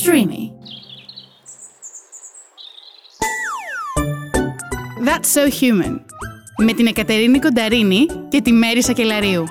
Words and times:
Streamy. 0.00 0.42
That's 5.06 5.28
So 5.34 5.44
Human 5.60 6.00
με 6.64 6.72
την 6.72 6.86
Εκατερίνη 6.86 7.38
Κονταρίνη 7.38 8.06
και 8.28 8.40
τη 8.40 8.52
Μέρη 8.52 8.82
Σακελαρίου. 8.82 9.44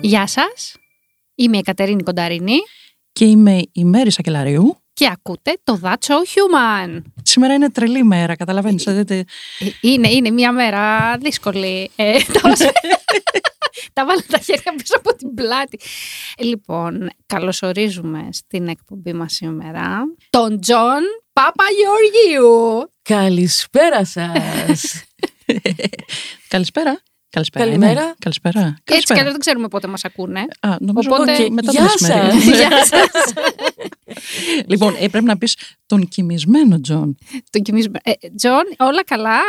Γεια 0.00 0.26
σας, 0.26 0.74
είμαι 1.34 1.56
η 1.56 1.58
Εκατερίνη 1.58 2.02
Κονταρίνη 2.02 2.56
Και 3.12 3.24
είμαι 3.24 3.60
η 3.72 3.84
Μέρη 3.84 4.10
Σακελαρίου. 4.10 4.76
και 4.92 5.08
ακούτε 5.12 5.58
το 5.64 5.80
That's 5.82 5.88
So 5.92 6.14
Human. 6.14 7.02
Σήμερα 7.22 7.54
είναι 7.54 7.70
τρελή 7.70 8.04
μέρα, 8.04 8.36
καταλαβαίνεις. 8.36 8.84
δηλαδή, 8.84 9.14
Ε, 9.14 9.24
Είναι, 9.80 10.08
είναι 10.10 10.30
μια 10.30 10.52
μέρα 10.52 11.16
δύσκολη. 11.18 11.90
Ε, 11.96 12.16
τα, 13.92 14.04
βάζω- 14.04 14.04
τα 14.04 14.04
βάλω 14.04 14.20
τα 14.30 14.38
χέρια 14.38 14.74
πίσω 14.76 14.94
από 14.96 15.14
την 15.16 15.34
πλάτη. 15.34 15.78
Ε, 16.36 16.44
Λοιπόν, 16.44 17.10
καλωσορίζουμε 17.26 18.28
στην 18.32 18.68
εκπομπή 18.68 19.12
μας 19.12 19.32
σήμερα 19.32 20.00
τον 20.30 20.60
Τζον 20.60 21.00
Παπαγεωργίου. 21.32 22.90
Καλησπέρα 23.02 24.04
σας. 24.04 25.04
Καλησπέρα. 26.48 27.02
Καλησπέρα. 27.30 27.64
Καλημέρα. 27.64 28.02
είναι. 28.02 28.14
Καλησπέρα. 28.18 28.58
Έτσι 28.60 28.74
κι 28.76 28.82
Καλησπέρα. 28.84 29.18
αλλιώς 29.18 29.32
δεν 29.32 29.40
ξέρουμε 29.40 29.68
πότε 29.68 29.86
μας 29.86 30.04
ακούνε. 30.04 30.40
Α, 30.60 30.76
νομίζω 30.80 31.08
Οπότε, 31.12 31.32
ότι 31.32 31.50
μετά 31.50 31.66
το 31.66 31.72
γεια 31.72 31.82
μεσημέρι. 31.82 32.40
σας. 32.40 32.44
Γεια 32.56 32.84
σας. 32.92 33.32
λοιπόν, 34.66 34.94
ε, 34.98 35.08
πρέπει 35.08 35.24
να 35.24 35.38
πεις 35.38 35.56
τον 35.86 36.08
κοιμισμένο 36.08 36.80
Τζον. 36.80 37.16
Τον 37.50 37.62
κοιμίζουμε. 37.62 37.98
Ε, 38.02 38.12
Τζον, 38.36 38.62
όλα 38.78 39.04
καλά; 39.04 39.40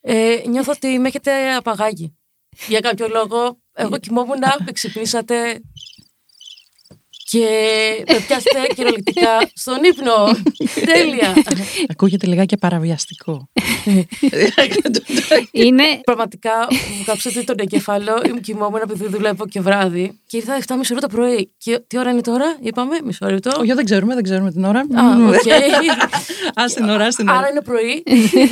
Ε, 0.00 0.36
νιώθω 0.48 0.72
ότι 0.72 0.98
με 0.98 1.08
έχετε 1.08 1.54
απαγάγει. 1.54 2.16
Για 2.68 2.80
κάποιο 2.80 3.08
λόγο, 3.08 3.58
εγώ 3.76 3.98
κοιμόμουν, 3.98 4.38
με 4.64 4.72
ξυπνήσατε 4.72 5.60
και 7.30 7.48
με 8.08 8.20
πιάσετε 8.26 8.66
κυριολεκτικά 8.76 9.50
στον 9.54 9.84
ύπνο. 9.84 10.14
Τέλεια. 10.84 11.34
Ακούγεται 11.88 12.26
λιγάκι 12.26 12.56
παραβιαστικό. 12.56 13.48
Είναι 15.50 16.00
Πραγματικά 16.04 16.52
μου 16.70 17.04
κάψατε 17.04 17.42
τον 17.42 17.56
εγκεφάλο, 17.58 18.22
ήμουν 18.26 18.40
κοιμόμουν 18.40 18.80
επειδή 18.82 19.08
δουλεύω 19.08 19.46
και 19.46 19.60
βράδυ 19.60 20.20
και 20.26 20.36
ήρθα 20.36 20.58
7.30 20.66 20.78
ώρα 20.90 21.00
το 21.00 21.08
πρωί. 21.08 21.52
Και 21.58 21.80
τι 21.86 21.98
ώρα 21.98 22.10
είναι 22.10 22.20
τώρα, 22.20 22.56
είπαμε, 22.60 22.98
μισό 23.04 23.30
λεπτό; 23.30 23.50
Όχι, 23.58 23.72
δεν 23.72 23.84
ξέρουμε, 23.84 24.14
δεν 24.14 24.22
ξέρουμε 24.22 24.52
την 24.52 24.64
ώρα. 24.64 24.80
Α, 24.80 25.28
οκ. 25.28 25.46
Ας 26.64 26.74
την 26.74 26.88
ώρα, 26.88 27.04
ας 27.04 27.14
την 27.14 27.28
ώρα. 27.28 27.38
Άρα 27.38 27.48
είναι 27.48 27.62
πρωί. 27.62 28.02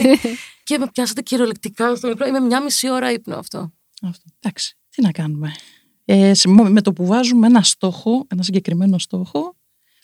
και 0.66 0.78
με 0.78 0.86
πιάσατε 0.92 1.22
κυριολεκτικά 1.22 1.94
στον 1.94 2.10
ύπνο. 2.10 2.26
Είμαι 2.26 2.40
μια 2.40 2.62
μισή 2.62 2.90
ώρα 2.90 3.12
ύπνο 3.12 3.36
αυτό. 3.36 3.72
Αυτό. 4.02 4.24
Εντάξει, 4.40 4.76
τι 4.94 5.02
να 5.02 5.10
κάνουμε. 5.10 5.52
Ε, 6.04 6.34
σε- 6.34 6.48
με 6.48 6.80
το 6.80 6.92
που 6.92 7.06
βάζουμε 7.06 7.46
ένα 7.46 7.62
στόχο, 7.62 8.26
ένα 8.32 8.42
συγκεκριμένο 8.42 8.98
στόχο, 8.98 9.54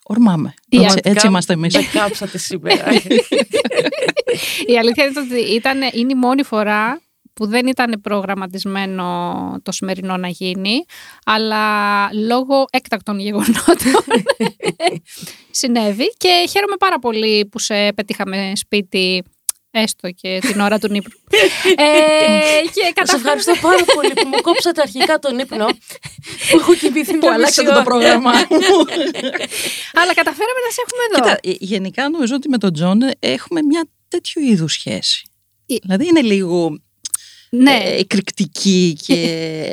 ορμάμε. 0.03 0.49
Έτσι, 0.69 0.79
Πραγματικά 0.79 1.11
έτσι 1.11 1.27
είμαστε 1.27 1.53
εμείς. 1.53 1.75
Με 1.75 1.83
κάψατε 2.01 2.39
σήμερα. 2.39 2.85
Η 4.73 4.79
αλήθεια 4.79 5.05
είναι 5.05 5.21
ότι 5.21 5.41
ήταν, 5.55 5.79
είναι 5.93 6.13
η 6.13 6.15
μόνη 6.15 6.43
φορά 6.43 7.01
που 7.33 7.47
δεν 7.47 7.67
ήταν 7.67 8.01
προγραμματισμένο 8.01 9.05
το 9.63 9.73
σημερινό 9.73 10.17
να 10.17 10.29
γίνει, 10.29 10.85
αλλά 11.25 11.65
λόγω 12.13 12.65
έκτακτων 12.71 13.19
γεγονότων 13.19 14.05
συνέβη 15.51 16.13
και 16.17 16.47
χαίρομαι 16.51 16.77
πάρα 16.79 16.99
πολύ 16.99 17.47
που 17.47 17.59
σε 17.59 17.93
πετύχαμε 17.93 18.53
σπίτι 18.55 19.23
έστω 19.71 20.11
και 20.11 20.39
την 20.41 20.61
ώρα 20.61 20.79
του 20.79 20.89
ύπνου. 20.89 21.19
ε, 21.77 22.61
και 22.75 22.81
Σας 22.83 22.93
καταφέραμε- 22.95 23.15
ευχαριστώ 23.15 23.69
πάρα 23.69 23.85
πολύ 23.95 24.13
που 24.13 24.29
μου 24.29 24.41
κόψατε 24.43 24.81
αρχικά 24.81 25.19
τον 25.19 25.39
ύπνο. 25.39 25.67
Που 26.51 26.59
έχω 26.59 26.75
κοιμηθεί 26.75 27.13
Που 27.13 27.19
μια 27.19 27.29
μισή 27.31 27.35
αλλάξατε 27.35 27.69
το 27.69 27.75
ώρα. 27.75 27.83
πρόγραμμα. 27.83 28.31
αλλά 30.01 30.15
καταφέραμε 30.15 30.61
να 30.67 30.71
σε 30.75 30.81
έχουμε 30.85 31.03
εδώ. 31.11 31.15
Κοίτα, 31.23 31.39
ε, 31.43 31.55
γενικά 31.59 32.09
νομίζω 32.09 32.35
ότι 32.35 32.49
με 32.49 32.59
τον 32.59 32.73
Τζον 32.73 33.03
ε, 33.03 33.11
έχουμε 33.19 33.63
μια 33.63 33.89
τέτοιου 34.09 34.43
είδου 34.43 34.69
σχέση. 34.69 35.23
Ε. 35.67 35.75
Δηλαδή 35.83 36.07
είναι 36.07 36.21
λίγο 36.23 36.81
ναι, 37.51 37.81
ε, 37.85 37.99
εκρηκτική 37.99 38.97
και 39.07 39.15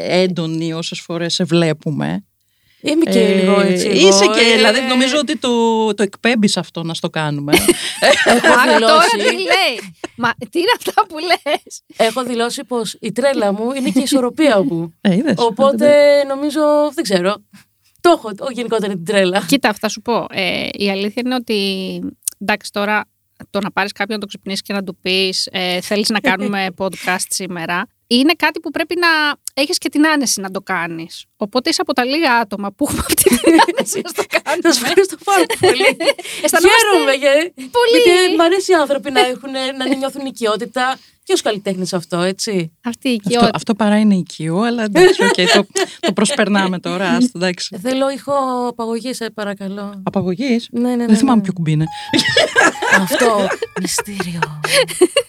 έντονη 0.07 0.73
όσες 0.73 0.99
φορές 0.99 1.33
σε 1.33 1.43
βλέπουμε. 1.43 2.25
Είμαι 2.81 3.03
και 3.05 3.19
Ε, 3.19 3.33
λίγο 3.33 3.59
έτσι. 3.59 3.87
εγώ, 3.87 4.07
Είσαι 4.07 4.25
και, 4.25 4.39
ε, 4.51 4.55
δηλαδή 4.55 4.79
νομίζω 4.81 5.17
ότι 5.17 5.37
το, 5.37 5.93
το 5.93 6.03
εκπέμπεις 6.03 6.57
αυτό 6.57 6.83
να 6.83 6.93
στο 6.93 7.09
κάνουμε. 7.09 7.53
Έχω 8.25 8.47
Άρα 8.59 8.79
τώρα 8.79 8.99
τι 8.99 9.17
δηλώσει, 9.17 9.35
λέει. 9.35 9.93
Μα 10.15 10.33
τι 10.51 10.59
είναι 10.59 10.71
αυτά 10.77 11.05
που 11.07 11.15
λες; 11.17 11.81
έχω 11.95 12.23
δηλώσει 12.23 12.63
πως 12.63 12.97
η 13.01 13.11
τρέλα 13.11 13.53
μου 13.53 13.71
είναι 13.71 13.89
και 13.89 13.99
η 13.99 14.03
ισορροπία 14.03 14.63
μου. 14.63 14.93
ε, 15.01 15.15
είδες. 15.15 15.33
Οπότε 15.37 15.95
νομίζω, 16.27 16.61
δεν 16.93 17.03
ξέρω. 17.03 17.35
Το 18.01 18.09
έχω 18.09 18.31
ο, 18.39 18.51
γενικότερα 18.51 18.93
την 18.93 19.05
τρέλα. 19.05 19.43
Κοίτα, 19.47 19.73
θα 19.79 19.89
σου 19.89 20.01
πω. 20.01 20.25
Ε, 20.31 20.67
η 20.71 20.89
αλήθεια 20.89 21.21
είναι 21.25 21.35
ότι 21.35 21.99
εντάξει 22.37 22.71
τώρα 22.71 23.05
το 23.49 23.59
να 23.59 23.71
πάρεις 23.71 23.91
κάποιον 23.91 24.15
να 24.15 24.21
το 24.21 24.27
ξυπνήσεις 24.27 24.61
και 24.61 24.73
να 24.73 24.83
του 24.83 24.97
πεις 25.01 25.47
ε, 25.51 25.81
θέλεις 25.81 26.09
να 26.09 26.19
κάνουμε 26.19 26.67
podcast 26.81 27.25
σήμερα 27.29 27.85
είναι 28.07 28.33
κάτι 28.33 28.59
που 28.59 28.71
πρέπει 28.71 28.95
να 28.99 29.07
έχεις 29.53 29.77
και 29.77 29.89
την 29.89 30.07
άνεση 30.07 30.41
να 30.41 30.51
το 30.51 30.61
κάνεις. 30.61 31.25
Οπότε 31.37 31.69
είσαι 31.69 31.81
από 31.81 31.93
τα 31.93 32.05
λίγα 32.05 32.33
άτομα 32.33 32.71
που 32.71 32.85
έχουμε 32.87 33.03
αυτή 33.07 33.23
την 33.23 33.53
άνεση 33.67 34.01
να 34.03 34.11
το 34.11 34.23
Σα 34.31 34.39
κάνουμε. 34.39 34.69
ευχαριστώ 34.69 35.17
πάρα 35.23 35.43
πολύ. 35.59 35.97
Αισθανόμαστε 36.43 36.87
Χαίρομαι 36.91 37.13
για- 37.13 37.53
πολύ. 37.77 37.97
γιατί 38.05 38.35
μ' 38.35 38.41
αρέσει 38.41 38.71
οι 38.71 38.75
άνθρωποι 38.75 39.11
να, 39.11 39.19
έχουν, 39.19 39.51
να 39.77 39.95
νιώθουν 39.95 40.25
οικειότητα 40.25 40.99
και 41.27 41.33
ω 41.33 41.41
καλλιτέχνης 41.43 41.93
αυτό, 41.93 42.19
έτσι; 42.21 42.71
αυτή 42.83 43.09
η 43.09 43.15
αυτό, 43.15 43.29
οικειότητα. 43.29 43.51
αυτό 43.53 43.75
παρά 43.75 43.99
είναι 43.99 44.15
οικείο, 44.15 44.59
αλλά 44.59 44.83
εντάξει, 44.83 45.23
οκ, 45.23 45.33
το, 45.53 45.65
το 45.99 46.13
προσπερνάμε 46.13 46.79
τώρα. 46.79 47.09
άστο, 47.09 47.31
εντάξει. 47.35 47.77
Θέλω 47.81 48.09
ήχο 48.09 48.33
απαγωγής, 48.67 49.15
σε 49.15 49.29
παρακαλώ. 49.29 50.01
Απαγωγής; 50.03 50.67
Ναι, 50.71 50.81
ναι, 50.81 50.95
ναι. 50.95 51.05
Δεν 51.05 51.15
θυμάμαι 51.15 51.35
ναι. 51.37 51.43
ποιο 51.43 51.53
κουμπί 51.53 51.71
είναι. 51.71 51.85
Αυτό. 52.95 53.47
Μυστήριο. 53.81 54.61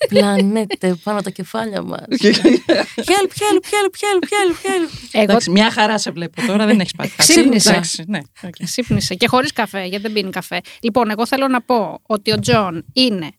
Πλανάται 0.08 0.94
πάνω 1.02 1.16
από 1.16 1.24
τα 1.24 1.30
κεφάλια 1.30 1.82
μας. 1.82 2.04
Help, 2.08 3.30
help, 3.40 3.62
help, 3.72 3.94
help, 4.02 4.24
help, 4.24 4.54
help. 4.66 5.08
Εγώ 5.12 5.22
Εντάξει, 5.22 5.50
μια 5.50 5.70
χαρά 5.70 5.98
σε 5.98 6.10
βλέπω 6.10 6.46
τώρα, 6.46 6.66
δεν 6.66 6.80
έχεις 6.80 6.92
πάθει 6.92 7.08
κάτι. 7.08 7.32
Ξύπνησα. 7.32 7.70
Εντάξει, 7.70 8.04
ναι, 8.06 8.18
οκ. 8.42 8.54
ξύπνησε 8.64 9.14
και 9.14 9.26
χωρίς 9.26 9.52
καφέ, 9.52 9.84
γιατί 9.84 10.02
δεν 10.02 10.12
πίνει 10.12 10.30
καφέ. 10.30 10.60
Λοιπόν, 10.80 11.10
εγώ 11.10 11.26
θέλω 11.26 11.48
να 11.48 11.60
πω 11.60 12.00
ότι 12.06 12.32
ο 12.32 12.38
Τζον 12.38 12.84
είναι 12.92 13.30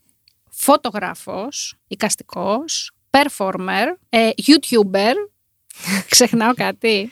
φωτογράφος, 0.60 1.76
οικαστικός, 1.88 2.92
performer, 3.10 3.86
ε, 4.10 4.30
YouTuber. 4.48 5.14
Ξεχνάω 6.10 6.54
κάτι. 6.54 7.12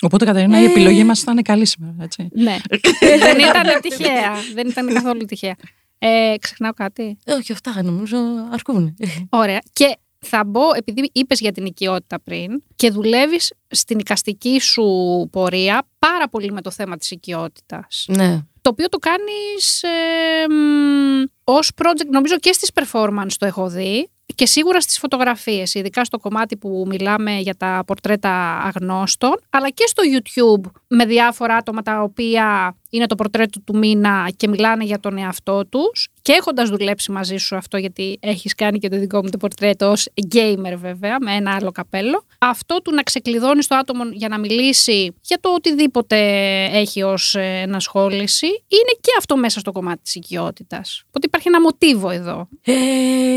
Οπότε, 0.00 0.24
Καταρίνα, 0.24 0.60
η 0.60 0.64
επιλογή 0.64 1.04
μας 1.04 1.20
θα 1.20 1.32
είναι 1.32 1.42
καλή 1.42 1.66
σήμερα, 1.66 1.94
έτσι. 2.00 2.28
Ναι. 2.32 2.56
δεν 3.00 3.38
ήταν 3.38 3.80
τυχαία. 3.80 4.32
Δεν 4.54 4.68
ήταν 4.68 4.92
καθόλου 4.92 5.24
τυχαία. 5.24 5.56
Ε, 5.98 6.34
ξεχνάω 6.40 6.72
κάτι. 6.72 7.18
Ε, 7.24 7.32
Όχι, 7.32 7.52
αυτά 7.52 7.82
νομίζω 7.82 8.16
αρκούν. 8.52 8.96
Ωραία. 9.28 9.60
Και 9.72 9.96
θα 10.18 10.44
μπω, 10.44 10.62
επειδή 10.74 11.10
είπες 11.12 11.40
για 11.40 11.52
την 11.52 11.66
οικειότητα 11.66 12.20
πριν 12.20 12.62
και 12.76 12.90
δουλεύεις 12.90 13.52
στην 13.68 13.98
οικαστική 13.98 14.60
σου 14.60 14.84
πορεία 15.32 15.82
πάρα 15.98 16.28
πολύ 16.28 16.52
με 16.52 16.60
το 16.60 16.70
θέμα 16.70 16.96
της 16.96 17.10
οικειότητας. 17.10 18.04
Ναι. 18.08 18.40
Το 18.64 18.70
οποίο 18.70 18.88
το 18.88 18.98
κάνεις 18.98 19.82
ε, 19.82 20.48
μ, 20.48 21.24
ως 21.44 21.70
project, 21.82 22.06
νομίζω 22.10 22.38
και 22.38 22.52
στις 22.52 22.70
performance 22.74 23.32
το 23.38 23.46
έχω 23.46 23.68
δει 23.68 24.10
και 24.34 24.46
σίγουρα 24.46 24.80
στις 24.80 24.98
φωτογραφίες, 24.98 25.74
ειδικά 25.74 26.04
στο 26.04 26.18
κομμάτι 26.18 26.56
που 26.56 26.84
μιλάμε 26.88 27.38
για 27.38 27.56
τα 27.56 27.82
πορτρέτα 27.86 28.58
αγνώστων, 28.58 29.32
αλλά 29.50 29.70
και 29.70 29.84
στο 29.86 30.02
YouTube 30.14 30.70
με 30.88 31.04
διάφορα 31.04 31.56
άτομα 31.56 31.82
τα 31.82 32.02
οποία 32.02 32.76
είναι 32.94 33.06
το 33.06 33.14
πορτρέτο 33.14 33.60
του 33.60 33.76
μήνα 33.76 34.30
και 34.36 34.48
μιλάνε 34.48 34.84
για 34.84 35.00
τον 35.00 35.18
εαυτό 35.18 35.66
τους 35.66 36.08
και 36.22 36.32
έχοντας 36.32 36.68
δουλέψει 36.68 37.12
μαζί 37.12 37.36
σου 37.36 37.56
αυτό 37.56 37.76
γιατί 37.76 38.18
έχεις 38.20 38.54
κάνει 38.54 38.78
και 38.78 38.88
το 38.88 38.98
δικό 38.98 39.22
μου 39.22 39.30
το 39.30 39.36
πορτρέτο 39.36 39.90
ως 39.90 40.08
gamer 40.34 40.74
βέβαια 40.76 41.16
με 41.20 41.34
ένα 41.34 41.54
άλλο 41.54 41.70
καπέλο 41.70 42.24
αυτό 42.38 42.82
του 42.82 42.94
να 42.94 43.02
ξεκλειδώνεις 43.02 43.66
το 43.66 43.74
άτομο 43.74 44.04
για 44.12 44.28
να 44.28 44.38
μιλήσει 44.38 45.14
για 45.22 45.38
το 45.40 45.48
οτιδήποτε 45.54 46.16
έχει 46.64 47.02
ως 47.02 47.34
ε, 47.34 47.60
ενασχόληση 47.66 48.46
είναι 48.46 48.98
και 49.00 49.10
αυτό 49.18 49.36
μέσα 49.36 49.60
στο 49.60 49.72
κομμάτι 49.72 50.02
της 50.02 50.14
οικειότητας. 50.14 51.02
Οπότε 51.06 51.26
υπάρχει 51.26 51.48
ένα 51.48 51.60
μοτίβο 51.60 52.10
εδώ. 52.10 52.48
Ε, 52.62 52.72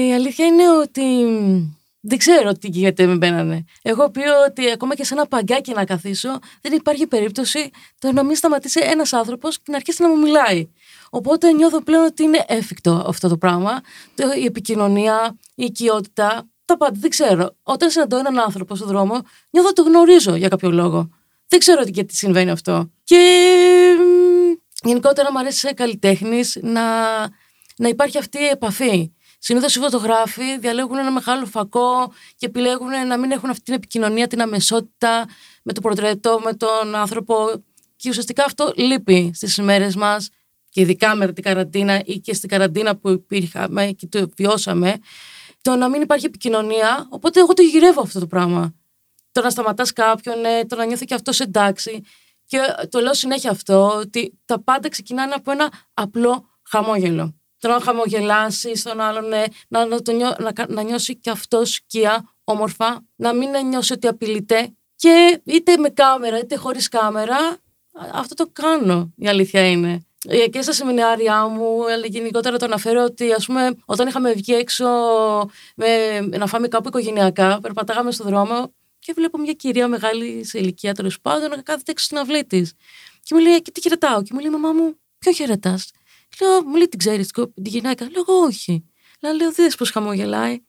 η 0.07 0.13
αλήθεια 0.13 0.45
είναι 0.45 0.63
ότι 0.81 1.01
δεν 2.07 2.17
ξέρω 2.17 2.51
τι 2.53 2.67
γίνεται 2.67 3.05
με 3.05 3.15
μπαίνανε. 3.15 3.63
Εγώ 3.81 4.09
πει 4.11 4.21
ότι 4.47 4.71
ακόμα 4.71 4.95
και 4.95 5.03
σε 5.03 5.13
ένα 5.13 5.25
παγκάκι 5.27 5.71
να 5.73 5.85
καθίσω, 5.85 6.39
δεν 6.61 6.73
υπάρχει 6.73 7.07
περίπτωση 7.07 7.69
το 7.99 8.11
να 8.11 8.23
μην 8.23 8.35
σταματήσει 8.35 8.79
ένας 8.83 9.13
άνθρωπος 9.13 9.57
και 9.57 9.63
να 9.67 9.75
αρχίσει 9.75 10.01
να 10.01 10.09
μου 10.09 10.17
μιλάει. 10.19 10.67
Οπότε 11.09 11.51
νιώθω 11.51 11.81
πλέον 11.83 12.05
ότι 12.05 12.23
είναι 12.23 12.43
έφικτο 12.47 13.03
αυτό 13.07 13.27
το 13.27 13.37
πράγμα. 13.37 13.81
Το- 14.15 14.31
Η 14.41 14.45
επικοινωνία, 14.45 15.37
η 15.55 15.63
οικειότητα, 15.63 16.47
τα 16.65 16.77
πάντα. 16.77 16.97
Δεν 16.99 17.09
ξέρω. 17.09 17.55
Όταν 17.63 17.89
συναντώ 17.89 18.17
έναν 18.17 18.39
άνθρωπο 18.39 18.75
στον 18.75 18.87
δρόμο, 18.87 19.21
νιώθω 19.51 19.69
ότι 19.69 19.81
το 19.81 19.87
γνωρίζω 19.89 20.35
για 20.35 20.47
κάποιο 20.47 20.71
λόγο. 20.71 21.09
Δεν 21.47 21.59
ξέρω 21.59 21.83
τι- 21.83 21.91
γιατί 21.91 22.15
συμβαίνει 22.15 22.49
αυτό. 22.51 22.91
Και 23.03 23.17
μ, 23.99 24.87
γενικότερα 24.87 25.31
μου 25.31 25.39
αρέσει 25.39 25.57
σε 25.57 25.73
καλλιτέχνης 25.73 26.57
να, 26.61 26.83
να 27.77 27.87
υπάρχει 27.87 28.17
αυτή 28.17 28.37
η 28.41 28.45
επαφή. 28.47 29.11
Συνήθως 29.47 29.75
οι 29.75 29.79
φωτογράφοι 29.79 30.59
διαλέγουν 30.59 30.97
ένα 30.97 31.11
μεγάλο 31.11 31.45
φακό 31.45 32.13
και 32.35 32.45
επιλέγουν 32.45 33.07
να 33.07 33.17
μην 33.17 33.31
έχουν 33.31 33.49
αυτή 33.49 33.63
την 33.63 33.73
επικοινωνία, 33.73 34.27
την 34.27 34.41
αμεσότητα 34.41 35.25
με 35.63 35.73
το 35.73 35.81
πορτρέτο, 35.81 36.39
με 36.43 36.53
τον 36.53 36.95
άνθρωπο. 36.95 37.35
Και 37.95 38.09
ουσιαστικά 38.09 38.43
αυτό 38.43 38.73
λείπει 38.75 39.31
στις 39.33 39.57
ημέρες 39.57 39.95
μας 39.95 40.29
και 40.69 40.81
ειδικά 40.81 41.15
με 41.15 41.33
την 41.33 41.43
καραντίνα 41.43 42.01
ή 42.05 42.19
και 42.19 42.33
στην 42.33 42.49
καραντίνα 42.49 42.95
που 42.95 43.09
υπήρχαμε 43.09 43.91
και 43.91 44.07
το 44.07 44.29
βιώσαμε, 44.35 44.97
το 45.61 45.75
να 45.75 45.89
μην 45.89 46.01
υπάρχει 46.01 46.25
επικοινωνία. 46.25 47.07
Οπότε 47.09 47.39
εγώ 47.39 47.53
το 47.53 47.61
γυρεύω 47.61 48.01
αυτό 48.01 48.19
το 48.19 48.27
πράγμα. 48.27 48.73
Το 49.31 49.41
να 49.41 49.49
σταματάς 49.49 49.93
κάποιον, 49.93 50.45
ε, 50.45 50.65
το 50.65 50.75
να 50.75 50.85
νιώθει 50.85 51.05
και 51.05 51.13
αυτός 51.13 51.39
εντάξει. 51.39 52.03
Και 52.45 52.59
το 52.89 52.99
λέω 52.99 53.13
συνέχεια 53.13 53.51
αυτό, 53.51 53.95
ότι 53.95 54.39
τα 54.45 54.63
πάντα 54.63 54.89
ξεκινάνε 54.89 55.33
από 55.33 55.51
ένα 55.51 55.71
απλό 55.93 56.49
χαμόγελο. 56.63 57.35
Το 57.67 57.73
να 57.73 57.79
χαμογελάσει 57.79 58.71
τον 58.83 58.99
άλλον, 58.99 59.33
ε, 59.33 59.45
να, 59.67 59.85
να, 59.85 60.01
το 60.01 60.11
νιώ, 60.11 60.35
να, 60.39 60.51
να 60.67 60.81
νιώσει 60.81 61.15
και 61.15 61.29
αυτό 61.29 61.65
σκιά, 61.65 62.33
όμορφα, 62.43 63.05
να 63.15 63.33
μην 63.33 63.49
νιώσει 63.67 63.93
ότι 63.93 64.07
απειλείται. 64.07 64.73
Και 64.95 65.41
είτε 65.43 65.77
με 65.77 65.89
κάμερα 65.89 66.39
είτε 66.39 66.55
χωρίς 66.55 66.87
κάμερα, 66.87 67.37
αυτό 68.13 68.35
το 68.35 68.49
κάνω, 68.53 69.13
η 69.17 69.27
αλήθεια 69.27 69.69
είναι. 69.69 70.05
Ε, 70.27 70.47
και 70.47 70.61
στα 70.61 70.73
σεμινάρια 70.73 71.47
μου, 71.47 71.91
αλλά 71.91 72.05
γενικότερα 72.05 72.57
το 72.57 72.65
αναφέρω 72.65 73.03
ότι 73.03 73.31
ας 73.31 73.45
πούμε, 73.45 73.75
όταν 73.85 74.07
είχαμε 74.07 74.33
βγει 74.33 74.53
έξω 74.53 74.85
με, 75.75 76.19
να 76.19 76.47
φάμε 76.47 76.67
κάπου 76.67 76.87
οικογενειακά, 76.87 77.59
περπατάγαμε 77.61 78.11
στον 78.11 78.27
δρόμο 78.27 78.73
και 78.99 79.13
βλέπω 79.15 79.37
μια 79.37 79.53
κυρία 79.53 79.87
μεγάλη 79.87 80.45
σε 80.45 80.59
ηλικία 80.59 80.93
τέλος 80.93 81.21
πάντων 81.21 81.49
να 81.49 81.61
κάθεται 81.61 81.91
έξω 81.91 82.05
στην 82.05 82.17
αυλή 82.17 82.45
της. 82.45 82.73
Και 83.23 83.35
μου 83.35 83.41
λέει, 83.41 83.61
και 83.61 83.71
τι 83.71 83.81
χαιρετάω. 83.81 84.21
Και 84.21 84.31
μου 84.33 84.39
λέει, 84.39 84.51
Μαμά 84.51 84.71
μου, 84.71 84.97
ποιο 85.17 85.31
χαιρετάς. 85.31 85.91
Λέω, 86.41 86.63
μου 86.63 86.75
λέει, 86.75 86.87
την 86.87 86.99
ξέρεις 86.99 87.31
την 87.31 87.51
γυναίκα. 87.55 88.09
Λέω, 88.11 88.23
εγώ 88.27 88.39
όχι. 88.39 88.85
Λέω, 89.21 89.33
λέω 89.33 89.51
δει 89.51 89.75
πώς 89.77 89.89
χαμογελάει. 89.89 90.59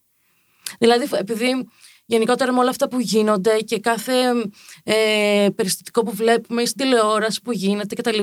Δηλαδή, 0.78 1.08
επειδή 1.12 1.69
γενικότερα 2.06 2.52
με 2.52 2.58
όλα 2.58 2.70
αυτά 2.70 2.88
που 2.88 3.00
γίνονται 3.00 3.58
και 3.58 3.78
κάθε 3.78 4.12
ε, 4.84 5.49
περιστατικό 5.55 6.02
που 6.02 6.12
βλέπουμε 6.12 6.62
ή 6.62 6.66
στην 6.66 6.78
τηλεόραση 6.84 7.43
που 7.43 7.52
γίνεται 7.52 7.94
κτλ. 7.94 8.20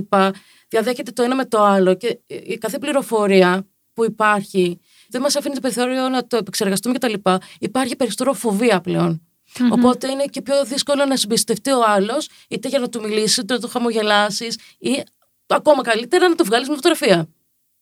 Διαδέχεται 0.67 1.11
το 1.11 1.23
ένα 1.23 1.35
με 1.35 1.45
το 1.45 1.63
άλλο 1.63 1.95
και 1.95 2.19
η 2.27 2.57
κάθε 2.57 2.79
πληροφορία 2.79 3.67
που 3.93 4.05
υπάρχει 4.05 4.79
δεν 5.09 5.21
μας 5.21 5.35
αφήνει 5.35 5.53
το 5.55 5.61
περιθώριο 5.61 6.09
να 6.09 6.27
το 6.27 6.37
επεξεργαστούμε 6.37 6.97
κτλ. 6.97 7.13
Υπάρχει 7.59 7.95
περισσότερο 7.95 8.33
φοβία 8.33 8.81
πλέον. 8.81 9.27
Mm-hmm. 9.53 9.71
Οπότε 9.71 10.11
είναι 10.11 10.25
και 10.25 10.41
πιο 10.41 10.65
δύσκολο 10.65 11.05
να 11.05 11.17
συμπιστευτεί 11.17 11.71
ο 11.71 11.83
άλλος, 11.87 12.29
είτε 12.49 12.67
για 12.67 12.79
να 12.79 12.89
του 12.89 13.01
μιλήσεις, 13.01 13.37
είτε 13.37 13.53
να 13.53 13.59
του 13.59 13.67
χαμογελάσεις, 13.67 14.59
ή 14.77 15.03
ακόμα 15.47 15.81
καλύτερα 15.81 16.29
να 16.29 16.35
το 16.35 16.45
βγάλεις 16.45 16.69
με 16.69 16.75
φωτογραφία. 16.75 17.27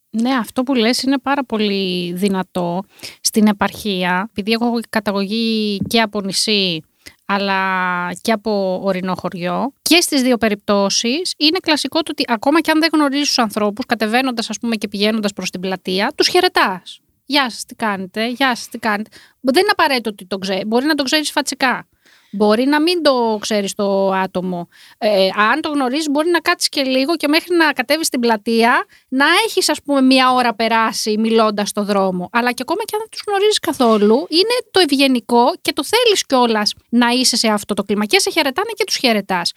Ναι, 0.10 0.34
αυτό 0.34 0.64
που 0.64 0.74
λες 0.74 1.02
είναι 1.02 1.20
πάρα 1.20 1.44
πολύ 1.44 2.14
δυνατό 2.14 2.84
στην 3.22 3.48
επαρχία, 3.48 4.30
επειδή 4.30 4.52
έχω 4.52 4.80
καταγωγή 4.90 5.78
και 5.78 6.02
από 6.02 6.22
νησί 6.22 6.84
αλλά 7.26 8.14
και 8.22 8.32
από 8.32 8.82
ορεινό 8.84 9.16
χωριό. 9.16 9.74
Και 9.82 10.02
στις 10.02 10.22
δύο 10.22 10.38
περιπτώσεις 10.38 11.34
είναι 11.38 11.58
κλασικό 11.62 12.04
το 12.04 12.12
ότι 12.12 12.24
ακόμα 12.28 12.62
και 12.62 12.72
αν 12.72 12.80
δεν 12.80 12.90
γνωρίζεις 12.94 13.28
τους 13.28 13.38
ανθρώπους, 13.38 13.86
κατεβαίνοντας 13.86 14.50
ας 14.50 14.60
πούμε 14.60 14.76
και 14.76 14.88
πηγαίνοντας 14.88 15.34
προς 15.34 15.50
την 15.50 15.60
πλατεία, 15.60 16.12
τους 16.16 16.28
χαιρετάς. 16.28 17.00
Γεια 17.26 17.50
σας, 17.50 17.66
τι 17.66 17.76
κάνετε, 17.76 18.28
Γεια 18.28 18.56
σας, 18.56 18.70
τι 18.70 18.78
κάνετε. 18.78 19.10
Δεν 19.40 19.62
είναι 19.62 19.72
απαραίτητο 19.72 20.10
ότι 20.10 20.26
το 20.26 20.38
ξέρει. 20.38 20.66
Μπορεί 20.66 20.86
να 20.86 20.96
το 20.96 21.04
ξέρεις 21.04 21.32
φατσικά. 21.32 21.88
Μπορεί 22.36 22.66
να 22.66 22.82
μην 22.82 23.04
το 23.04 23.38
ξέρεις 23.42 23.74
το 23.76 24.12
άτομο. 24.12 24.68
Ε, 24.98 25.28
αν 25.52 25.62
το 25.62 25.70
γνωρίζεις, 25.70 26.10
μπορεί 26.10 26.30
να 26.30 26.40
κάτσεις 26.40 26.70
και 26.70 26.82
λίγο 26.84 27.16
και 27.16 27.28
μέχρι 27.28 27.56
να 27.56 27.72
κατέβεις 27.72 28.08
στην 28.08 28.20
πλατεία 28.20 28.86
να 29.08 29.26
έχεις, 29.46 29.70
ας 29.70 29.82
πούμε, 29.86 30.02
μία 30.02 30.32
ώρα 30.32 30.54
περάσει 30.56 31.18
μιλώντας 31.20 31.70
στο 31.70 31.84
δρόμο. 31.84 32.30
Αλλά 32.32 32.52
και 32.52 32.62
ακόμα 32.62 32.84
και 32.86 32.96
αν 32.96 33.00
δεν 33.00 33.10
τους 33.10 33.24
γνωρίζεις 33.28 33.60
καθόλου, 33.60 34.16
είναι 34.30 34.56
το 34.72 34.80
ευγενικό 34.80 35.54
και 35.62 35.74
το 35.74 35.84
θέλεις 35.84 36.26
κιόλας 36.26 36.74
να 36.90 37.10
είσαι 37.10 37.36
σε 37.36 37.48
αυτό 37.48 37.74
το 37.74 37.84
κλίμα. 37.84 38.06
Και 38.06 38.20
σε 38.20 38.30
χαιρετάνε 38.30 38.72
και 38.76 38.84
τους 38.84 38.96
χαιρετάς. 38.96 39.52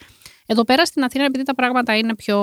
Εδώ 0.49 0.63
πέρα 0.63 0.85
στην 0.85 1.03
Αθήνα, 1.03 1.23
επειδή 1.25 1.43
τα 1.43 1.55
πράγματα 1.55 1.97
είναι 1.97 2.15
πιο 2.15 2.37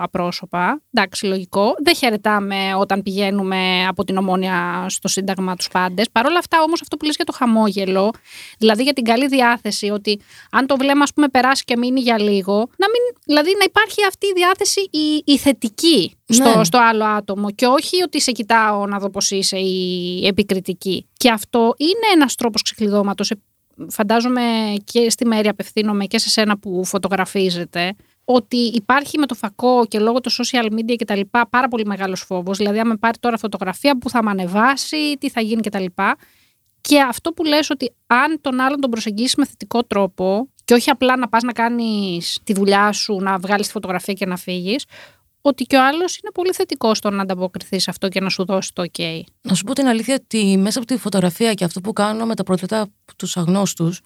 απρόσωπα, 0.00 0.82
εντάξει, 0.92 1.26
λογικό, 1.26 1.74
δεν 1.78 1.94
χαιρετάμε 1.94 2.74
όταν 2.78 3.02
πηγαίνουμε 3.02 3.86
από 3.88 4.04
την 4.04 4.16
ομόνια 4.16 4.86
στο 4.88 5.08
Σύνταγμα 5.08 5.56
τους 5.56 5.68
πάντες. 5.68 6.06
Παρ' 6.12 6.26
όλα 6.26 6.38
αυτά, 6.38 6.62
όμως, 6.62 6.80
αυτό 6.82 6.96
που 6.96 7.04
λες 7.04 7.14
για 7.16 7.24
το 7.24 7.32
χαμόγελο, 7.32 8.10
δηλαδή 8.58 8.82
για 8.82 8.92
την 8.92 9.04
καλή 9.04 9.26
διάθεση, 9.26 9.90
ότι 9.90 10.20
αν 10.50 10.66
το 10.66 10.76
βλέμμα, 10.76 11.02
ας 11.02 11.12
πούμε, 11.12 11.28
περάσει 11.28 11.64
και 11.64 11.76
μείνει 11.76 12.00
για 12.00 12.20
λίγο, 12.20 12.56
να 12.56 12.86
μην, 12.88 13.02
δηλαδή 13.24 13.50
να 13.58 13.64
υπάρχει 13.64 14.04
αυτή 14.08 14.26
η 14.26 14.32
διάθεση 14.34 14.80
η, 14.90 15.22
η 15.24 15.38
θετική 15.38 16.16
στο, 16.28 16.56
ναι. 16.56 16.64
στο 16.64 16.78
άλλο 16.78 17.04
άτομο 17.04 17.50
και 17.50 17.66
όχι 17.66 18.02
ότι 18.02 18.20
σε 18.20 18.32
κοιτάω 18.32 18.86
να 18.86 18.98
δω 18.98 19.10
πώς 19.10 19.30
είσαι 19.30 19.56
η 19.58 20.26
επικριτική. 20.26 21.08
Και 21.16 21.30
αυτό 21.30 21.74
είναι 21.76 22.12
ένας 22.14 22.34
τρόπος 22.34 22.62
ξεκλειδώματο 22.62 23.24
φαντάζομαι 23.88 24.74
και 24.84 25.10
στη 25.10 25.26
μέρη 25.26 25.48
απευθύνομαι 25.48 26.04
και 26.04 26.18
σε 26.18 26.28
σένα 26.28 26.58
που 26.58 26.84
φωτογραφίζετε, 26.84 27.94
ότι 28.24 28.56
υπάρχει 28.56 29.18
με 29.18 29.26
το 29.26 29.34
φακό 29.34 29.86
και 29.88 29.98
λόγω 29.98 30.20
του 30.20 30.32
social 30.32 30.72
media 30.72 30.96
και 30.96 31.04
τα 31.04 31.16
λοιπά 31.16 31.48
πάρα 31.48 31.68
πολύ 31.68 31.84
μεγάλος 31.84 32.20
φόβος. 32.20 32.56
Δηλαδή, 32.56 32.78
αν 32.78 32.86
με 32.86 32.96
πάρει 32.96 33.18
τώρα 33.18 33.38
φωτογραφία 33.38 33.98
που 33.98 34.10
θα 34.10 34.22
με 34.22 34.30
ανεβάσει, 34.30 35.16
τι 35.18 35.30
θα 35.30 35.40
γίνει 35.40 35.60
και 35.60 35.70
τα 35.70 35.80
λοιπά. 35.80 36.16
Και 36.80 37.00
αυτό 37.00 37.32
που 37.32 37.44
λες 37.44 37.70
ότι 37.70 37.92
αν 38.06 38.40
τον 38.40 38.60
άλλον 38.60 38.80
τον 38.80 38.90
προσεγγίσεις 38.90 39.34
με 39.34 39.46
θετικό 39.46 39.84
τρόπο 39.84 40.48
και 40.64 40.74
όχι 40.74 40.90
απλά 40.90 41.16
να 41.16 41.28
πας 41.28 41.42
να 41.42 41.52
κάνεις 41.52 42.38
τη 42.44 42.52
δουλειά 42.52 42.92
σου, 42.92 43.16
να 43.20 43.38
βγάλεις 43.38 43.66
τη 43.66 43.72
φωτογραφία 43.72 44.14
και 44.14 44.26
να 44.26 44.36
φύγεις, 44.36 44.84
ότι 45.48 45.64
και 45.64 45.76
ο 45.76 45.86
άλλος 45.86 46.16
είναι 46.16 46.32
πολύ 46.34 46.52
θετικός 46.52 46.98
στο 46.98 47.10
να 47.10 47.22
ανταποκριθείς 47.22 47.82
σε 47.82 47.90
αυτό 47.90 48.08
και 48.08 48.20
να 48.20 48.28
σου 48.28 48.44
δώσει 48.44 48.72
το 48.72 48.84
OK. 48.92 49.20
Να 49.40 49.54
σου 49.54 49.64
πω 49.64 49.72
την 49.72 49.86
αλήθεια 49.86 50.14
ότι 50.14 50.56
μέσα 50.56 50.78
από 50.78 50.86
τη 50.86 50.96
φωτογραφία 50.96 51.54
και 51.54 51.64
αυτό 51.64 51.80
που 51.80 51.92
κάνω 51.92 52.26
με 52.26 52.34
τα 52.34 52.42
πρωτοτέτα 52.42 52.86
τους 53.16 53.36
αγνώστους 53.36 54.00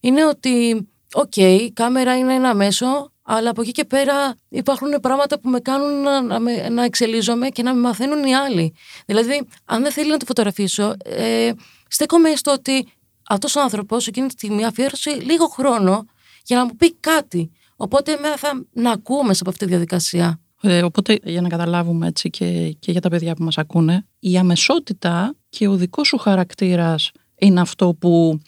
είναι 0.00 0.26
ότι, 0.26 0.86
OK, 1.12 1.36
η 1.36 1.72
κάμερα 1.72 2.16
είναι 2.16 2.34
ένα 2.34 2.54
μέσο, 2.54 3.12
αλλά 3.22 3.50
από 3.50 3.62
εκεί 3.62 3.72
και 3.72 3.84
πέρα 3.84 4.36
υπάρχουν 4.48 5.00
πράγματα 5.02 5.40
που 5.40 5.48
με 5.48 5.60
κάνουν 5.60 6.02
να, 6.02 6.22
να, 6.22 6.70
να 6.70 6.84
εξελίζομαι 6.84 7.48
και 7.48 7.62
να 7.62 7.74
με 7.74 7.80
μαθαίνουν 7.80 8.24
οι 8.24 8.34
άλλοι. 8.34 8.74
Δηλαδή, 9.06 9.46
αν 9.64 9.82
δεν 9.82 9.92
θέλει 9.92 10.10
να 10.10 10.16
τη 10.16 10.24
φωτογραφίσω, 10.24 10.94
ε, 11.04 11.52
στέκομαι 11.88 12.34
στο 12.34 12.52
ότι 12.52 12.92
αυτός 13.28 13.56
ο 13.56 13.60
άνθρωπος 13.60 14.06
εκείνη 14.06 14.26
τη 14.26 14.32
στιγμή 14.32 14.64
αφιέρωσε 14.64 15.10
λίγο 15.10 15.46
χρόνο 15.46 16.06
για 16.44 16.56
να 16.56 16.64
μου 16.64 16.76
πει 16.76 16.94
κάτι. 16.94 17.50
Οπότε 17.76 18.16
θα 18.36 18.64
να 18.72 18.90
ακούω 18.90 19.22
μέσα 19.22 19.38
από 19.40 19.50
αυτή 19.50 19.64
τη 19.64 19.70
διαδικασία. 19.70 20.43
Ε, 20.66 20.82
οπότε 20.82 21.18
για 21.24 21.40
να 21.40 21.48
καταλάβουμε 21.48 22.06
έτσι 22.06 22.30
και, 22.30 22.76
και 22.78 22.92
για 22.92 23.00
τα 23.00 23.08
παιδιά 23.08 23.34
που 23.34 23.44
μας 23.44 23.58
ακούνε, 23.58 24.06
η 24.18 24.38
αμεσότητα 24.38 25.34
και 25.48 25.68
ο 25.68 25.74
δικός 25.76 26.06
σου 26.06 26.18
χαρακτήρας 26.18 27.10
είναι 27.38 27.60
αυτό 27.60 27.94
που... 27.98 28.40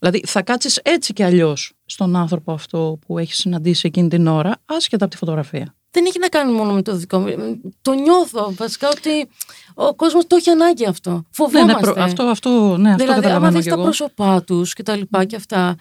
Δηλαδή 0.00 0.22
θα 0.26 0.42
κάτσεις 0.42 0.80
έτσι 0.82 1.12
και 1.12 1.24
αλλιώς 1.24 1.72
στον 1.84 2.16
άνθρωπο 2.16 2.52
αυτό 2.52 2.98
που 3.06 3.18
έχεις 3.18 3.36
συναντήσει 3.36 3.86
εκείνη 3.86 4.08
την 4.08 4.26
ώρα, 4.26 4.56
άσχετα 4.64 5.04
από 5.04 5.12
τη 5.12 5.18
φωτογραφία. 5.18 5.74
Δεν 5.90 6.04
έχει 6.06 6.18
να 6.18 6.28
κάνει 6.28 6.52
μόνο 6.52 6.72
με 6.72 6.82
το 6.82 6.96
δικό 6.96 7.18
μου. 7.18 7.60
Το 7.82 7.92
νιώθω 7.92 8.54
βασικά 8.56 8.88
ότι 8.88 9.28
ο 9.74 9.94
κόσμος 9.94 10.26
το 10.26 10.36
έχει 10.36 10.50
ανάγκη 10.50 10.86
αυτό. 10.86 11.24
Φοβόμαστε. 11.30 11.86
Ναι, 11.86 11.92
ναι, 11.92 12.02
αυτό, 12.02 12.22
αυτό, 12.22 12.76
ναι, 12.76 12.90
αυτό 12.90 13.04
δηλαδή, 13.04 13.26
άμα 13.26 13.50
δεις 13.50 13.64
τα 13.64 13.76
πρόσωπά 13.76 14.42
τους 14.42 14.72
και 14.72 14.82
τα 14.82 14.96
λοιπά 14.96 15.24
και 15.24 15.36
αυτά, 15.36 15.76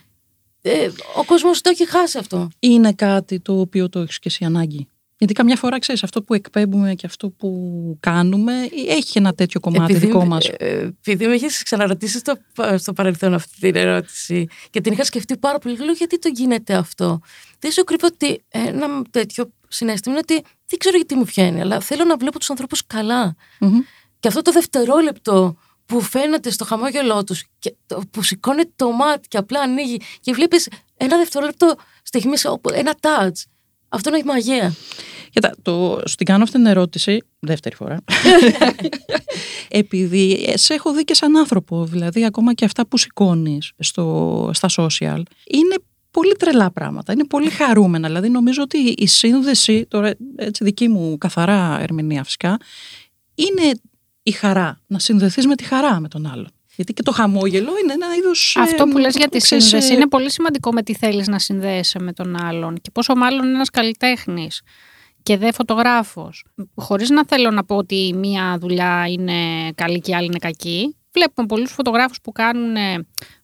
ε, 0.62 0.90
ο 1.18 1.24
κόσμος 1.26 1.62
το 1.62 1.70
έχει 1.70 1.90
χάσει 1.90 2.18
αυτό. 2.18 2.50
Είναι 2.60 2.94
κάτι 2.94 3.40
το 3.40 3.60
οποίο 3.60 3.90
το 3.90 4.00
έχεις 4.00 4.20
και 4.20 4.28
εσύ 4.28 4.46
ανάγκη. 4.46 4.88
Γιατί 5.24 5.38
καμιά 5.40 5.56
φορά 5.56 5.80
ξέρεις 5.80 6.04
αυτό 6.04 6.24
που 6.24 6.34
εκπέμπουμε 6.34 6.94
και 6.94 7.06
αυτό 7.06 7.30
που 7.30 7.50
κάνουμε 8.00 8.54
έχει 8.88 9.18
ένα 9.18 9.34
τέτοιο 9.34 9.60
κομμάτι 9.60 9.92
επειδή, 9.92 10.06
δικό 10.06 10.26
μας. 10.26 10.50
Ε, 10.58 10.94
επειδή 11.00 11.28
με 11.28 11.34
έχει 11.34 11.64
ξαναρωτήσει 11.64 12.18
στο, 12.18 12.38
στο 12.78 12.94
παρελθόν 12.94 13.34
αυτή 13.34 13.60
την 13.60 13.76
ερώτηση 13.76 14.48
και 14.70 14.82
την 14.82 14.94
είχα 14.94 15.04
σκεφτεί 15.04 15.38
πάρα 15.38 15.58
πολύ, 15.58 15.78
λέω 15.78 15.94
γιατί 15.94 16.20
το 16.20 16.30
γίνεται 16.34 16.74
αυτό; 16.74 17.20
Δεν 17.60 17.72
σου 17.72 17.84
κρύβω 17.84 18.08
ότι 18.08 18.44
ένα 18.50 19.02
τέτοιο 19.10 19.54
συνέστημα 19.68 20.16
είναι 20.16 20.24
ότι 20.30 20.48
δεν 20.68 20.80
ξέρω 20.80 20.96
γιατί 20.96 21.16
μου 21.16 21.26
βγαίνει, 21.26 21.62
αλλά 21.62 21.80
θέλω 21.80 22.04
να 22.04 22.18
βλέπω 22.18 22.40
τους 22.40 22.50
ανθρώπους 22.50 22.86
καλά. 22.88 23.36
Και 24.20 24.28
αυτό 24.28 24.42
το 24.42 24.52
δευτερόλεπτο 24.52 25.58
που 25.86 26.02
φαίνεται 26.02 26.50
στο 26.50 26.66
χαμόγελό 26.66 27.24
τους, 27.24 27.44
που 28.12 28.24
σηκώνει 28.24 28.64
το 28.76 28.92
μάτι 28.92 29.28
και 29.28 29.38
απλά 29.38 29.60
ανοίγει 29.60 30.02
και 30.20 30.34
βλέπεις 30.34 30.68
ένα 30.98 31.18
δευτερόλεπτο 31.18 31.76
στιγμή, 32.04 32.36
ένα 32.74 32.96
touch. 33.02 33.53
Αυτό 33.94 34.10
είναι 34.10 34.18
η 34.18 34.24
μαγεία. 34.24 34.74
Κοίτα, 35.30 35.56
το, 35.62 36.02
στην 36.06 36.26
κάνω 36.26 36.44
αυτή 36.44 36.56
την 36.56 36.66
ερώτηση, 36.66 37.24
δεύτερη 37.40 37.76
φορά, 37.76 37.98
επειδή 39.70 40.54
σε 40.54 40.74
έχω 40.74 40.94
δει 40.94 41.04
και 41.04 41.14
σαν 41.14 41.38
άνθρωπο, 41.38 41.86
δηλαδή 41.86 42.26
ακόμα 42.26 42.54
και 42.54 42.66
αυτά 42.66 42.88
που 42.88 42.98
σηκώνεις 42.98 43.72
στα 44.52 44.70
social, 44.78 45.22
είναι 45.48 45.76
πολύ 46.12 46.36
τρελά 46.40 46.72
πράγματα, 46.72 47.14
είναι 47.14 47.26
πολύ 47.26 47.50
χαρούμενα. 47.50 48.08
Δηλαδή 48.08 48.30
νομίζω 48.30 48.62
ότι 48.62 48.78
η 48.78 49.08
σύνδεση, 49.08 49.86
τώρα 49.86 50.14
έτσι 50.36 50.64
δική 50.64 50.88
μου 50.88 51.18
καθαρά 51.18 51.80
ερμηνεία 51.82 52.24
φυσικά, 52.24 52.58
είναι 53.36 53.72
η 54.24 54.32
χαρά, 54.32 54.82
να 54.88 55.00
συνδεθείς 55.00 55.48
με 55.48 55.56
τη 55.56 55.64
χαρά 55.64 56.00
με 56.00 56.08
τον 56.08 56.28
άλλον. 56.28 56.53
Γιατί 56.76 56.94
και 56.94 57.02
το 57.04 57.12
χαμόγελο 57.12 57.72
είναι 57.84 57.94
ένα 57.94 58.16
είδος. 58.16 58.58
Αυτό 58.60 58.86
που 58.86 58.98
λες 58.98 59.16
για 59.16 59.30
τη 59.30 59.42
σύνδεση 59.42 59.92
ε, 59.92 59.96
είναι 59.96 60.08
πολύ 60.08 60.32
σημαντικό 60.32 60.72
με 60.72 60.84
τι 60.84 60.96
θέλεις 60.96 61.28
να 61.28 61.40
συνδέεσαι 61.40 62.00
με 62.00 62.14
τον 62.14 62.44
άλλον. 62.44 62.76
Και 62.82 62.90
πόσο 62.92 63.16
μάλλον 63.16 63.48
ένας 63.48 63.70
καλλιτέχνης 63.70 64.62
και 65.24 65.38
δε 65.38 65.52
φωτογράφος. 65.52 66.46
Χωρίς 66.76 67.10
να 67.10 67.26
θέλω 67.26 67.52
να 67.52 67.64
πω 67.64 67.76
ότι 67.76 68.14
μία 68.16 68.58
δουλειά 68.60 69.06
είναι 69.08 69.72
καλή 69.76 70.00
και 70.00 70.12
η 70.12 70.16
άλλη 70.16 70.26
είναι 70.26 70.38
κακή. 70.40 70.96
Βλέπουμε 71.12 71.48
πολλούς 71.48 71.72
φωτογράφους 71.72 72.22
που 72.22 72.32
κάνουν 72.32 72.76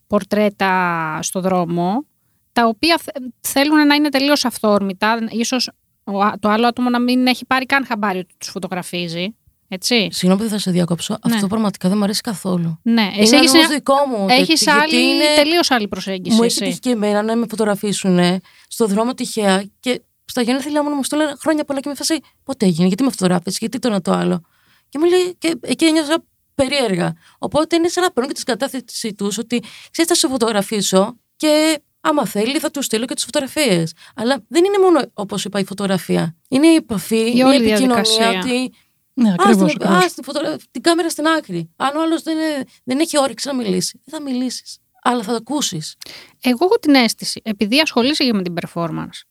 πορτρέτα 0.07 1.19
στο 1.21 1.41
δρόμο, 1.41 2.05
τα 2.51 2.65
οποία 2.65 3.00
θέλουν 3.41 3.88
να 3.88 3.95
είναι 3.95 4.09
τελείως 4.09 4.45
αυθόρμητα, 4.45 5.19
ίσως 5.29 5.69
ο 6.03 6.21
α- 6.21 6.36
το 6.39 6.50
άλλο 6.50 6.67
άτομο 6.67 6.89
να 6.89 7.00
μην 7.00 7.27
έχει 7.27 7.45
πάρει 7.45 7.65
καν 7.65 7.86
χαμπάρι 7.86 8.19
ότι 8.19 8.33
τους 8.38 8.50
φωτογραφίζει. 8.50 9.36
Έτσι. 9.72 10.08
Συγγνώμη 10.12 10.44
που 10.44 10.50
θα 10.50 10.58
σε 10.58 10.72
διακόψω. 10.72 11.18
Ναι. 11.28 11.34
Αυτό 11.36 11.48
πραγματικά 11.48 11.88
δεν 11.90 11.98
μου 11.98 12.04
αρέσει 12.04 12.22
καθόλου. 12.22 12.80
Ναι, 12.84 13.02
Είναι 13.02 13.12
εσύ 13.18 13.36
έχεις, 13.36 13.52
όμως 13.52 13.68
μια- 13.68 13.68
δικό 13.68 13.94
μου. 14.10 14.26
έχεις 14.30 14.60
τέτοιο, 14.64 14.82
άλλη, 14.82 14.90
γιατί 14.96 15.06
είναι- 15.16 15.36
τελείως 15.36 15.72
άλλη 15.72 15.88
προσέγγιση. 15.88 16.36
Μου 16.36 16.44
εσύ. 16.44 16.58
έχει 16.62 16.70
τύχει 16.70 16.80
και 16.80 16.90
εμένα 16.90 17.22
να 17.22 17.36
με 17.36 17.46
φωτογραφίσουν 17.50 18.20
στο 18.68 18.86
δρόμο 18.88 19.14
τυχαία 19.14 19.64
και 19.80 20.02
στα 20.26 20.42
γενέθλιά 20.42 20.84
μου 20.84 20.90
να 20.90 20.96
μου 20.96 21.04
στέλνουν 21.04 21.38
χρόνια 21.42 21.64
πολλά 21.64 21.80
και 21.80 21.90
με 21.90 21.96
φάση 21.96 22.20
πότε 22.44 22.66
έγινε, 22.66 22.88
γιατί 22.88 23.04
με 23.04 23.10
φωτογράφησες, 23.10 23.58
γιατί 23.58 23.80
το 23.80 23.88
ένα 23.88 24.02
το 24.02 24.12
άλλο. 24.12 24.42
Και 24.90 25.00
μου 25.00 25.06
λέει, 25.06 25.36
και 25.38 25.56
εκεί 25.62 25.86
ένιωσα 25.86 26.24
περίεργα. 26.56 27.14
Οπότε 27.38 27.76
είναι 27.76 27.88
σαν 27.88 28.04
να 28.04 28.12
παίρνουν 28.12 28.34
και 28.34 28.38
τη 28.40 28.44
κατάθεση 28.46 29.14
τους 29.14 29.38
ότι 29.38 29.60
ξέρεις, 29.92 30.10
θα 30.12 30.16
σε 30.16 30.28
φωτογραφίσω 30.28 31.18
και 31.36 31.82
άμα 32.02 32.26
θέλει 32.26 32.60
θα 32.60 32.72
του 32.72 32.82
στείλω 32.82 33.06
και 33.06 33.14
τις 33.14 33.24
φωτογραφίες. 33.24 33.94
Αλλά 34.16 34.44
δεν 34.48 34.64
είναι 34.66 34.78
μόνο 34.84 35.02
όπως 35.14 35.46
είπα 35.46 35.60
η 35.60 35.66
φωτογραφία. 35.66 36.36
Είναι 36.50 36.68
η 36.68 36.76
επαφή, 36.76 37.38
η, 37.38 37.42
όλη 37.42 37.54
η 37.54 37.70
επικοινωνία. 37.70 38.02
διαδικασία. 38.04 38.40
Ότι 38.40 38.72
Ναι, 39.13 39.30
Α, 39.30 39.34
ακριβώς. 39.38 39.74
την, 39.74 39.88
ας 39.88 40.13
την, 40.13 40.24
φωτογρα- 40.24 40.58
την 40.72 40.82
κάμερα 40.82 41.10
στην 41.10 41.28
άκρη. 41.28 41.70
Αν 41.75 41.96
ο 41.96 42.01
άλλος 42.01 42.22
δεν, 42.24 42.38
είναι- 42.38 42.63
δεν 42.84 43.00
έχει 43.00 43.20
όρεξη 43.20 43.48
να 43.48 43.56
μιλήσει, 43.56 44.01
δεν 44.06 44.20
θα 44.20 44.30
μιλήσεις. 44.32 44.78
Αλλά 45.04 45.24
θα 45.24 45.30
το 45.30 45.36
ακούσεις. 45.36 45.96
Εγώ 46.42 46.66
έχω 46.66 46.75
την 46.80 46.96
αίσθηση, 46.96 47.42
επειδή 47.44 47.80
ασχολείσαι 47.80 48.24
και 48.24 48.34
με 48.34 48.42
την 48.42 48.54
performance, 48.62 49.22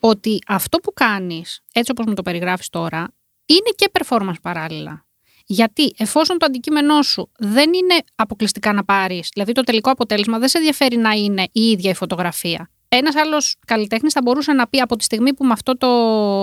ότι 0.00 0.38
αυτό 0.46 0.78
που 0.78 0.92
κάνεις, 0.92 1.60
έτσι 1.72 1.90
όπως 1.90 2.06
μου 2.06 2.14
το 2.14 2.22
περιγράφεις 2.22 2.68
τώρα, 2.68 3.14
είναι 3.46 3.70
και 3.76 3.90
performance 3.98 4.40
παράλληλα. 4.42 5.06
Γιατί 5.46 5.92
εφόσον 5.96 6.38
το 6.38 6.46
αντικείμενό 6.46 7.02
σου 7.02 7.30
δεν 7.38 7.72
είναι 7.72 7.94
αποκλειστικά 8.14 8.72
να 8.72 8.84
πάρεις, 8.84 9.28
δηλαδή 9.32 9.52
το 9.52 9.62
τελικό 9.62 9.90
αποτέλεσμα 9.90 10.38
δεν 10.38 10.48
σε 10.48 10.58
ενδιαφέρει 10.58 10.96
να 10.96 11.10
είναι 11.10 11.48
η 11.52 11.60
ίδια 11.70 11.90
η 11.90 11.94
φωτογραφία. 11.94 12.70
Ένας 12.96 13.16
άλλος 13.16 13.56
καλλιτέχνης 13.66 14.12
θα 14.12 14.20
μπορούσε 14.24 14.52
να 14.52 14.68
πει 14.68 14.80
από 14.80 14.96
τη 14.96 15.04
στιγμή 15.04 15.34
που 15.34 15.44
με 15.44 15.52
αυτό 15.52 15.76
το 15.76 15.88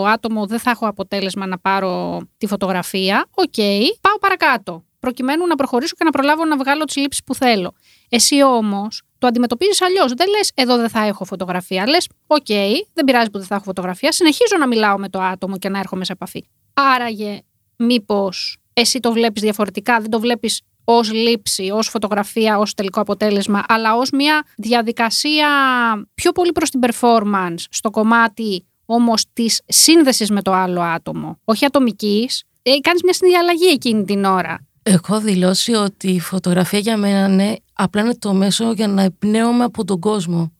άτομο 0.05 0.45
δεν 0.45 0.59
θα 0.59 0.69
έχω 0.69 0.87
αποτέλεσμα 0.87 1.45
να 1.45 1.57
πάρω 1.59 2.21
τη 2.37 2.47
φωτογραφία, 2.47 3.25
οκ, 3.33 3.53
πάω 4.01 4.17
παρακάτω. 4.19 4.83
Προκειμένου 4.99 5.47
να 5.47 5.55
προχωρήσω 5.55 5.95
και 5.97 6.03
να 6.03 6.09
προλάβω 6.09 6.45
να 6.45 6.57
βγάλω 6.57 6.83
τις 6.83 6.95
λήψεις 6.95 7.23
που 7.23 7.35
θέλω. 7.35 7.73
Εσύ 8.09 8.43
όμως 8.43 9.01
το 9.17 9.27
αντιμετωπίζεις 9.27 9.81
αλλιώς. 9.81 10.13
Δεν 10.13 10.27
λες, 10.29 10.51
εδώ 10.55 10.77
δεν 10.77 10.89
θα 10.89 11.05
έχω 11.05 11.25
φωτογραφία. 11.25 11.87
Λες, 11.87 12.09
οκ, 12.27 12.45
δεν 12.93 13.05
πειράζει 13.05 13.29
που 13.29 13.37
δεν 13.37 13.47
θα 13.47 13.55
έχω 13.55 13.63
φωτογραφία. 13.63 14.11
Συνεχίζω 14.11 14.57
να 14.59 14.67
μιλάω 14.67 14.97
με 14.97 15.09
το 15.09 15.21
άτομο 15.21 15.57
και 15.57 15.69
να 15.69 15.79
έρχομαι 15.79 16.05
σε 16.05 16.11
επαφή. 16.11 16.43
Άραγε, 16.73 17.39
μήπως 17.75 18.57
εσύ 18.73 18.99
το 18.99 19.11
βλέπεις 19.11 19.41
διαφορετικά, 19.41 19.99
δεν 19.99 20.09
το 20.09 20.19
βλέπεις 20.19 20.61
ως 20.83 21.11
λήψη, 21.13 21.69
ως 21.73 21.87
φωτογραφία, 21.87 22.57
ως 22.57 22.73
τελικό 22.73 23.01
αποτέλεσμα, 23.01 23.63
αλλά 23.67 23.95
ως 23.95 24.09
μια 24.11 24.43
διαδικασία 24.57 25.47
πιο 26.13 26.31
πολύ 26.31 26.51
προς 26.51 26.69
την 26.69 26.79
performance, 26.83 27.63
στο 27.69 27.89
κομμάτι 27.89 28.65
όμως 28.85 29.23
της 29.33 29.61
σύνδεσης 29.67 30.29
με 30.29 30.41
το 30.41 30.53
άλλο 30.53 30.81
άτομο, 30.81 31.39
όχι 31.43 31.65
ατομικής. 31.65 32.43
Ε, 32.61 32.79
Κάνεις 32.81 33.03
μια 33.03 33.13
συνδιαλλαγή 33.13 33.65
εκείνη 33.65 34.03
την 34.03 34.25
ώρα. 34.25 34.65
Έχω 34.83 35.19
δηλώσει 35.19 35.73
ότι 35.73 36.07
η 36.09 36.19
φωτογραφία 36.19 36.79
για 36.79 36.97
μένα 36.97 37.27
είναι 37.33 37.57
απλά 37.73 38.01
είναι 38.01 38.15
το 38.15 38.33
μέσο 38.33 38.71
για 38.71 38.87
να 38.87 39.01
εμπνέομαι 39.01 39.63
από 39.63 39.85
τον 39.85 39.99
κόσμο. 39.99 40.51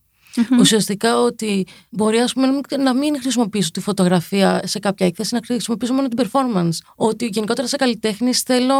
Ουσιαστικά 0.58 1.20
ότι 1.20 1.66
μπορεί 1.90 2.18
ας 2.18 2.32
πούμε, 2.32 2.46
να 2.46 2.52
μην- 2.52 2.82
να 2.82 2.94
μην 2.94 3.20
χρησιμοποιήσω 3.20 3.70
τη 3.70 3.80
φωτογραφία 3.80 4.60
σε 4.64 4.78
κάποια 4.78 5.06
έκθεση, 5.06 5.34
να 5.34 5.40
χρησιμοποιήσω 5.44 5.92
μόνο 5.94 6.08
την 6.08 6.18
performance. 6.26 6.76
Ότι 6.96 7.26
γενικότερα 7.26 7.66
σε 7.68 7.76
καλλιτέχνης 7.76 8.40
θέλω 8.40 8.74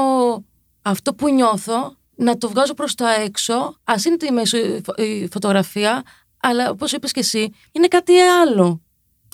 αυτό 0.82 1.14
που 1.14 1.28
νιώθω 1.32 1.96
να 2.16 2.38
το 2.38 2.48
βγάζω 2.48 2.74
προς 2.74 2.94
τα 2.94 3.14
έξω, 3.14 3.76
ας 3.84 4.04
είναι 4.04 4.16
τη 4.16 4.32
μέσο 4.32 4.56
η 4.56 4.80
φω- 4.84 4.98
η 4.98 5.28
φωτογραφία, 5.32 6.02
αλλά 6.40 6.70
όπως 6.70 6.92
είπες 6.92 7.12
και 7.12 7.20
εσύ, 7.20 7.52
είναι 7.72 7.88
κάτι 7.88 8.18
άλλο. 8.18 8.82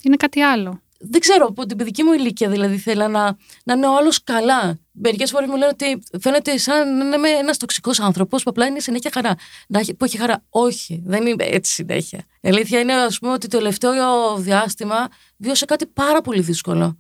Είναι 0.02 0.16
κάτι 0.16 0.40
άλλο. 0.40 0.80
δεν 1.00 1.20
ξέρω, 1.20 1.46
από 1.46 1.66
την 1.66 1.76
παιδική 1.76 2.02
μου 2.02 2.12
ηλικία 2.12 2.48
δηλαδή 2.48 2.78
θέλω 2.78 3.08
να, 3.08 3.36
να 3.64 3.74
είναι 3.74 3.86
ο 3.86 3.96
άλλος 3.96 4.12
καλά. 4.24 4.78
Μερικές 4.92 5.30
φορές 5.30 5.48
μου 5.48 5.56
λένε 5.56 5.70
ότι 5.72 6.02
φαίνεται 6.20 6.56
σαν 6.56 6.96
να 7.08 7.16
είμαι 7.16 7.28
ένας 7.28 7.56
τοξικός 7.56 8.00
άνθρωπος 8.00 8.42
που 8.42 8.50
απλά 8.50 8.66
είναι 8.66 8.80
συνέχεια 8.80 9.10
χαρά. 9.14 9.34
Να 9.68 9.78
έχει, 9.78 9.94
που 9.94 10.04
έχει 10.04 10.18
χαρά. 10.18 10.44
Όχι, 10.50 11.02
δεν 11.06 11.26
είναι 11.26 11.44
έτσι 11.44 11.72
συνέχεια. 11.72 12.24
Η 12.40 12.48
αλήθεια 12.48 12.80
είναι, 12.80 12.92
ας 12.92 13.18
πούμε, 13.18 13.32
ότι 13.32 13.46
το 13.48 13.58
τελευταίο 13.58 14.36
διάστημα 14.36 15.08
βίωσα 15.36 15.64
κάτι 15.66 15.86
πάρα 15.86 16.20
πολύ 16.20 16.40
δύσκολο. 16.40 16.98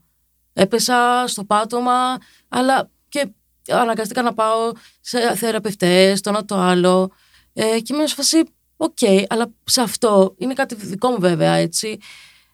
Έπεσα 0.52 1.24
στο 1.26 1.44
πάτωμα, 1.44 2.16
αλλά 2.48 2.90
και 3.08 3.28
αναγκαστήκα 3.68 4.22
να 4.22 4.34
πάω 4.34 4.72
σε 5.00 5.34
θεραπευτές, 5.34 6.20
το 6.20 6.30
ένα 6.30 6.44
το 6.44 6.56
άλλο. 6.56 7.10
Ε, 7.52 7.80
και 7.80 7.94
ήμουν 7.94 8.06
σε 8.06 8.14
φάση, 8.14 8.42
οκ, 8.76 8.98
αλλά 9.28 9.52
σε 9.64 9.80
αυτό 9.80 10.34
είναι 10.38 10.52
κάτι 10.52 10.74
δικό 10.74 11.10
μου 11.10 11.18
βέβαια, 11.20 11.54
έτσι. 11.54 11.98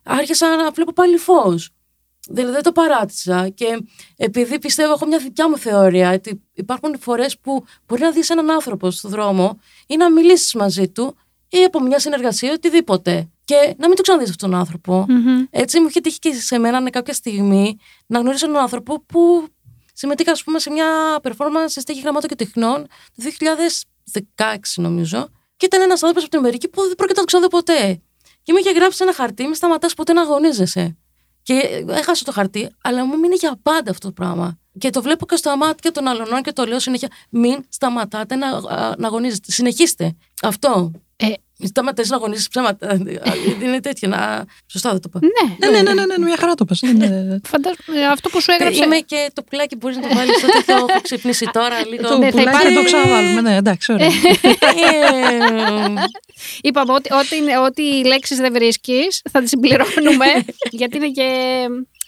Άρχισα 0.03 0.57
να 0.57 0.71
βλέπω 0.71 0.93
πάλι 0.93 1.17
φως. 1.17 1.71
Δηλαδή 2.29 2.53
δεν 2.53 2.63
το 2.63 2.73
παράτησα 2.73 3.49
και 3.49 3.83
επειδή 4.17 4.59
πιστεύω 4.59 4.93
έχω 4.93 5.07
μια 5.07 5.19
δικιά 5.19 5.49
μου 5.49 5.59
θεωρία 5.59 6.13
ότι 6.13 6.43
υπάρχουν 6.55 6.97
φορές 7.01 7.39
που 7.39 7.65
μπορεί 7.87 8.03
να 8.03 8.11
δεις 8.11 8.31
έναν 8.31 8.51
άνθρωπο 8.51 8.91
στον 8.91 9.11
δρόμο 9.11 9.59
ή 9.87 9.97
να 9.97 10.11
μιλήσεις 10.11 10.55
μαζί 10.55 10.89
του 10.89 11.17
ή 11.49 11.65
από 11.65 11.81
μια 11.81 11.99
συνεργασία 11.99 12.53
οτιδήποτε 12.53 13.29
και 13.45 13.75
να 13.79 13.87
μην 13.87 13.97
το 13.97 14.03
ξαναδείς 14.03 14.31
αυτόν 14.31 14.51
τον 14.51 14.59
άνθρωπο. 14.59 15.07
Έτσι 15.51 15.81
μου 15.81 15.87
είχε 15.89 16.01
τύχει 16.01 16.19
και 16.19 16.33
σε 16.33 16.59
μένα 16.59 16.81
ναι, 16.81 16.91
κάποια 16.91 17.15
στιγμή 17.15 17.77
να 18.07 18.19
γνωρίσω 18.19 18.47
έναν 18.47 18.63
άνθρωπο 18.63 19.01
που 19.01 19.47
συμμετείχα 19.95 20.33
ας 20.33 20.45
πούμε 20.45 20.59
σε 20.59 20.71
μια 20.71 21.21
performance 21.23 21.67
σε 21.67 21.81
στέγη 21.81 22.01
γραμμάτων 22.01 22.29
και 22.29 22.37
τεχνών 22.37 22.87
το 23.17 23.31
2016 24.37 24.57
νομίζω 24.77 25.29
και 25.57 25.67
ήταν 25.67 25.81
ένας 25.81 26.03
άνθρωπος 26.03 26.23
από 26.23 26.31
την 26.31 26.39
Αμερική 26.39 26.69
που 26.69 26.81
δεν 26.81 26.95
πρόκειται 26.95 27.21
να 27.21 27.21
το 27.21 27.25
ξαναδώ 27.25 27.49
ποτέ. 27.49 28.01
Και 28.43 28.53
μου 28.53 28.59
είχε 28.59 28.71
γράψει 28.71 29.03
ένα 29.03 29.15
χαρτί, 29.15 29.47
μη 29.47 29.55
σταματάς 29.55 29.95
ποτέ 29.95 30.13
να 30.13 30.23
αγωνίζεσαι. 30.23 30.97
Και 31.43 31.85
έχασα 31.89 32.25
το 32.25 32.33
χαρτί, 32.33 32.75
αλλά 32.83 33.05
μου 33.05 33.19
μείνει 33.19 33.35
για 33.35 33.59
πάντα 33.63 33.91
αυτό 33.91 34.07
το 34.07 34.13
πράγμα. 34.13 34.59
Και 34.79 34.91
το 34.91 35.03
βλέπω 35.03 35.27
και 35.27 35.37
στα 35.37 35.57
μάτια 35.57 35.93
των 35.93 36.07
αλλωνών 36.07 36.43
και 36.43 36.53
το 36.53 36.65
λέω 36.65 36.79
συνέχεια: 36.79 37.09
Μην 37.31 37.65
σταματάτε 37.69 38.37
να, 38.37 38.47
α, 38.47 38.95
να 38.99 39.07
αγωνίζετε. 39.07 39.53
Συνεχίστε. 39.53 40.17
Αυτό. 40.43 40.91
Ε, 41.17 41.33
Μην 41.59 41.69
σταματάτε 41.69 42.09
να 42.09 42.17
αγωνίζεσαι 42.17 42.49
ψέματα. 42.51 42.99
Είναι 43.63 43.81
τέτοια. 43.81 44.09
Να... 44.09 44.45
Σωστά 44.67 44.91
δεν 44.91 45.01
το 45.01 45.09
είπα. 45.15 45.21
ναι, 45.23 45.67
Ναι, 45.71 45.77
ναι, 45.77 45.83
ναι, 45.83 45.93
ναι, 46.05 46.17
ναι, 46.17 46.25
μια 46.25 46.37
χαρά 46.39 46.55
το 46.55 46.65
πες. 46.65 46.79
Δεν 46.81 46.91
είναι- 46.95 47.41
φαντάζομαι 47.53 48.01
ε, 48.01 48.07
αυτό 48.07 48.29
που 48.29 48.41
σου 48.41 48.51
έγραψε. 48.51 48.85
Είμαι 48.85 48.99
και 48.99 49.31
το 49.33 49.43
πουλάκι 49.43 49.77
μπορείς 49.77 49.97
να 49.97 50.03
το 50.09 50.15
βάλεις 50.15 50.41
τότε. 50.41 50.63
Το 50.67 50.73
έχω 50.75 51.01
ξυπνήσει 51.03 51.49
τώρα 51.53 51.87
λίγο. 51.87 52.03
Το 52.09 52.19
Ναι, 52.19 52.25
θα 52.25 52.31
πουλάκι 52.31 52.49
υπάρχει- 52.49 52.75
να 52.75 52.81
το 52.81 52.85
ξαναβάλουμε. 52.87 53.41
Ναι, 53.41 53.57
εντάξει, 53.57 53.93
ωραία. 53.93 54.07
Ε, 54.07 54.11
Είπαμε 56.63 56.93
ότι, 56.93 57.13
ότι, 57.13 57.37
είναι- 57.37 57.59
ότι 57.59 57.83
οι 57.83 58.05
λέξεις 58.05 58.37
δεν 58.39 58.53
βρίσκεις, 58.53 59.23
θα 59.31 59.41
τις 59.41 59.49
συμπληρώνουμε. 59.49 60.27
γιατί 60.81 60.97
είναι 60.97 61.09
και 61.11 61.29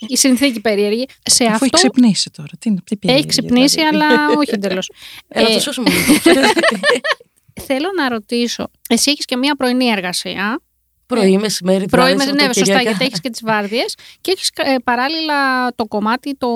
η 0.09 0.17
συνθήκη 0.17 0.61
περίεργη. 0.61 1.07
Σε 1.23 1.45
Αφού 1.45 1.55
έχει 1.55 1.65
αυτό 1.65 1.76
ξυπνήσει 1.76 2.31
τώρα. 2.31 2.49
Τι, 2.59 2.69
είναι- 2.71 2.81
τι 2.85 2.97
έχει 3.09 3.17
πήγε, 3.17 3.26
ξυπνήσει, 3.26 3.76
δηλαδή. 3.76 3.97
αλλά 3.97 4.29
όχι 4.37 4.50
εντελώς. 4.59 4.91
Έλα, 5.29 5.49
το 5.49 5.61
σώσουμε 5.61 5.91
λίγο. 5.91 6.21
Θέλω 7.61 7.89
να 7.97 8.09
ρωτήσω, 8.09 8.71
εσύ 8.89 9.11
έχεις 9.11 9.25
και 9.25 9.37
μία 9.37 9.57
πρωινή 9.57 9.87
εργασία. 9.87 10.61
Πρωί, 11.07 11.39
μεσημέρι, 11.39 11.89
Πρωί, 11.89 12.15
βράδυ, 12.15 12.17
με, 12.17 12.25
ναι, 12.25 12.31
σωστά, 12.31 12.53
Σαββατοκύριακα. 12.53 12.83
γιατί 12.91 13.05
έχεις 13.05 13.21
και 13.21 13.31
τις 13.31 13.41
βάρδιες 13.45 13.95
και 14.21 14.31
έχεις 14.31 14.51
παράλληλα 14.85 15.69
το 15.75 15.87
κομμάτι 15.87 16.37
το... 16.37 16.49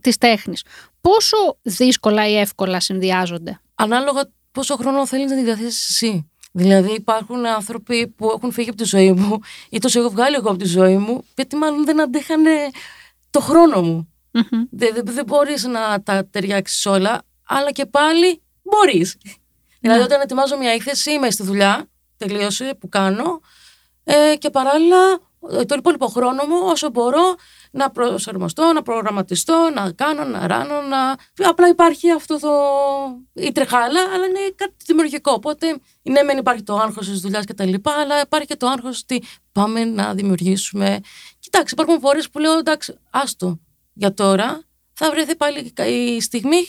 της 0.00 0.18
τέχνης. 0.18 0.62
Πόσο 1.00 1.36
δύσκολα 1.62 2.28
ή 2.28 2.36
εύκολα 2.38 2.80
συνδυάζονται; 2.80 3.60
ανάλογα 3.74 4.30
πόσο 4.52 4.76
χρόνο 4.76 5.06
θέλεις 5.06 5.30
να 5.30 5.36
τη 5.36 5.42
διαθέσεις 5.42 5.88
εσύ. 5.88 6.28
Δηλαδή, 6.52 6.92
υπάρχουν 6.94 7.46
άνθρωποι 7.46 8.06
που 8.06 8.32
έχουν 8.36 8.52
φύγει 8.52 8.68
από 8.68 8.78
τη 8.78 8.84
ζωή 8.84 9.12
μου 9.12 9.38
ή 9.70 9.78
του 9.78 9.98
έχω 9.98 10.10
βγάλει 10.10 10.34
εγώ 10.34 10.48
από 10.48 10.58
τη 10.58 10.66
ζωή 10.66 10.96
μου, 10.96 11.24
γιατί 11.34 11.56
μάλλον 11.56 11.84
δεν 11.84 12.00
αντέχανε 12.00 12.50
το 13.30 13.40
χρόνο 13.40 13.82
μου. 13.82 14.08
Μμμ. 14.30 14.64
Δεν, 14.70 14.94
δεν, 14.94 15.04
δεν 15.06 15.24
μπορείς 15.24 15.64
να 15.64 16.02
τα 16.02 16.26
ταιριάξεις 16.30 16.86
όλα, 16.86 17.22
αλλά 17.46 17.70
και 17.70 17.86
πάλι 17.86 18.42
μπορείς. 18.62 19.16
Δηλαδή, 19.84 20.02
όταν 20.02 20.20
ετοιμάζω 20.20 20.56
μια 20.56 20.70
έκθεση, 20.70 21.12
είμαι 21.12 21.30
στη 21.30 21.42
δουλειά, 21.42 21.90
τελείωσε 22.16 22.76
που 22.80 22.88
κάνω, 22.88 23.40
ε, 24.04 24.36
και 24.38 24.50
παράλληλα 24.50 25.18
ε, 25.50 25.64
τον 25.64 25.78
υπόλοιπο 25.78 26.06
χρόνο 26.06 26.44
μου 26.44 26.56
όσο 26.62 26.90
μπορώ 26.90 27.34
να 27.70 27.90
προσαρμοστώ, 27.90 28.72
να 28.72 28.82
προγραμματιστώ, 28.82 29.70
να 29.74 29.92
κάνω, 29.92 30.24
να 30.24 30.46
ράνω, 30.46 30.80
να... 30.80 31.16
Απλά 31.48 31.68
υπάρχει 31.68 32.10
αυτό 32.10 32.38
το... 32.38 32.50
η 33.32 33.52
τρεχάλα, 33.52 34.00
αλλά 34.14 34.26
είναι 34.26 34.38
κάτι 34.54 34.74
δημιουργικό. 34.86 35.32
Οπότε, 35.32 35.80
ναι, 36.02 36.22
μεν 36.22 36.38
υπάρχει 36.38 36.62
το 36.62 36.76
άγχος 36.76 37.08
της 37.08 37.20
δουλειάς 37.20 37.44
και 37.44 37.54
τα 37.54 37.64
λοιπά, 37.64 37.92
αλλά 37.92 38.20
υπάρχει 38.20 38.46
και 38.46 38.56
το 38.56 38.66
άγχος 38.66 39.00
ότι 39.00 39.24
πάμε 39.52 39.84
να 39.84 40.14
δημιουργήσουμε. 40.14 41.00
Κοιτάξτε, 41.38 41.82
υπάρχουν 41.82 42.00
φορές 42.00 42.30
που 42.30 42.38
λέω, 42.38 42.58
εντάξει, 42.58 42.98
άστο, 43.10 43.60
για 43.92 44.14
τώρα 44.14 44.62
θα 44.92 45.10
βρεθεί 45.10 45.36
πάλι 45.36 45.72
η 45.86 46.20
στιγμή 46.20 46.62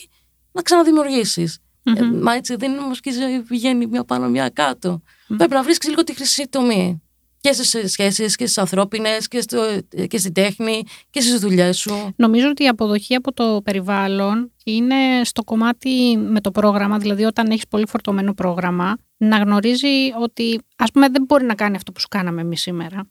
να 0.51 0.62
ξαναδημιουργήσεις. 0.62 1.60
Ε, 1.94 2.04
μα 2.04 2.34
έτσι 2.34 2.56
δεν 2.56 2.72
είναι 2.72 2.82
όμως 2.82 3.00
και 3.00 3.10
η 3.10 3.13
ζωή 3.13 3.42
πηγαίνει 3.42 3.88
μία 3.88 4.04
πάνω 4.04 4.30
μία 4.30 4.50
κάτω. 4.50 5.01
Πρέπει 5.38 5.54
να 5.54 5.63
βρίσκεις 5.63 5.89
λίγο 5.89 6.04
τη 6.04 6.15
χρυσή 6.15 6.48
τομή. 6.50 7.01
Και 7.39 7.51
στις 7.51 7.92
σχέσεις 7.92 8.36
και 8.36 8.46
στις 8.46 8.58
ανθρώπινες 8.58 9.27
και, 9.27 9.42
στο, 9.42 9.80
και 10.08 10.18
στην 10.18 10.34
τέχνη 10.34 10.84
και 11.10 11.22
στις 11.22 11.39
δουλειές 11.39 11.77
σου. 11.77 12.13
Νομίζω 12.15 12.50
ότι 12.50 12.63
η 12.63 12.68
αποδοχή 12.68 13.15
από 13.15 13.34
το 13.34 13.62
περιβάλλον 13.63 14.51
είναι 14.65 14.95
στο 15.24 15.43
κομμάτι 15.43 16.17
με 16.17 16.41
το 16.41 16.51
πρόγραμμα, 16.51 16.98
δηλαδή 16.98 17.24
όταν 17.24 17.51
έχεις 17.51 17.67
πολύ 17.67 17.88
φορτωμένο 17.88 18.34
πρόγραμμα, 18.34 18.98
να 19.17 19.38
γνωρίζει 19.38 20.12
ότι 20.22 20.62
ας 20.75 20.91
πούμε 20.91 21.07
δεν 21.10 21.24
μπορεί 21.27 21.45
να 21.45 21.55
κάνει 21.55 21.75
αυτό 21.75 21.91
που 21.91 22.00
σου 22.00 22.07
κάναμε 22.07 22.41
εμείς 22.41 22.62
σήμερα. 22.62 23.07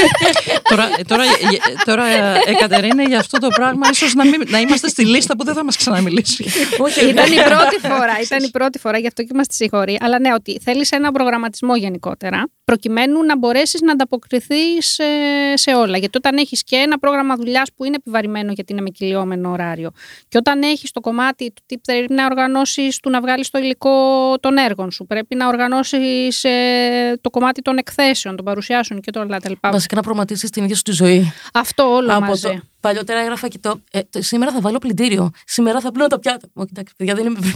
τώρα, 0.70 0.88
τώρα, 1.06 1.24
τώρα, 1.84 2.04
Εκατερίνη, 2.46 3.04
για 3.04 3.18
αυτό 3.18 3.38
το 3.38 3.48
πράγμα 3.48 3.88
ίσως 3.90 4.14
να, 4.14 4.24
μην, 4.24 4.42
να 4.48 4.60
είμαστε 4.60 4.88
στη 4.88 5.06
λίστα 5.06 5.36
που 5.36 5.44
δεν 5.44 5.54
θα 5.54 5.64
μας 5.64 5.76
ξαναμιλήσει. 5.76 6.44
Όχι, 6.78 7.08
ήταν 7.08 7.32
η 7.32 7.36
πρώτη 7.50 7.78
φορά, 7.80 8.20
ήταν 8.22 8.42
η 8.42 8.50
πρώτη 8.50 8.78
φορά, 8.78 8.98
γι' 8.98 9.06
αυτό 9.06 9.22
και 9.22 9.28
είμαστε 9.32 9.54
συγχωρεί. 9.54 9.98
Αλλά 10.00 10.20
ναι, 10.20 10.32
ότι 10.32 10.60
θέλεις 10.62 10.90
ένα 10.90 11.12
προγραμματισμό 11.12 11.76
γενικότερα, 11.76 12.48
προκειμένου 12.64 13.24
να 13.24 13.38
μπορέσεις 13.38 13.80
να 13.80 13.92
ανταποκριθείς 13.92 14.86
σε, 14.86 15.04
σε 15.54 15.74
όλα. 15.74 15.98
Γιατί 15.98 16.16
όταν 16.16 16.36
έχεις 16.36 16.64
και 16.64 16.76
ένα 16.76 16.98
πρόγραμμα 16.98 17.34
δουλειάς 17.36 17.68
που 17.76 17.84
είναι 17.84 17.94
επιβαρημένο 17.98 18.52
γιατί 18.52 18.72
είναι 18.72 18.82
με 18.82 18.90
κυλιόμενο 18.90 19.50
ωράριο 19.50 19.90
και 20.28 20.36
όταν 20.36 20.62
έχεις 20.62 20.90
το 20.94 21.00
κομμάτι 21.00 21.52
του 21.52 21.62
τι 21.66 21.78
πρέπει 21.78 22.12
να 22.12 22.24
οργανώσεις, 22.24 23.00
του 23.00 23.10
να 23.10 23.20
βγάλεις 23.20 23.50
το 23.50 23.58
υλικό 23.58 23.90
των 24.40 24.56
έργων 24.56 24.90
σου, 24.90 25.06
πρέπει 25.06 25.34
να 25.34 25.46
οργανώσεις 25.48 26.44
ε, 26.44 27.18
το 27.20 27.30
κομμάτι 27.30 27.62
των 27.62 27.76
εκθέσεων, 27.76 28.36
των 28.36 28.44
παρουσιάσεων 28.44 29.00
και 29.00 29.18
όλα 29.18 29.40
τα 29.40 29.48
λοιπά. 29.48 29.70
Βασικά 29.70 29.96
να 29.96 30.02
προγραμματίσεις 30.02 30.50
την 30.50 30.62
ίδια 30.62 30.76
σου 30.76 30.82
τη 30.82 30.92
ζωή. 30.92 31.32
Αυτό 31.52 31.94
όλο 31.94 32.12
Από 32.12 32.24
μαζί. 32.24 32.42
το, 32.42 32.60
παλιότερα 32.80 33.20
έγραφα 33.20 33.48
και 33.48 33.58
το, 33.58 33.80
ε, 33.90 34.00
το, 34.10 34.22
Σήμερα 34.22 34.52
θα 34.52 34.60
βάλω 34.60 34.78
πλυντήριο. 34.78 35.30
Σήμερα 35.46 35.80
θα 35.80 35.92
πλύνω 35.92 36.08
τα 36.08 36.18
πιάτα. 36.18 36.48
Όχι, 36.52 36.68
εντάξει, 36.70 36.94
παιδιά, 36.96 37.14
δεν 37.14 37.26
είμαι. 37.26 37.38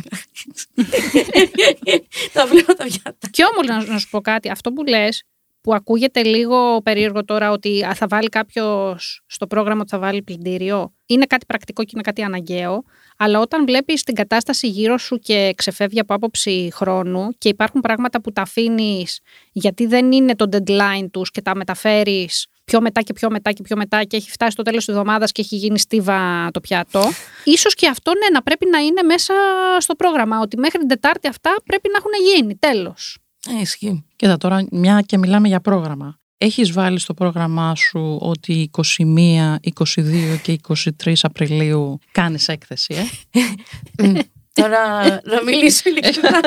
θα 2.35 2.47
πλύνω 2.47 2.75
τα 2.77 2.85
πιάτα. 2.85 3.29
Και 3.31 3.45
όμως 3.53 3.67
να, 3.67 3.93
να 3.93 3.99
σου 3.99 4.09
πω 4.11 4.21
κάτι, 4.21 4.51
αυτό 4.51 4.73
που 4.73 4.85
λες, 4.85 5.23
που 5.69 5.75
ακούγεται 5.75 6.23
λίγο 6.23 6.81
περίεργο 6.83 7.25
τώρα 7.25 7.51
ότι 7.51 7.85
α, 7.85 7.95
θα 7.95 8.07
βάλει 8.07 8.29
κάποιος 8.29 9.23
στο 9.27 9.47
πρόγραμμα 9.47 9.81
ότι 9.81 9.91
θα 9.91 9.99
βάλει 9.99 10.23
πλυντήριο, 10.23 10.95
είναι 11.07 11.25
κάτι 11.25 11.47
πρακτικό 11.47 11.83
και 11.83 11.91
είναι 11.93 12.03
κάτι 12.03 12.23
αναγκαίο. 12.23 12.85
Αλλά 13.17 13.41
όταν 13.41 13.65
βλέπεις 13.67 14.03
την 14.03 14.15
κατάσταση 14.15 14.69
γύρω 14.69 14.99
σου 14.99 15.17
και 15.17 15.53
ξεφεύγει 15.57 16.01
από 16.01 16.15
άποψη 16.15 16.71
χρόνου 16.73 17.29
και 17.39 17.49
υπάρχουν 17.49 17.81
πράγματα 17.81 18.21
που 18.21 18.33
τα 18.33 18.43
αφήνεις 18.43 19.21
γιατί 19.53 19.87
δεν 19.87 20.13
είναι 20.13 20.37
το 20.37 20.49
deadline 20.53 21.07
τους 21.11 21.31
και 21.31 21.43
τα 21.43 21.55
μεταφέρεις 21.57 22.47
πιο 22.65 22.81
μετά 22.81 23.03
και 23.03 23.13
πιο 23.13 23.31
μετά 23.31 23.53
και 23.53 23.63
πιο 23.63 23.77
μετά 23.77 24.05
και 24.05 24.17
έχει 24.17 24.31
φτάσει 24.31 24.51
στο 24.51 24.63
τέλος 24.63 24.85
της 24.85 24.95
εβδομάδας 24.95 25.33
και 25.33 25.41
έχει 25.41 25.57
γίνει 25.57 25.79
στίβα 25.79 26.51
το 26.51 26.61
πιάτο. 26.61 27.03
Ίσως 27.45 27.75
και 27.75 27.89
αυτό 27.89 28.11
ναι, 28.11 28.29
να 28.33 28.43
πρέπει 28.43 28.67
να 28.71 28.79
είναι 28.79 29.03
μέσα 29.03 29.35
στο 29.79 29.95
πρόγραμμα. 29.95 30.41
Ότι 30.41 30.59
μέχρι 30.59 30.79
την 30.79 30.89
Τετάρτη 30.89 31.29
αυτά 31.29 31.55
πρέπει 31.65 31.89
να 31.93 31.97
έχουν 31.97 32.11
γίνει. 32.35 32.57
Τέλος. 32.57 33.19
Ε, 33.57 33.61
ισχύει. 33.61 34.05
Κοίτα 34.17 34.37
τώρα, 34.37 34.65
μια 34.71 35.01
και 35.07 35.19
μιλάμε 35.19 35.49
για 35.49 35.61
πρόγραμμα. 35.61 36.19
Έχεις 36.39 36.73
βάλει 36.73 36.99
στο 36.99 37.15
πρόγραμμά 37.15 37.75
σου 37.75 38.19
ότι 38.21 38.71
21, 38.99 39.57
22 39.97 40.39
και 40.43 40.59
23 41.05 41.13
Απριλίου 41.23 41.99
κάνεις 42.13 42.49
έκθεση, 42.49 42.95
ε; 43.97 44.09
Τώρα 44.53 45.05
να 45.25 45.43
μιλήσω 45.45 45.83
ειλικρινά. 45.91 46.41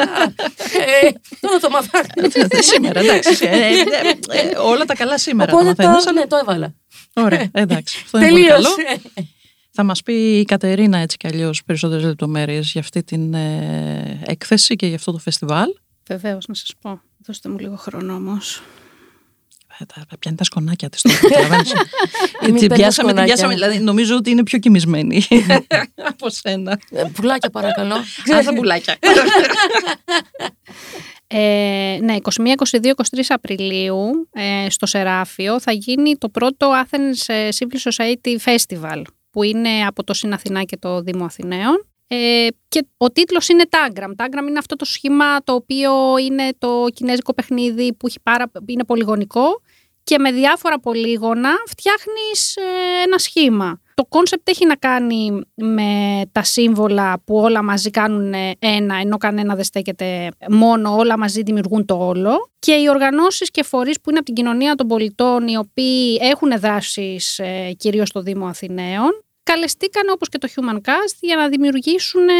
ε, 1.03 1.10
τώρα 1.39 1.60
το 1.60 1.70
μαθαίνω. 1.70 2.62
σήμερα, 2.62 3.00
εντάξει. 3.00 3.46
Ε, 3.46 3.48
ε, 3.48 3.79
ε, 4.29 4.58
όλα 4.58 4.86
τα 4.86 4.96
καλά 4.96 5.17
σήμερα 5.17 5.53
Οπότε 5.53 5.74
τα 5.74 5.84
μαθαίνεις. 5.84 6.05
το, 6.05 6.12
ναι, 6.12 6.27
το 6.27 6.38
έβαλα. 6.38 6.75
Ωραία, 7.13 7.50
εντάξει. 7.51 8.00
Αυτό 8.03 8.17
είναι 8.17 8.29
πολύ 8.29 8.48
καλό. 8.48 8.67
Τελείωσε. 8.75 9.01
Θα 9.72 9.84
μας 9.84 10.01
πει 10.01 10.39
η 10.39 10.46
Κατερίνα 10.46 10.98
έτσι 10.98 11.17
κι 11.17 11.27
αλλιώς 11.27 11.63
περισσότερες 11.63 12.03
λεπτομέρειες 12.03 12.72
για 12.72 12.81
αυτή 12.81 13.03
την 13.03 13.34
ε, 13.34 14.22
έκθεση 14.25 14.75
και 14.75 14.86
για 14.86 14.96
αυτό 14.96 15.12
το 15.12 15.17
φεστιβάλ. 15.17 15.70
Βεβαίως, 16.08 16.46
να 16.48 16.53
σας 16.53 16.72
πω. 16.81 17.01
Δώστε 17.25 17.50
μου 17.50 17.58
λίγο 17.58 17.75
χρόνο 17.75 18.13
όμως. 18.13 18.62
Ε, 19.79 19.86
τα- 19.86 20.05
τα 20.10 20.17
πιάνει 20.17 20.38
τα 20.38 20.43
σκονάκια 20.43 20.89
της 20.89 21.01
τώρα, 21.01 21.17
καταλαβαίνεις. 21.20 21.74
Μην 21.74 22.53
Έτσι, 22.53 22.67
παίρνεις 22.67 22.67
πιάσαμε, 22.67 22.88
την 22.88 22.93
σκονάκια. 22.93 23.24
πιάσαμε, 23.24 23.53
δηλαδή 23.53 23.79
νομίζω 23.79 24.15
ότι 24.15 24.29
είναι 24.29 24.43
πιο 24.43 24.58
κοιμισμένη 24.60 25.22
από 26.12 26.29
σένα. 26.29 26.79
Ε, 26.89 27.03
Πουλάκια 27.13 27.50
παρακαλώ. 27.50 27.96
Α, 28.36 28.43
τα 28.46 28.53
πουλάκια. 28.53 28.98
Ε, 31.34 31.98
ναι, 32.01 32.15
21, 32.22 32.29
22, 32.72 32.86
23 33.15 33.20
Απριλίου 33.27 34.29
ε, 34.31 34.70
στο 34.70 34.86
Σεράφειο 34.86 35.60
θα 35.60 35.72
γίνει 35.72 36.17
το 36.17 36.29
πρώτο 36.29 36.72
Athens 36.86 37.34
ε, 37.34 37.50
Civil 37.58 37.91
Society 37.91 38.38
Festival 38.46 39.01
που 39.29 39.43
είναι 39.43 39.86
από 39.88 40.03
το 40.03 40.13
συνΑθηνά 40.13 40.63
και 40.63 40.77
το 40.77 41.01
Δήμο 41.01 41.25
Αθηναίων. 41.25 41.86
Ε, 42.13 42.48
και 42.68 42.86
ο 42.98 43.12
τίτλος 43.12 43.48
είναι 43.48 43.64
Tangram. 43.70 44.10
Tangram 44.24 44.48
είναι 44.48 44.57
αυτό 44.57 44.75
το 44.75 44.86
σχήμα 44.86 45.44
το 45.44 45.53
οποίο 45.53 46.18
είναι 46.18 46.50
το 46.57 46.86
κινέζικο 46.94 47.33
παιχνίδι 47.33 47.94
που 47.94 48.07
έχει 48.07 48.20
πάρα, 48.24 48.51
είναι 48.66 48.83
πολυγωνικό 48.83 49.62
και 50.03 50.20
με 50.20 50.31
διάφορα 50.31 50.79
πολύγωνα 50.79 51.50
φτιάχνεις 51.68 52.55
ε, 52.55 52.62
ένα 53.05 53.18
σχήμα. 53.18 53.81
Το 53.94 54.05
concept 54.05 54.50
έχει 54.50 54.66
να 54.66 54.75
κάνει 54.75 55.42
με 55.53 56.22
τα 56.31 56.44
σύμβολα 56.44 57.22
που 57.25 57.36
όλα 57.38 57.64
μαζί 57.64 57.90
κάνουν 57.90 58.33
ένα, 58.59 58.96
ενώ 58.96 59.18
κανένα 59.18 59.55
δεν 59.55 59.64
στέκεται 59.64 60.29
μόνο, 60.50 60.96
όλα 60.96 61.18
μαζί 61.18 61.42
δημιουργούν 61.42 61.86
το 61.86 62.07
όλο. 62.07 62.50
Και 62.59 62.74
οι 62.74 62.90
οργανώσεις 62.90 63.51
και 63.51 63.64
φορείς 63.64 64.01
που 64.01 64.09
είναι 64.09 64.18
από 64.18 64.25
την 64.25 64.36
κοινωνία 64.36 64.75
των 64.75 64.88
πολιτών, 64.88 65.48
οι 65.48 65.57
οποίοι 65.57 66.20
έχουν 66.22 66.59
δράσεις 66.59 67.40
ε, 67.40 67.72
κυρίως 67.77 68.07
στο 68.07 68.22
Δήμο 68.22 68.46
Αθηναίων, 68.46 69.24
καλεστήκαν 69.53 70.09
όπως 70.09 70.29
και 70.29 70.37
το 70.37 70.48
Human 70.55 70.75
Cast 70.75 71.18
για 71.20 71.35
να 71.35 71.50
δημιουργήσουν 71.50 72.27
ε, 72.27 72.33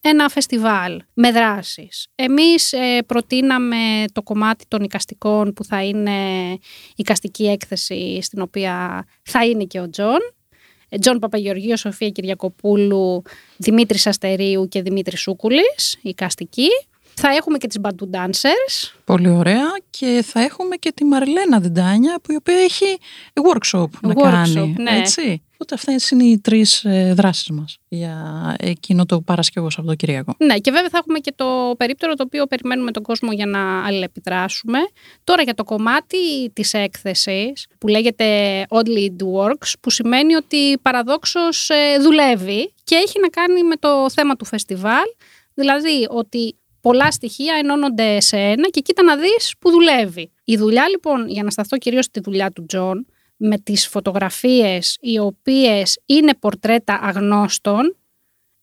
ένα 0.00 0.28
φεστιβάλ 0.28 1.02
με 1.14 1.30
δράσεις. 1.30 2.06
Εμείς 2.14 2.72
ε, 2.72 3.02
προτείναμε 3.06 4.04
το 4.12 4.22
κομμάτι 4.22 4.64
των 4.68 4.82
οικαστικών 4.82 5.52
που 5.52 5.64
θα 5.64 5.84
είναι 5.84 6.12
οικαστική 6.96 7.46
έκθεση 7.46 8.18
στην 8.22 8.40
οποία 8.40 9.04
θα 9.22 9.46
είναι 9.46 9.64
και 9.64 9.80
ο 9.80 9.90
Τζον. 9.90 10.18
Ε, 10.88 10.98
Τζον 10.98 11.18
Παπαγεωργίου, 11.18 11.78
Σοφία 11.78 12.08
Κυριακοπούλου, 12.08 13.22
Δημήτρης 13.56 14.06
Αστερίου 14.06 14.68
και 14.68 14.82
Δημήτρης 14.82 15.20
Σούκουλης, 15.20 15.98
οικαστική. 16.02 16.68
Θα 17.22 17.28
έχουμε 17.28 17.58
και 17.58 17.66
τις 17.66 17.78
Badu 17.82 18.16
Dancers. 18.16 18.92
Πολύ 19.04 19.28
ωραία. 19.28 19.64
Και 19.90 20.24
θα 20.26 20.40
έχουμε 20.40 20.76
και 20.76 20.92
τη 20.92 21.04
Μαριλένα 21.04 21.60
Διντάνια, 21.60 22.18
που 22.22 22.32
η 22.32 22.36
οποία 22.36 22.56
έχει 22.56 22.98
workshop 23.52 23.88
να 24.02 24.12
Workshop, 24.14 24.22
κάνει. 24.22 24.74
ναι. 24.78 24.98
Έτσι. 24.98 25.42
Οπότε 25.54 25.74
αυτές 25.74 26.10
είναι 26.10 26.24
οι 26.24 26.38
τρεις 26.38 26.84
ε, 26.84 27.12
δράσεις 27.16 27.50
μας 27.50 27.78
για 27.88 28.16
εκείνο 28.58 29.06
το 29.06 29.20
Παρασκευοσαββατοκύριακο. 29.20 30.34
Ναι, 30.38 30.58
και 30.58 30.70
βέβαια 30.70 30.88
θα 30.88 30.98
έχουμε 30.98 31.18
και 31.18 31.32
το 31.36 31.74
περίπτερο 31.76 32.14
το 32.14 32.22
οποίο 32.26 32.46
περιμένουμε 32.46 32.90
τον 32.90 33.02
κόσμο 33.02 33.32
για 33.32 33.46
να 33.46 33.86
αλληλεπιδράσουμε. 33.86 34.78
Τώρα 35.24 35.42
για 35.42 35.54
το 35.54 35.64
κομμάτι 35.64 36.50
της 36.52 36.74
έκθεσης 36.74 37.66
που 37.78 37.88
λέγεται 37.88 38.26
Oddly 38.68 39.06
It 39.06 39.24
Works, 39.34 39.72
που 39.80 39.90
σημαίνει 39.90 40.34
ότι 40.34 40.78
παραδόξως 40.82 41.68
ε, 41.70 41.98
δουλεύει 42.00 42.72
και 42.84 42.94
έχει 42.94 43.20
να 43.20 43.28
κάνει 43.28 43.62
με 43.62 43.76
το 43.76 44.10
θέμα 44.10 44.36
του 44.36 44.44
φεστιβάλ, 44.44 45.06
δηλαδή 45.54 46.06
ότι 46.08 46.54
πολλά 46.80 47.10
στοιχεία 47.10 47.54
ενώνονται 47.54 48.20
σε 48.20 48.36
ένα 48.36 48.68
και 48.68 48.80
κοίτα 48.80 49.02
να 49.02 49.16
δεις 49.16 49.54
που 49.58 49.70
δουλεύει. 49.70 50.32
Η 50.44 50.56
δουλειά 50.56 50.88
λοιπόν, 50.88 51.28
για 51.28 51.42
να 51.42 51.50
σταθώ 51.50 51.78
κυρίως 51.78 52.04
στη 52.04 52.20
δουλειά 52.20 52.50
του 52.50 52.66
Τζον, 52.66 53.06
με 53.36 53.58
τις 53.58 53.88
φωτογραφίες 53.88 54.96
οι 55.00 55.18
οποίες 55.18 55.98
είναι 56.06 56.34
πορτρέτα 56.34 57.00
αγνώστων, 57.02 57.96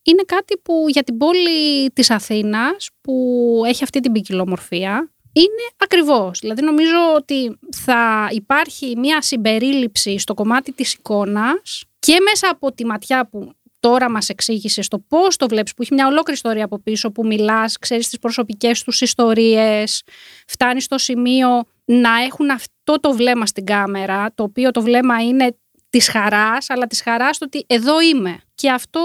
είναι 0.03 0.23
κάτι 0.25 0.57
που 0.57 0.85
για 0.87 1.03
την 1.03 1.17
πόλη 1.17 1.89
της 1.93 2.09
Αθήνας 2.09 2.89
που 3.01 3.61
έχει 3.65 3.83
αυτή 3.83 3.99
την 3.99 4.11
ποικιλομορφία 4.11 5.11
είναι 5.31 5.67
ακριβώς. 5.77 6.39
Δηλαδή 6.39 6.61
νομίζω 6.61 7.13
ότι 7.15 7.57
θα 7.75 8.27
υπάρχει 8.31 8.93
μια 8.97 9.21
συμπερίληψη 9.21 10.19
στο 10.19 10.33
κομμάτι 10.33 10.71
της 10.71 10.93
εικόνας 10.93 11.83
και 11.99 12.17
μέσα 12.19 12.49
από 12.49 12.71
τη 12.71 12.85
ματιά 12.85 13.27
που 13.27 13.51
τώρα 13.89 14.09
μας 14.11 14.29
εξήγησε 14.29 14.81
στο 14.81 14.99
πώς 14.99 15.35
το 15.35 15.47
βλέπεις, 15.47 15.73
που 15.73 15.81
έχει 15.81 15.93
μια 15.93 16.07
ολόκληρη 16.07 16.33
ιστορία 16.33 16.65
από 16.65 16.79
πίσω, 16.79 17.11
που 17.11 17.25
μιλάς, 17.25 17.77
ξέρεις 17.77 18.09
τις 18.09 18.19
προσωπικές 18.19 18.83
τους 18.83 19.01
ιστορίες, 19.01 20.03
φτάνεις 20.47 20.83
στο 20.83 20.97
σημείο 20.97 21.63
να 21.85 22.09
έχουν 22.25 22.49
αυτό 22.49 22.99
το 22.99 23.11
βλέμμα 23.11 23.45
στην 23.45 23.65
κάμερα, 23.65 24.31
το 24.35 24.43
οποίο 24.43 24.71
το 24.71 24.81
βλέμμα 24.81 25.23
είναι 25.23 25.57
της 25.89 26.09
χαράς, 26.09 26.69
αλλά 26.69 26.87
της 26.87 27.01
χαράς 27.01 27.37
το 27.37 27.45
ότι 27.45 27.65
εδώ 27.67 28.01
είμαι. 28.01 28.39
Και 28.55 28.69
αυτό 28.69 29.01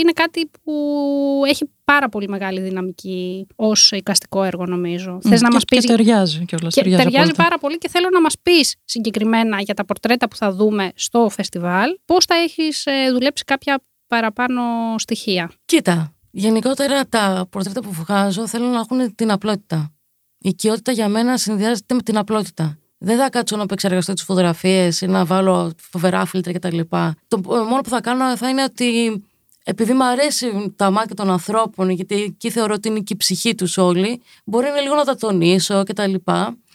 είναι 0.00 0.12
κάτι 0.12 0.50
που 0.62 0.72
έχει 1.46 1.70
πάρα 1.84 2.08
πολύ 2.08 2.28
μεγάλη 2.28 2.60
δυναμική 2.60 3.46
ως 3.56 3.92
εικαστικό 3.92 4.42
έργο 4.42 4.66
νομίζω. 4.66 5.18
Θες 5.22 5.40
να 5.40 5.48
και, 5.48 5.54
μας 5.54 5.64
πεις... 5.64 5.80
και 5.80 5.86
ταιριάζει 5.86 6.44
κιόλας. 6.44 6.74
Και 6.74 6.80
ταιριάζει 6.82 7.16
απόλυτα. 7.16 7.42
πάρα 7.42 7.58
πολύ 7.58 7.78
και 7.78 7.88
θέλω 7.88 8.08
να 8.12 8.20
μας 8.20 8.34
πεις 8.42 8.74
συγκεκριμένα 8.84 9.60
για 9.60 9.74
τα 9.74 9.84
πορτρέτα 9.84 10.28
που 10.28 10.36
θα 10.36 10.52
δούμε 10.52 10.92
στο 10.94 11.28
φεστιβάλ, 11.28 11.98
πώς 12.04 12.24
θα 12.24 12.34
έχεις 12.34 12.86
ε, 12.86 13.10
δουλέψει 13.10 13.44
κάποια 13.44 13.82
παραπάνω 14.08 14.62
στοιχεία. 14.98 15.50
Κοίτα, 15.64 16.12
γενικότερα 16.30 17.06
τα 17.08 17.46
πορτρέτα 17.50 17.82
που 17.82 17.92
βγάζω 17.92 18.46
θέλω 18.46 18.66
να 18.66 18.78
έχουν 18.78 19.14
την 19.14 19.30
απλότητα. 19.30 19.92
Η 20.38 20.48
οικειότητα 20.48 20.92
για 20.92 21.08
μένα 21.08 21.36
συνδυάζεται 21.36 21.94
με 21.94 22.02
την 22.02 22.18
απλότητα. 22.18 22.78
Δεν 22.98 23.18
θα 23.18 23.30
κάτσω 23.30 23.56
να 23.56 23.62
επεξεργαστώ 23.62 24.12
τις 24.12 24.22
φωτογραφίες 24.22 25.00
ή 25.00 25.06
να 25.06 25.24
βάλω 25.24 25.72
φοβερά 25.90 26.24
φίλτρα 26.24 26.52
κτλ. 26.52 26.80
Το 27.28 27.40
μόνο 27.44 27.80
που 27.80 27.88
θα 27.88 28.00
κάνω 28.00 28.36
θα 28.36 28.48
είναι 28.48 28.62
ότι 28.62 29.22
επειδή 29.64 29.92
μου 29.92 30.04
αρέσει 30.04 30.72
τα 30.76 30.90
μάτια 30.90 31.14
των 31.14 31.30
ανθρώπων, 31.30 31.90
γιατί 31.90 32.22
εκεί 32.22 32.50
θεωρώ 32.50 32.74
ότι 32.74 32.88
είναι 32.88 33.00
και 33.00 33.12
η 33.12 33.16
ψυχή 33.16 33.54
τους 33.54 33.78
όλοι, 33.78 34.22
μπορεί 34.44 34.68
να 34.68 34.80
λίγο 34.80 34.94
να 34.94 35.04
τα 35.04 35.14
τονίσω 35.14 35.82
κτλ. 35.82 36.14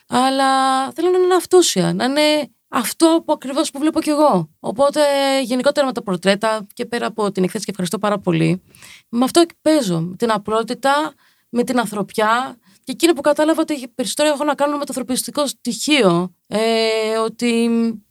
Αλλά 0.08 0.48
θέλω 0.92 1.10
να 1.10 1.18
είναι 1.18 1.36
αυτούσια, 1.36 1.94
να 1.94 2.06
είναι 2.06 2.50
αυτό 2.76 3.24
που 3.26 3.34
ακριβώς 3.34 3.72
που 3.72 3.80
βλέπω 3.80 4.02
κι 4.02 4.10
εγώ. 4.10 4.50
Οπότε 4.60 5.02
γενικότερα 5.44 5.86
με 5.86 5.94
τα 5.94 6.02
πορτρέτα 6.02 6.68
και 6.74 6.86
πέρα 6.86 7.06
από 7.06 7.32
την 7.32 7.44
εκθέση 7.44 7.64
και 7.64 7.70
ευχαριστώ 7.72 8.00
πάρα 8.00 8.20
πολύ. 8.20 8.64
Με 9.10 9.24
αυτό 9.24 9.44
παίζω. 9.62 10.00
Με 10.00 10.16
την 10.16 10.32
απλότητα, 10.32 11.14
με 11.50 11.64
την 11.64 11.80
ανθρωπιά. 11.80 12.58
Και 12.84 12.92
εκείνο 12.92 13.14
που 13.14 13.22
κατάλαβα 13.22 13.62
ότι 13.62 13.88
περισσότερο 13.88 14.30
έχω 14.30 14.44
να 14.44 14.56
κάνω 14.56 14.72
με 14.72 14.86
το 14.86 14.86
ανθρωπιστικό 14.88 15.48
στοιχείο. 15.48 16.34
Ε, 16.48 17.18
ότι 17.18 17.70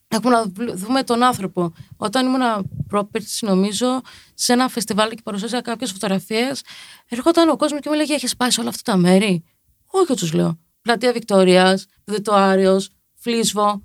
έχουμε 0.08 0.34
να 0.34 0.44
δούμε 0.74 1.02
τον 1.02 1.22
άνθρωπο. 1.22 1.72
Όταν 1.96 2.26
ήμουν 2.26 2.70
πρόπερση, 2.88 3.46
νομίζω, 3.46 4.00
σε 4.34 4.52
ένα 4.52 4.68
φεστιβάλ 4.68 5.10
και 5.10 5.22
παρουσίασα 5.24 5.60
κάποιες 5.60 5.90
φωτογραφίες, 5.92 6.62
ερχόταν 7.08 7.48
ο 7.48 7.56
κόσμος 7.56 7.80
και 7.80 7.88
μου 7.88 7.94
έλεγε: 7.94 8.14
Έχεις 8.14 8.36
πάει 8.36 8.50
σε 8.50 8.60
όλα 8.60 8.68
αυτά 8.68 8.92
τα 8.92 8.98
μέρη; 8.98 9.44
Όχι, 9.86 10.14
τους 10.14 10.32
λέω. 10.32 10.58
Πλατεία 10.82 11.12
Βικτόριας, 11.12 11.86
Δετοάριο, 12.04 12.80
Φλίσβο. 13.14 13.82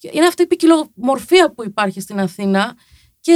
Είναι 0.00 0.26
αυτή 0.26 0.42
η 0.42 0.46
ποικιλομορφία 0.46 1.52
που 1.52 1.64
υπάρχει 1.64 2.00
στην 2.00 2.20
Αθήνα 2.20 2.76
και 3.20 3.32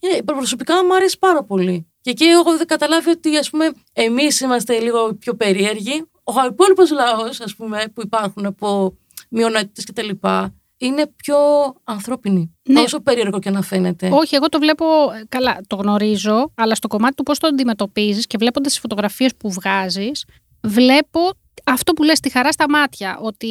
είναι, 0.00 0.22
προσωπικά 0.22 0.84
μου 0.84 0.94
αρέσει 0.94 1.18
πάρα 1.18 1.44
πολύ. 1.44 1.86
Και 2.00 2.10
εκεί 2.10 2.24
έχω 2.24 2.50
καταλάβει 2.66 3.10
ότι 3.10 3.36
ας 3.36 3.50
πούμε 3.50 3.72
εμείς 3.92 4.40
είμαστε 4.40 4.78
λίγο 4.78 5.14
πιο 5.14 5.34
περίεργοι. 5.34 6.04
Ο 6.24 6.32
υπόλοιπος 6.50 6.90
λαός, 6.90 7.40
ας 7.40 7.54
πούμε, 7.54 7.84
που 7.94 8.02
υπάρχουν 8.02 8.46
από 8.46 8.96
μειονότητες 9.28 9.84
και 9.84 9.92
τα 9.92 10.02
λοιπά, 10.02 10.54
είναι 10.76 11.06
πιο 11.16 11.36
ανθρώπινη. 11.84 12.56
Ναι. 12.62 12.80
Όσο 12.80 13.00
περίεργο 13.00 13.38
και 13.38 13.50
να 13.50 13.62
φαίνεται. 13.62 14.08
Όχι, 14.12 14.34
εγώ 14.34 14.48
το 14.48 14.58
βλέπω 14.58 14.84
ε, 14.84 15.24
καλά, 15.28 15.60
το 15.66 15.76
γνωρίζω, 15.76 16.52
αλλά 16.54 16.74
στο 16.74 16.88
κομμάτι 16.88 17.14
του 17.14 17.22
πώς 17.22 17.38
το 17.38 17.46
αντιμετωπίζεις 17.46 18.26
και 18.26 18.38
βλέποντας 18.38 18.72
τις 18.72 18.80
φωτογραφίες 18.80 19.36
που 19.36 19.50
βγάζεις, 19.50 20.24
βλέπω 20.60 21.20
αυτό 21.64 21.92
που 21.92 22.02
λες 22.02 22.20
τη 22.20 22.30
χαρά 22.30 22.52
στα 22.52 22.70
μάτια. 22.70 23.18
Ότι 23.22 23.50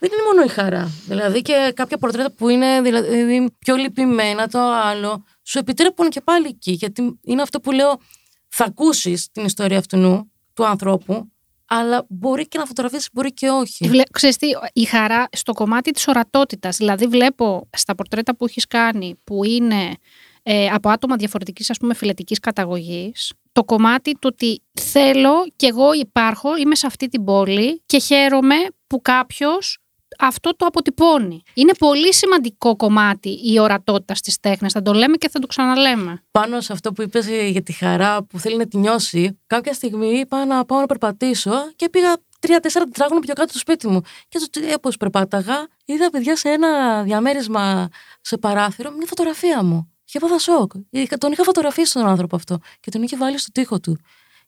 δεν 0.00 0.10
είναι 0.12 0.22
μόνο 0.26 0.42
η 0.42 0.48
χαρά. 0.48 0.90
Δηλαδή 1.06 1.42
και 1.42 1.72
κάποια 1.74 1.98
πορτρέτα 1.98 2.30
που 2.30 2.48
είναι 2.48 2.80
δηλαδή, 2.80 3.50
πιο 3.58 3.76
λυπημένα, 3.76 4.48
το 4.48 4.58
άλλο, 4.60 5.24
σου 5.42 5.58
επιτρέπουν 5.58 6.08
και 6.08 6.20
πάλι 6.20 6.46
εκεί. 6.46 6.72
Γιατί 6.72 7.18
είναι 7.24 7.42
αυτό 7.42 7.60
που 7.60 7.72
λέω, 7.72 8.00
θα 8.48 8.64
ακούσεις 8.64 9.30
την 9.30 9.44
ιστορία 9.44 9.78
αυτού 9.78 10.30
του 10.54 10.66
ανθρώπου, 10.66 11.30
αλλά 11.66 12.06
μπορεί 12.08 12.48
και 12.48 12.58
να 12.58 12.64
φωτογραφίσεις, 12.64 13.08
μπορεί 13.12 13.32
και 13.32 13.48
όχι. 13.48 13.88
Βλέ, 13.88 14.02
ξέρεις 14.10 14.36
τι, 14.36 14.46
η 14.72 14.84
χαρά 14.84 15.28
στο 15.32 15.52
κομμάτι 15.52 15.90
της 15.90 16.08
ορατότητας. 16.08 16.76
Δηλαδή 16.76 17.06
βλέπω 17.06 17.68
στα 17.76 17.94
πορτρέτα 17.94 18.36
που 18.36 18.44
έχεις 18.44 18.66
κάνει, 18.66 19.20
που 19.24 19.44
είναι 19.44 19.94
ε, 20.42 20.66
από 20.66 20.88
άτομα 20.88 21.16
διαφορετικής 21.16 21.70
ας 21.70 21.78
πούμε 21.78 21.94
φυλετικής 21.94 22.38
καταγωγής, 22.38 23.32
το 23.52 23.64
κομμάτι 23.64 24.12
του 24.12 24.30
ότι 24.32 24.62
θέλω 24.80 25.46
και 25.56 25.66
εγώ 25.66 25.92
υπάρχω, 25.92 26.56
είμαι 26.56 26.74
σε 26.74 26.86
αυτή 26.86 27.08
την 27.08 27.24
πόλη 27.24 27.82
και 27.86 27.98
χαίρομαι 27.98 28.54
που 28.86 29.02
κάποιος 29.02 29.78
αυτό 30.20 30.56
το 30.56 30.66
αποτυπώνει. 30.66 31.42
Είναι 31.54 31.72
πολύ 31.78 32.14
σημαντικό 32.14 32.76
κομμάτι 32.76 33.40
η 33.52 33.60
ορατότητα 33.60 34.14
στις 34.14 34.40
τέχνες. 34.40 34.72
Θα 34.72 34.82
το 34.82 34.92
λέμε 34.92 35.16
και 35.16 35.28
θα 35.28 35.38
το 35.38 35.46
ξαναλέμε. 35.46 36.22
Πάνω 36.30 36.60
σε 36.60 36.72
αυτό 36.72 36.92
που 36.92 37.02
είπες 37.02 37.28
για 37.28 37.62
τη 37.62 37.72
χαρά 37.72 38.22
που 38.22 38.38
θέλει 38.38 38.56
να 38.56 38.66
τη 38.66 38.76
νιώσει, 38.76 39.38
κάποια 39.46 39.72
στιγμή 39.72 40.08
είπα 40.08 40.44
να 40.44 40.64
πάω 40.64 40.80
να 40.80 40.86
περπατήσω 40.86 41.52
και 41.76 41.88
πήγα 41.88 42.16
τρία-τέσσερα 42.40 42.84
τετράγωνα 42.84 43.20
πιο 43.20 43.34
κάτω 43.34 43.48
στο 43.48 43.58
σπίτι 43.58 43.88
μου. 43.88 44.00
Και 44.28 44.38
όπως 44.76 44.96
περπάταγα, 44.96 45.68
είδα 45.84 46.10
παιδιά 46.10 46.36
σε 46.36 46.48
ένα 46.48 47.02
διαμέρισμα 47.02 47.88
σε 48.20 48.36
παράθυρο 48.38 48.90
μια 48.90 49.06
φωτογραφία 49.06 49.62
μου. 49.62 49.92
Και 50.04 50.18
έπαθα 50.18 50.38
σοκ. 50.38 50.72
Τον 51.18 51.32
είχα 51.32 51.42
φωτογραφίσει 51.42 51.92
τον 51.92 52.06
άνθρωπο 52.06 52.36
αυτό 52.36 52.58
και 52.80 52.90
τον 52.90 53.02
είχε 53.02 53.16
βάλει 53.16 53.38
στο 53.38 53.52
τοίχο 53.52 53.80
του. 53.80 53.98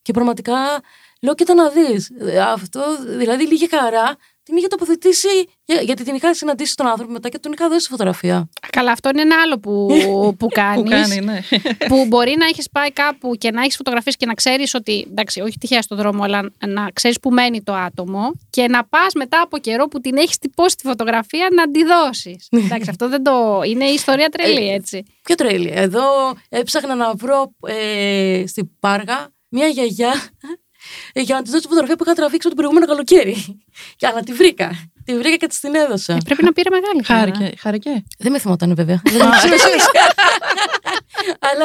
Και 0.03 0.13
πραγματικά 0.13 0.55
λέω, 1.21 1.35
κοίτα 1.35 1.55
να 1.55 1.69
δεις. 1.69 2.11
Αυτό, 2.53 2.81
δηλαδή, 3.05 3.47
λίγη 3.47 3.69
χαρά 3.69 4.17
την 4.43 4.57
είχε 4.57 4.67
τοποθετήσει, 4.67 5.29
γιατί 5.83 6.05
την 6.05 6.15
είχα 6.15 6.35
συναντήσει 6.35 6.77
τον 6.77 6.87
άνθρωπο 6.87 7.13
μετά 7.13 7.29
και 7.29 7.39
τον 7.39 7.53
είχα 7.53 7.69
δώσει 7.69 7.89
φωτογραφία. 7.89 8.49
Καλά, 8.71 8.93
αυτό 8.93 9.09
είναι 9.09 9.21
ένα 9.21 9.37
άλλο 9.45 9.59
που, 9.59 9.89
που 10.39 10.47
κάνει. 10.49 10.77
που 10.83 10.89
κάνεις, 10.89 11.21
ναι. 11.21 11.41
που 11.89 12.07
μπορεί 12.09 12.35
να 12.39 12.47
έχεις 12.47 12.71
πάει 12.71 12.93
κάπου 12.93 13.35
και 13.35 13.51
να 13.51 13.61
έχεις 13.61 13.77
φωτογραφίες 13.77 14.17
και 14.17 14.27
να 14.27 14.35
ξέρεις 14.35 14.75
ότι. 14.75 15.07
Εντάξει, 15.11 15.41
όχι 15.41 15.59
τυχαία 15.59 15.83
στον 15.83 15.97
δρόμο, 15.97 16.23
αλλά 16.23 16.51
να 16.67 16.91
ξέρεις 16.93 17.21
που 17.21 17.31
μένει 17.31 17.63
το 17.63 17.75
άτομο 17.75 18.33
και 18.51 18.69
να 18.69 18.85
πας 18.85 19.15
μετά 19.15 19.41
από 19.41 19.59
καιρό 19.59 19.87
που 19.89 20.01
την 20.01 20.17
έχεις 20.17 20.39
τυπώσει 20.39 20.77
τη 20.77 20.87
φωτογραφία 20.87 21.49
να 21.53 21.71
τη 21.71 21.85
δώσεις. 21.85 22.49
εντάξει, 22.51 22.91
αυτό 22.91 23.09
δεν 23.09 23.23
το. 23.23 23.61
Είναι 23.65 23.85
η 23.85 23.93
ιστορία 23.93 24.29
τρελή, 24.29 24.71
ε, 24.71 24.75
έτσι. 24.75 25.03
Ποιο 25.23 25.35
τρελή. 25.35 25.71
Εδώ 25.75 26.03
έψαχνα 26.49 26.95
να 26.95 27.15
βρω 27.15 27.55
ε, 27.67 28.45
στην 28.47 28.71
Πάργα 28.81 29.31
μια 29.55 29.67
γιαγιά 29.67 30.13
ε, 30.43 30.49
για 31.15 31.35
να 31.35 31.43
τη 31.43 31.51
δώσω 31.51 31.63
τη 31.63 31.69
φωτογραφία 31.69 31.97
που 31.97 32.05
είχα 32.05 32.15
τραβήξει 32.15 32.49
το 32.49 32.55
προηγούμενο 32.55 32.87
καλοκαίρι. 32.87 33.63
Και 33.99 34.07
αλλά 34.07 34.21
τη 34.21 34.33
βρήκα. 34.33 34.91
Τη 35.05 35.19
βρήκα 35.19 35.37
και 35.37 35.47
της 35.47 35.61
την 35.61 35.75
έδωσα. 35.75 36.13
Ε, 36.13 36.17
πρέπει 36.25 36.45
να 36.45 36.53
πήρε 36.53 36.71
μεγάλη 36.71 37.03
χάρη. 37.05 37.55
Χάρηκε. 37.59 38.05
Δεν 38.19 38.33
με 38.33 38.39
θυμόταν 38.39 38.75
βέβαια. 38.75 39.03
αλλά, 41.49 41.65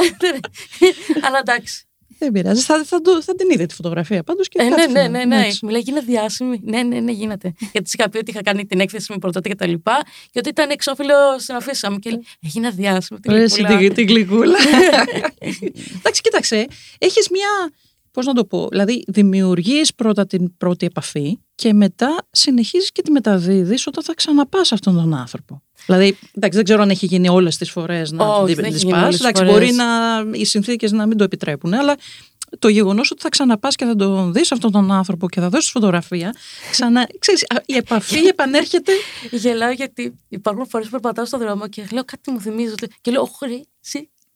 αλλά 1.22 1.40
εντάξει. 1.40 1.88
Δεν 2.20 2.32
πειράζει. 2.32 2.62
Θα, 2.62 2.84
θα, 2.84 3.02
θα, 3.22 3.36
την 3.36 3.50
είδε 3.50 3.66
τη 3.66 3.74
φωτογραφία 3.74 4.24
πάντως 4.24 4.48
και 4.48 4.60
ε, 4.62 4.64
ναι, 4.64 4.86
ναι, 4.86 5.08
ναι, 5.08 5.26
ναι. 5.26 5.48
Μου 5.62 5.70
λέει 5.70 5.82
γίνεται 5.82 6.06
διάσημη. 6.06 6.62
Ναι, 6.64 6.84
ναι, 6.84 7.00
ναι, 7.00 7.12
γίνεται. 7.12 7.54
Γιατί 7.72 7.92
είχα 7.98 8.10
πει 8.10 8.18
ότι 8.18 8.32
είχα 8.32 8.42
κάνει 8.42 8.66
την 8.66 8.80
έκθεση 8.80 9.12
με 9.12 9.18
πρωτότε 9.18 9.50
και 9.50 9.56
τα 9.56 9.68
λοιπά. 9.68 10.04
Και 10.32 10.40
ότι 10.40 10.50
ήταν 10.50 10.70
εξώφυλλο 10.70 11.40
στην 11.40 11.56
αφήσα 11.56 11.92
μου. 11.92 12.00
Και 12.00 12.10
λέει 12.10 12.26
Έγινα 12.46 12.70
διάσημη. 12.70 13.20
Την 13.90 14.08
γλυκούλα. 14.08 14.58
Εντάξει, 15.98 16.22
κοίταξε. 16.22 16.68
Έχεις 16.98 17.30
μια 17.30 17.72
πώς 18.18 18.26
να 18.26 18.34
το 18.34 18.46
πω, 18.46 18.68
δηλαδή 18.70 19.04
δημιουργείς 19.08 19.94
πρώτα 19.94 20.26
την 20.28 20.58
πρώτη 20.58 20.86
επαφή 20.86 21.40
και 21.56 21.74
μετά 21.74 22.28
συνεχίζεις 22.32 22.92
και 22.92 23.02
τη 23.02 23.12
μεταδίδεις 23.12 23.88
όταν 23.88 24.04
θα 24.04 24.14
ξαναπάς 24.14 24.72
αυτόν 24.72 24.96
τον 24.96 25.14
άνθρωπο. 25.14 25.62
Δηλαδή, 25.86 26.18
εντάξει, 26.34 26.58
δεν 26.58 26.64
ξέρω 26.64 26.82
αν 26.82 26.90
έχει 26.90 27.06
γίνει 27.06 27.30
όλες 27.30 27.58
τις 27.58 27.72
φορές 27.72 28.12
να 28.12 28.42
oh, 28.42 28.46
την 28.46 28.90
πας. 28.90 29.20
Εντάξει, 29.20 29.44
μπορεί 29.44 29.72
να, 29.72 29.86
οι 30.32 30.46
συνθήκες 30.46 30.92
να 30.92 31.06
μην 31.06 31.18
το 31.18 31.24
επιτρέπουν, 31.24 31.74
αλλά 31.74 31.96
το 32.60 32.68
γεγονός 32.68 33.12
ότι 33.12 33.22
θα 33.22 33.30
ξαναπάς 33.30 33.76
και 33.76 33.86
θα 33.86 33.96
τον 33.96 34.34
δεις 34.34 34.52
αυτόν 34.52 34.72
τον 34.72 34.92
άνθρωπο 34.92 35.30
και 35.30 35.40
θα 35.40 35.50
δώσεις 35.50 35.72
φωτογραφία, 35.72 36.36
ξανά. 36.72 37.08
Ξέρεις, 37.20 37.46
η 37.66 37.76
επαφή 37.76 38.28
επανέρχεται. 38.34 38.92
Γελάω 39.32 39.72
γιατί 39.72 40.16
υπάρχουν 40.30 40.68
φορές 40.68 40.86
που 40.86 40.92
περπατάω 40.92 41.26
στον 41.26 41.40
δρόμο 41.40 41.68
και 41.68 41.88
λέω 41.92 42.04
κάτι 42.04 42.32
μου 42.32 42.42
θυμίζει. 42.42 42.76
Και 43.02 43.12
λέω, 43.12 43.30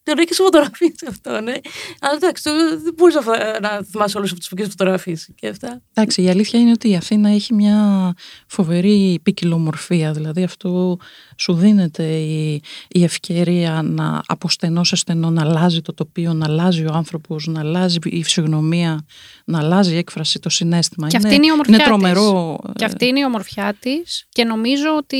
Όχι, 0.04 0.16
τον 0.16 0.26
έχει 0.30 0.34
φωτογραφίε 0.34 0.92
αυτό, 1.08 1.42
ναι. 1.42 1.54
Αλλά 2.02 2.16
εντάξει, 2.16 2.50
δεν 2.84 2.94
μπορείς 2.98 3.16
να 3.62 3.84
θυμάσαι 3.92 4.18
όλες 4.18 4.32
αυτές 4.32 4.48
τις 4.48 4.68
φωτογραφίε 4.68 5.16
και 5.36 5.48
αυτά. 5.48 5.82
Εντάξει, 5.94 6.22
η 6.22 6.30
αλήθεια 6.30 6.60
είναι 6.60 6.72
ότι 6.72 6.90
η 6.90 6.96
Αθήνα 6.96 7.30
έχει 7.30 7.54
μια 7.54 8.14
φοβερή 8.48 9.20
ποικιλομορφία. 9.24 10.12
Δηλαδή, 10.12 10.44
αυτό 10.44 10.98
σου 11.38 11.54
δίνεται 11.54 12.04
η, 12.04 12.62
η 12.88 13.04
ευκαιρία 13.04 13.82
να 13.84 14.22
από 14.28 14.50
στενό 14.50 14.84
σε 14.84 14.96
στενό 14.96 15.30
να 15.30 15.42
αλλάζει 15.42 15.82
το 15.82 15.94
τοπίο, 15.94 16.34
να 16.34 16.46
αλλάζει 16.46 16.86
ο 16.86 16.92
άνθρωπος, 16.94 17.48
να 17.48 17.60
αλλάζει 17.60 17.98
η 18.04 18.24
φυσιογνωμία, 18.24 19.06
να 19.46 19.60
αλλάζει 19.60 19.94
η 19.94 19.98
έκφραση, 19.98 20.40
το 20.40 20.50
συνέστημα. 20.50 21.08
Και 21.08 21.18
αυτή 21.18 21.36
είναι 21.36 21.46
η 21.46 21.52
ομορφιά 21.52 21.76
είναι 21.76 21.84
τρομερό. 21.84 22.60
Της. 22.64 22.74
Και 22.76 22.86
αυτή 22.86 23.06
είναι 23.06 23.20
η 23.20 23.24
ομορφιά 23.24 23.76
της. 23.80 24.26
Και 24.30 24.44
νομίζω 24.44 24.96
ότι 24.98 25.18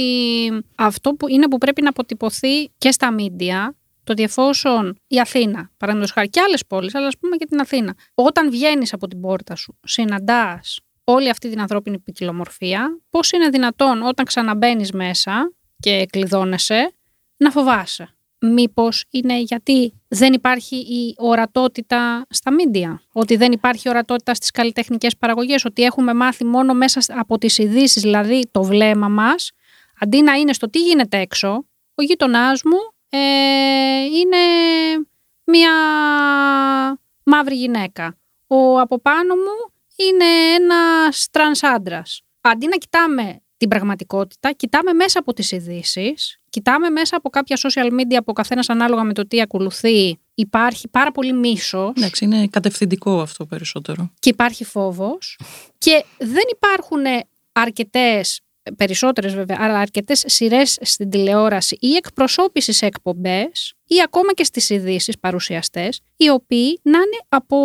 αυτό 0.76 1.14
που 1.14 1.30
είναι 1.30 1.48
που 1.48 1.58
πρέπει 1.58 1.82
να 1.82 1.90
αποτυπωθεί 1.90 2.68
και 2.78 2.92
στα 2.92 3.12
μίντια 3.12 3.76
το 4.04 4.12
ότι 4.12 4.24
εφόσον 4.24 5.00
η 5.08 5.20
Αθήνα, 5.20 5.72
παραδείγματος 5.78 6.14
χάρη 6.14 6.30
και 6.30 6.42
άλλες 6.42 6.66
πόλεις, 6.66 6.96
αλλά 6.96 7.08
ας 7.08 7.18
πούμε 7.18 7.36
και 7.36 7.46
την 7.46 7.60
Αθήνα, 7.60 7.96
όταν 8.14 8.50
βγαίνεις 8.50 8.94
από 8.94 9.08
την 9.08 9.22
πόρτα 9.22 9.56
σου, 9.56 9.80
συναντάς 9.84 10.80
όλη 11.04 11.30
αυτή 11.30 11.50
την 11.50 11.62
ανθρώπινη 11.62 12.00
ποικιλομορφία, 12.00 13.02
πώς 13.10 13.32
είναι 13.32 13.50
δυνατόν 13.50 14.02
όταν 14.02 14.26
ξαναμπαίνεις 14.26 14.92
μέσα 14.92 15.54
και 15.80 16.06
κλειδώνεσαι 16.10 16.94
να 17.38 17.52
φοβάσαι; 17.52 18.16
Μήπως 18.44 19.06
είναι 19.10 19.40
γιατί 19.40 20.02
δεν 20.08 20.34
υπάρχει 20.34 20.76
η 20.76 21.16
ορατότητα 21.18 22.26
στα 22.30 22.54
μίντια, 22.54 23.02
ότι 23.14 23.36
δεν 23.36 23.52
υπάρχει 23.52 23.90
ορατότητα 23.90 24.34
στις 24.34 24.52
καλλιτεχνικές 24.52 25.18
παραγωγές, 25.18 25.66
ότι 25.66 25.84
έχουμε 25.84 26.14
μάθει 26.14 26.46
μόνο 26.46 26.74
μέσα 26.74 27.02
από 27.20 27.38
τις 27.38 27.58
ειδήσεις, 27.58 28.02
δηλαδή 28.02 28.48
το 28.52 28.64
βλέμμα 28.64 29.08
μας, 29.08 29.52
αντί 30.00 30.22
να 30.22 30.34
είναι 30.34 30.54
στο 30.54 30.70
τι 30.70 30.80
γίνεται 30.80 31.18
έξω, 31.18 31.66
ο 31.96 32.04
γείτονά 32.04 32.50
μου 32.50 32.78
ε, 33.14 33.18
είναι 34.04 34.38
μία 35.44 35.72
μαύρη 37.24 37.56
γυναίκα. 37.56 38.18
Ο 38.48 38.80
από 38.80 39.00
πάνω 39.00 39.36
μου 39.36 39.74
είναι 39.96 40.26
ένας 40.56 41.28
τρανς 41.32 41.64
άντρας. 41.64 42.22
Αντί 42.42 42.68
να 42.68 42.78
κοιτάμε 42.78 43.42
την 43.58 43.70
πραγματικότητα, 43.70 44.52
κοιτάμε 44.52 44.94
μέσα 44.94 45.20
από 45.20 45.34
τις 45.34 45.52
ειδήσεις, 45.52 46.40
κοιτάμε 46.50 46.90
μέσα 46.90 47.16
από 47.16 47.30
κάποια 47.30 47.60
social 47.62 47.92
media 47.92 48.18
που 48.18 48.24
ο 48.26 48.34
καθένας 48.34 48.70
ανάλογα 48.70 49.04
με 49.04 49.14
το 49.14 49.28
τι 49.28 49.42
ακολουθεί 49.42 50.20
υπάρχει 50.34 50.88
πάρα 50.88 51.12
πολύ 51.12 51.34
μίσος. 51.34 51.94
Εντάξει, 51.98 52.26
είναι 52.26 52.48
κατευθυντικό 52.48 53.22
αυτό 53.22 53.46
περισσότερο. 53.46 54.12
Και 54.20 54.30
υπάρχει 54.30 54.64
φόβος 54.64 55.40
και 55.78 56.06
δεν 56.18 56.44
υπάρχουν 56.52 57.04
αρκετές 57.52 58.42
περισσότερες 58.78 59.34
βέβαια, 59.36 59.58
αλλά 59.60 59.80
αρκετές 59.80 60.24
σειρές 60.28 60.78
στην 60.82 61.10
τηλεόραση 61.10 61.78
ή 61.80 61.96
εκπροσώπησης 61.96 62.78
σε 62.78 62.86
εκπομπές 62.86 63.74
ή 63.86 63.96
ακόμα 64.04 64.34
και 64.34 64.44
στις 64.44 64.70
ειδήσεις 64.70 65.20
παρουσιαστές, 65.20 66.02
οι 66.16 66.30
οποίοι 66.30 66.80
να 66.84 66.98
είναι 66.98 67.18
από 67.30 67.58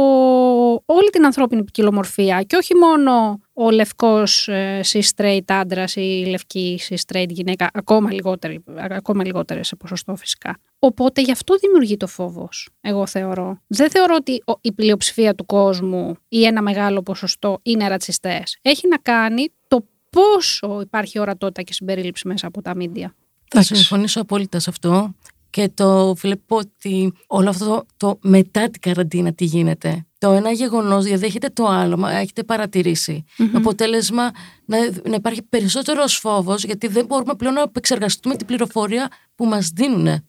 όλη 0.84 1.10
την 1.12 1.24
ανθρώπινη 1.24 1.64
ποικιλομορφία 1.64 2.42
και 2.42 2.56
όχι 2.56 2.74
μόνο 2.74 3.40
ο 3.52 3.70
λευκός 3.70 4.48
ε, 4.48 4.80
straight 5.16 5.40
άντρας 5.46 5.96
ή 5.96 6.22
η 6.26 6.30
λευκή 6.30 6.80
straight 7.06 7.28
γυναίκα, 7.28 7.70
ακόμα, 7.72 8.12
λιγότερη, 8.12 8.64
ακόμα 8.90 9.24
λιγότερες 9.24 9.66
σε 9.66 9.76
ποσοστό 9.76 10.16
φυσικά. 10.16 10.58
Οπότε 10.78 11.20
γι' 11.20 11.30
αυτό 11.30 11.54
δημιουργεί 11.56 11.96
το 11.96 12.06
φόβος, 12.06 12.68
εγώ 12.80 13.06
θεωρώ. 13.06 13.58
Δεν 13.66 13.90
θεωρώ 13.90 14.14
ότι 14.18 14.42
ο- 14.46 14.58
η 14.60 14.72
πλειοψηφία 14.72 15.34
του 15.34 15.46
κόσμου 15.46 16.16
ή 16.28 16.44
ένα 16.44 16.62
μεγάλο 16.62 17.02
ποσοστό 17.02 17.58
είναι 17.62 17.88
ρατσιστές. 17.88 18.58
Έχει 18.62 18.88
να 18.88 18.96
κάνει 18.98 19.52
το 19.68 19.86
πόσο 20.16 20.80
υπάρχει 20.80 21.18
ορατότητα 21.18 21.62
και 21.62 21.72
συμπερίληψη 21.72 22.28
μέσα 22.28 22.46
από 22.46 22.62
τα 22.62 22.76
μίντια. 22.76 23.14
Θα 23.34 23.44
Εντάξει. 23.48 23.74
συμφωνήσω 23.74 24.20
απόλυτα 24.20 24.58
σε 24.58 24.70
αυτό 24.70 25.14
και 25.50 25.70
το 25.74 26.14
βλέπω 26.14 26.56
ότι 26.56 27.12
όλο 27.26 27.48
αυτό 27.48 27.64
το, 27.66 27.86
το 27.96 28.18
μετά 28.22 28.70
την 28.70 28.80
καραντίνα 28.80 29.32
τι 29.32 29.44
γίνεται. 29.44 30.06
Το 30.18 30.30
ένα 30.30 30.50
γεγονός 30.50 31.04
διαδέχεται 31.04 31.48
το 31.48 31.66
άλλο, 31.66 31.96
μα 31.96 32.12
έχετε 32.12 32.42
παρατηρήσει. 32.42 33.24
Με 33.36 33.50
αποτέλεσμα 33.54 34.30
να, 34.64 34.78
να 35.08 35.14
υπάρχει 35.14 35.42
περισσότερος 35.42 36.16
φόβος 36.18 36.64
γιατί 36.64 36.86
δεν 36.86 37.06
μπορούμε 37.06 37.34
πλέον 37.34 37.54
να 37.54 37.60
επεξεργαστούμε 37.60 38.36
την 38.36 38.46
πληροφορία 38.46 39.08
που 39.34 39.46
μας 39.46 39.68
δίνουν. 39.68 40.28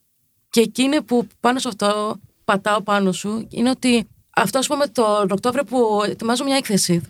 Και 0.50 0.62
εκείνη 0.62 1.02
που 1.02 1.28
πάνω 1.40 1.60
σε 1.60 1.68
αυτό 1.68 2.20
πατάω 2.46 2.82
πάνω 2.82 3.12
σου 3.12 3.48
είναι 3.50 3.70
ότι 3.70 4.08
αυτό 4.36 4.58
ας 4.58 4.68
πούμε 4.68 4.88
τον 4.88 5.32
Οκτώβριο 5.32 5.64
που 5.64 6.02
ετοιμάζω 6.06 6.44
μια 6.44 6.56
έκθεση 6.56 7.02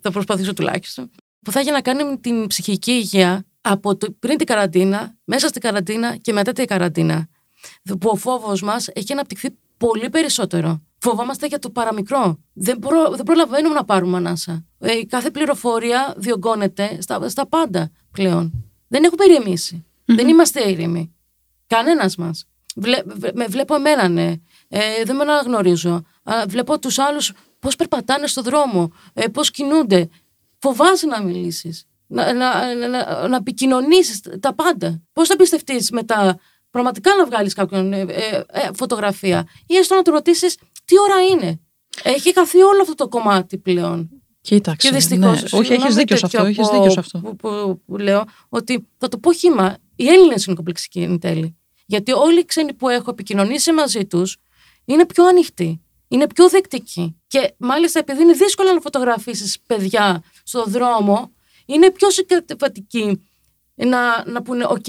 θα 0.00 0.10
προσπαθήσω 0.10 0.52
τουλάχιστον, 0.52 1.10
που 1.42 1.52
θα 1.52 1.60
έχει 1.60 1.70
να 1.70 1.80
κάνει 1.80 2.04
με 2.04 2.16
την 2.16 2.46
ψυχική 2.46 2.90
υγεία 2.92 3.44
από 3.60 3.96
το, 3.96 4.12
πριν 4.18 4.36
την 4.36 4.46
καραντίνα, 4.46 5.14
μέσα 5.24 5.48
στην 5.48 5.60
καραντίνα 5.60 6.16
και 6.16 6.32
μετά 6.32 6.52
την 6.52 6.66
καραντίνα. 6.66 7.28
Που 7.82 8.10
ο 8.12 8.16
φόβος 8.16 8.62
μας 8.62 8.88
έχει 8.92 9.12
αναπτυχθεί 9.12 9.48
πολύ 9.76 10.10
περισσότερο. 10.10 10.82
Φοβόμαστε 10.98 11.46
για 11.46 11.58
το 11.58 11.70
παραμικρό. 11.70 12.38
Δεν, 12.52 12.78
προ, 12.78 13.10
δεν 13.10 13.24
προλαβαίνουμε 13.24 13.74
να 13.74 13.84
πάρουμε 13.84 14.16
ανάσα. 14.16 14.64
Ε, 14.78 14.92
η 14.92 15.06
κάθε 15.06 15.30
πληροφορία 15.30 16.14
διωγγώνεται 16.16 16.98
στα, 17.00 17.28
στα 17.28 17.46
πάντα 17.46 17.90
πλέον. 18.12 18.64
Δεν 18.88 19.04
έχουμε 19.04 19.24
ηρεμήσει. 19.24 19.84
Δεν 20.04 20.28
είμαστε 20.28 20.70
ήρεμοι. 20.70 21.14
Κανένας 21.66 22.16
μας. 22.16 22.44
Βλέ, 22.76 23.02
βε- 23.06 23.34
με 23.36 23.46
βλέπω 23.46 23.74
εμένα, 23.74 24.08
ναι. 24.08 24.32
Ε, 24.68 24.80
δεν 25.04 25.16
με 25.16 25.22
αναγνωρίζω. 25.22 26.02
Α, 26.22 26.34
βλέπω 26.48 26.78
τους 26.78 26.98
άλλους 26.98 27.32
πώς 27.58 27.76
περπατάνε 27.76 28.26
στο 28.26 28.42
δρόμο, 28.42 28.92
ε, 29.12 29.26
πώς 29.26 29.50
κινούνται. 29.50 30.08
Φοβάσαι 30.62 31.06
να 31.06 31.22
μιλήσεις, 31.22 31.86
να, 32.06 32.32
να, 32.32 32.74
να, 32.74 32.88
να, 32.88 33.28
να 33.28 33.36
επικοινωνήσεις 33.36 34.20
τα 34.40 34.54
πάντα. 34.54 35.02
Πώς 35.12 35.28
θα 35.28 35.36
πιστευτείς 35.36 35.90
μετά 35.90 36.38
πραγματικά 36.70 37.14
να 37.14 37.26
βγάλεις 37.26 37.54
κάποιον 37.54 37.92
ε, 37.92 38.00
ε, 38.00 38.42
ε, 38.46 38.70
φωτογραφία 38.74 39.48
ή 39.66 39.76
έστω 39.76 39.94
να 39.94 40.02
του 40.02 40.10
ρωτήσεις 40.10 40.56
τι 40.84 41.00
ώρα 41.00 41.22
είναι. 41.30 41.60
Έχει 42.02 42.32
χαθεί 42.34 42.58
όλο 42.62 42.82
αυτό 42.82 42.94
το 42.94 43.08
κομμάτι 43.08 43.58
πλέον. 43.58 44.10
Κοίταξε. 44.40 44.88
Και 44.88 44.94
δυστυχώς. 44.94 45.52
ναι. 45.52 45.58
Όχι, 45.58 45.72
έχεις 45.72 45.94
δίκιο 45.94 46.16
σε 46.16 46.26
αυτό. 46.26 46.44
Έχεις 46.44 46.68
δίκιο 46.68 46.90
σε 46.90 47.00
αυτό. 47.00 47.18
Που, 47.18 47.36
που, 47.36 47.80
που 47.86 47.96
λέω 47.96 48.24
ότι 48.48 48.88
θα 48.98 49.08
το 49.08 49.18
πω 49.18 49.32
χήμα. 49.32 49.76
Οι 49.96 50.08
Έλληνες 50.08 50.44
είναι 50.44 50.56
κομπλεξικοί 50.56 51.00
εν 51.00 51.18
τέλει. 51.18 51.56
Γιατί 51.86 52.12
όλοι 52.12 52.38
οι 52.38 52.44
ξένοι 52.44 52.72
που 52.72 52.88
έχω 52.88 53.10
επικοινωνήσει 53.10 53.72
μαζί 53.72 54.06
τους 54.06 54.36
είναι 54.84 55.06
πιο 55.06 55.26
ανοιχτοί. 55.26 55.80
Είναι 56.08 56.26
πιο 56.26 56.48
δεκτικοί. 56.48 57.16
Και 57.26 57.54
μάλιστα 57.56 57.98
επειδή 57.98 58.22
είναι 58.22 58.32
δύσκολο 58.32 58.72
να 58.72 58.80
φωτογραφίσεις 58.80 59.58
παιδιά 59.66 60.22
στο 60.42 60.64
δρόμο, 60.64 61.32
είναι 61.66 61.90
πιο 61.90 62.10
συγκατεβατικοί 62.10 63.22
να, 63.74 64.30
να 64.30 64.42
πούνε: 64.42 64.64
Οκ, 64.68 64.84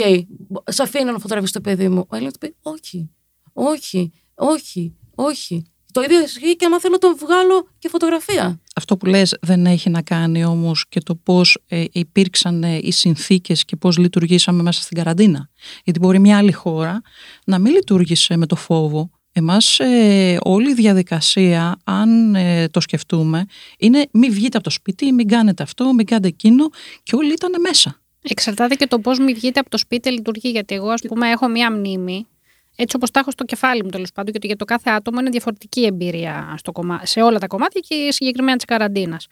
σε 0.64 0.84
αφήνω 0.84 1.12
να 1.12 1.20
φωτογραφίσεις 1.20 1.54
το 1.54 1.62
παιδί 1.62 1.90
μου. 1.90 2.06
Ο 2.10 2.16
Έλληνας 2.16 2.32
θα 2.32 2.38
πει: 2.38 2.56
Όχι, 2.62 3.10
όχι, 3.54 4.12
όχι, 4.36 4.96
όχι. 5.16 5.66
Το 5.92 6.02
ίδιο 6.02 6.22
ισχύει 6.22 6.56
και 6.56 6.66
άμα 6.66 6.80
θέλω 6.80 6.98
να 7.02 7.10
το 7.10 7.26
βγάλω 7.26 7.68
και 7.80 7.90
φωτογραφία. 7.90 8.62
Αυτό 8.76 8.98
που 8.98 9.06
λες 9.06 9.38
δεν 9.42 9.66
έχει 9.66 9.90
να 9.90 10.02
κάνει 10.02 10.46
όμως 10.46 10.86
και 10.90 11.00
το 11.00 11.16
πώς 11.16 11.58
ε, 11.68 11.86
υπήρξαν 11.92 12.64
ε, 12.64 12.80
οι 12.82 12.92
συνθήκες 12.92 13.66
και 13.66 13.76
πώς 13.76 13.98
λειτουργήσαμε 13.98 14.64
μέσα 14.64 14.82
στην 14.82 14.98
καραντίνα. 14.98 15.50
Γιατί 15.84 16.00
μπορεί 16.00 16.20
μια 16.20 16.38
άλλη 16.38 16.52
χώρα 16.52 17.02
να 17.46 17.60
μην 17.60 17.74
λειτουργήσε 17.74 18.38
με 18.38 18.46
το 18.46 18.56
φόβο. 18.56 19.10
Εμάς 19.36 19.80
ε, 19.80 20.38
όλη 20.44 20.70
η 20.70 20.74
διαδικασία, 20.74 21.80
αν 21.84 22.36
ε, 22.36 22.68
το 22.70 22.80
σκεφτούμε, 22.80 23.46
είναι 23.80 24.06
μην 24.12 24.34
βγείτε 24.34 24.58
από 24.58 24.66
το 24.66 24.70
σπίτι, 24.70 25.12
μην 25.12 25.28
κάνετε 25.28 25.64
αυτό, 25.64 25.94
μην 25.94 26.06
κάνετε 26.06 26.28
εκείνο 26.28 26.70
και 27.04 27.16
όλοι 27.16 27.34
ήταν 27.34 27.62
μέσα. 27.62 28.02
Εξαρτάται 28.22 28.76
και 28.76 28.88
το 28.88 29.00
πώς 29.00 29.20
μη 29.20 29.34
βγείτε 29.34 29.60
από 29.60 29.70
το 29.70 29.78
σπίτι 29.78 30.12
λειτουργεί. 30.12 30.50
Γιατί 30.50 30.76
εγώ, 30.76 30.90
ας 30.90 31.02
πούμε, 31.02 31.30
έχω 31.30 31.48
μία 31.48 31.72
μνήμη, 31.72 32.28
έτσι 32.76 32.96
όπως 32.96 33.12
τα 33.12 33.20
έχω 33.20 33.32
στο 33.32 33.44
κεφάλι 33.44 33.84
μου 33.84 33.90
τέλος 33.90 34.12
πάντων, 34.12 34.32
γιατί 34.32 34.48
για 34.48 34.56
το 34.56 34.66
κάθε 34.66 34.90
άτομο 34.90 35.20
είναι 35.20 35.30
διαφορετική 35.30 35.86
εμπειρία 35.86 36.56
στο 36.58 36.72
κομμά... 36.72 37.02
σε 37.04 37.22
όλα 37.22 37.40
τα 37.40 37.48
κομμάτια 37.48 37.82
και 37.88 38.08
συγκεκριμένα 38.12 38.56
της 38.56 38.66
καραντίνας. 38.66 39.28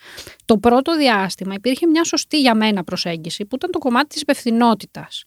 Το 0.46 0.58
πρώτο 0.58 0.98
διάστημα 0.98 1.54
υπήρχε 1.54 1.88
μια 1.88 2.04
σωστή 2.04 2.40
για 2.40 2.56
μένα 2.56 2.84
προσέγγιση, 2.84 3.46
που 3.46 3.56
ήταν 3.56 3.72
το 3.72 3.80
κομμάτι 3.80 4.08
της 4.08 4.22
υπευθυνότητας. 4.22 5.24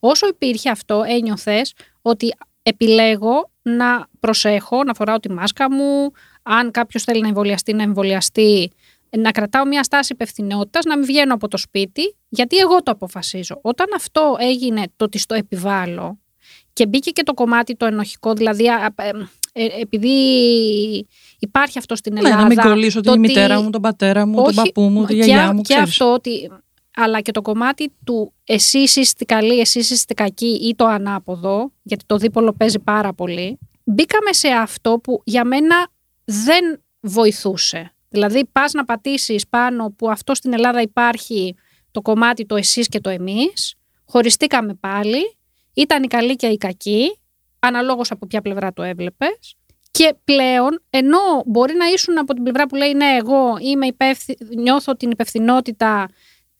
Όσο 0.00 0.28
υπήρχε 0.28 0.70
αυτό, 0.70 1.02
ένιωθες 1.06 1.72
ότι 2.02 2.34
επιλέγω 2.62 3.50
να 3.76 4.06
προσέχω, 4.20 4.84
να 4.84 4.94
φοράω 4.94 5.18
τη 5.18 5.30
μάσκα 5.30 5.72
μου, 5.72 6.10
αν 6.42 6.70
κάποιος 6.70 7.02
θέλει 7.02 7.20
να 7.20 7.28
εμβολιαστεί, 7.28 7.72
να 7.72 7.82
εμβολιαστεί, 7.82 8.70
να 9.18 9.30
κρατάω 9.30 9.66
μια 9.66 9.82
στάση 9.82 10.12
υπευθυνότητας, 10.12 10.84
να 10.84 10.96
μην 10.96 11.06
βγαίνω 11.06 11.34
από 11.34 11.48
το 11.48 11.56
σπίτι, 11.56 12.16
γιατί 12.28 12.56
εγώ 12.56 12.82
το 12.82 12.90
αποφασίζω. 12.90 13.58
Όταν 13.62 13.86
αυτό 13.96 14.36
έγινε 14.38 14.82
το 14.96 15.04
ότι 15.04 15.18
στο 15.18 15.34
επιβάλλω 15.34 16.18
και 16.72 16.86
μπήκε 16.86 17.10
και 17.10 17.22
το 17.22 17.34
κομμάτι 17.34 17.76
το 17.76 17.86
ενοχικό, 17.86 18.32
δηλαδή 18.32 18.68
α, 18.68 18.94
ε, 18.96 19.10
ε, 19.52 19.80
επειδή 19.80 20.08
υπάρχει 21.38 21.78
αυτό 21.78 21.96
στην 21.96 22.12
Ναι, 22.12 22.18
Ελλάδα. 22.18 22.40
να 22.42 22.46
μην 22.46 22.58
κολλήσω 22.60 23.00
το 23.00 23.02
τη 23.02 23.08
ότι- 23.18 23.18
μητέρα 23.18 23.62
μου, 23.62 23.70
τον 23.70 23.80
πατέρα 23.82 24.26
μου, 24.26 24.34
τον 24.34 24.44
όχι, 24.44 24.54
παππού 24.54 24.82
μου, 24.82 25.04
τη 25.04 25.14
και, 25.14 25.22
γιαγιά 25.24 25.52
μου. 25.52 25.60
και 25.62 25.74
ξέρεις. 25.74 25.90
αυτό 25.90 26.12
ότι. 26.12 26.50
Αλλά 27.00 27.20
και 27.20 27.30
το 27.30 27.42
κομμάτι 27.42 27.92
του 28.04 28.32
εσύ 28.44 28.78
είστε 28.78 29.24
καλή, 29.24 29.60
εσύ 29.60 29.78
είστε 29.78 30.14
κακή 30.14 30.58
ή 30.62 30.74
το 30.74 30.86
ανάποδο, 30.86 31.72
γιατί 31.82 32.04
το 32.06 32.16
δίπολο 32.16 32.52
παίζει 32.52 32.78
πάρα 32.78 33.12
πολύ. 33.14 33.58
Μπήκαμε 33.84 34.32
σε 34.32 34.48
αυτό 34.48 34.98
που 35.02 35.22
για 35.24 35.44
μένα 35.44 35.88
δεν 36.24 36.82
βοηθούσε. 37.00 37.94
Δηλαδή, 38.08 38.46
πας 38.52 38.72
να 38.72 38.84
πατήσεις 38.84 39.48
πάνω 39.48 39.90
που 39.90 40.10
αυτό 40.10 40.34
στην 40.34 40.52
Ελλάδα 40.52 40.80
υπάρχει 40.80 41.54
το 41.90 42.02
κομμάτι 42.02 42.46
το 42.46 42.56
εσείς 42.56 42.88
και 42.88 43.00
το 43.00 43.10
εμείς. 43.10 43.74
Χωριστήκαμε 44.04 44.74
πάλι. 44.74 45.36
Ήταν 45.74 46.02
η 46.02 46.06
καλή 46.06 46.36
και 46.36 46.46
η 46.46 46.56
κακή, 46.56 47.18
αναλόγως 47.58 48.10
από 48.10 48.26
ποια 48.26 48.40
πλευρά 48.40 48.72
το 48.72 48.82
έβλεπες. 48.82 49.56
Και 49.90 50.14
πλέον, 50.24 50.82
ενώ 50.90 51.18
μπορεί 51.46 51.74
να 51.74 51.86
ήσουν 51.86 52.18
από 52.18 52.34
την 52.34 52.42
πλευρά 52.42 52.66
που 52.66 52.74
λέει 52.74 52.92
ναι, 52.92 53.16
εγώ 53.20 53.56
είμαι 53.60 53.86
υπεύθυ... 53.86 54.36
νιώθω 54.56 54.96
την 54.96 55.10
υπευθυνότητα, 55.10 56.08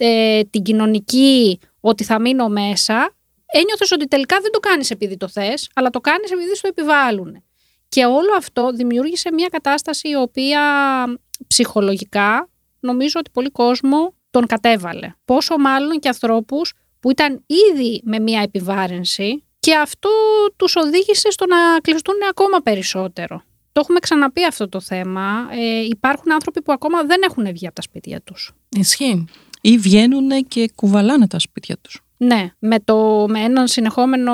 ε, 0.00 0.42
την 0.42 0.62
κοινωνική, 0.62 1.58
ότι 1.80 2.04
θα 2.04 2.20
μείνω 2.20 2.48
μέσα, 2.48 3.14
ένιωθες 3.46 3.92
ότι 3.92 4.06
τελικά 4.06 4.40
δεν 4.40 4.52
το 4.52 4.58
κάνεις 4.58 4.90
επειδή 4.90 5.16
το 5.16 5.28
θες, 5.28 5.70
αλλά 5.74 5.90
το 5.90 6.00
κάνεις 6.00 6.30
επειδή 6.30 6.56
σου 6.56 6.66
επιβάλλουν. 6.66 7.42
Και 7.88 8.04
όλο 8.04 8.36
αυτό 8.36 8.70
δημιούργησε 8.70 9.32
μια 9.32 9.48
κατάσταση 9.48 10.08
η 10.08 10.14
οποία 10.14 10.60
ψυχολογικά 11.46 12.48
νομίζω 12.80 13.18
ότι 13.18 13.30
πολύ 13.30 13.50
κόσμο 13.50 14.14
τον 14.30 14.46
κατέβαλε. 14.46 15.14
Πόσο 15.24 15.58
μάλλον 15.58 15.98
και 15.98 16.08
ανθρώπους 16.08 16.72
που 17.00 17.10
ήταν 17.10 17.44
ήδη 17.46 18.00
με 18.04 18.18
μια 18.18 18.42
επιβάρυνση 18.42 19.44
και 19.58 19.74
αυτό 19.74 20.10
τους 20.56 20.76
οδήγησε 20.76 21.30
στο 21.30 21.46
να 21.46 21.56
κλειστούν 21.80 22.14
ακόμα 22.30 22.58
περισσότερο. 22.60 23.42
Το 23.72 23.80
έχουμε 23.80 23.98
ξαναπεί 23.98 24.44
αυτό 24.44 24.68
το 24.68 24.80
θέμα. 24.80 25.48
Ε, 25.50 25.84
υπάρχουν 25.84 26.32
άνθρωποι 26.32 26.62
που 26.62 26.72
ακόμα 26.72 27.02
δεν 27.02 27.20
έχουν 27.24 27.44
βγει 27.52 27.66
από 27.66 27.74
τα 27.74 27.82
σπίτια 27.82 28.20
τους. 28.20 28.52
Ισχύει. 28.68 29.24
Ή 29.70 29.78
βγαίνουν 29.78 30.46
και 30.48 30.70
κουβαλάνε 30.74 31.26
τα 31.26 31.38
σπίτια 31.38 31.76
τους. 31.80 32.00
Ναι, 32.16 32.50
με, 32.58 32.78
το, 32.80 33.26
με 33.28 33.40
έναν 33.40 33.68
συνεχόμενο 33.68 34.32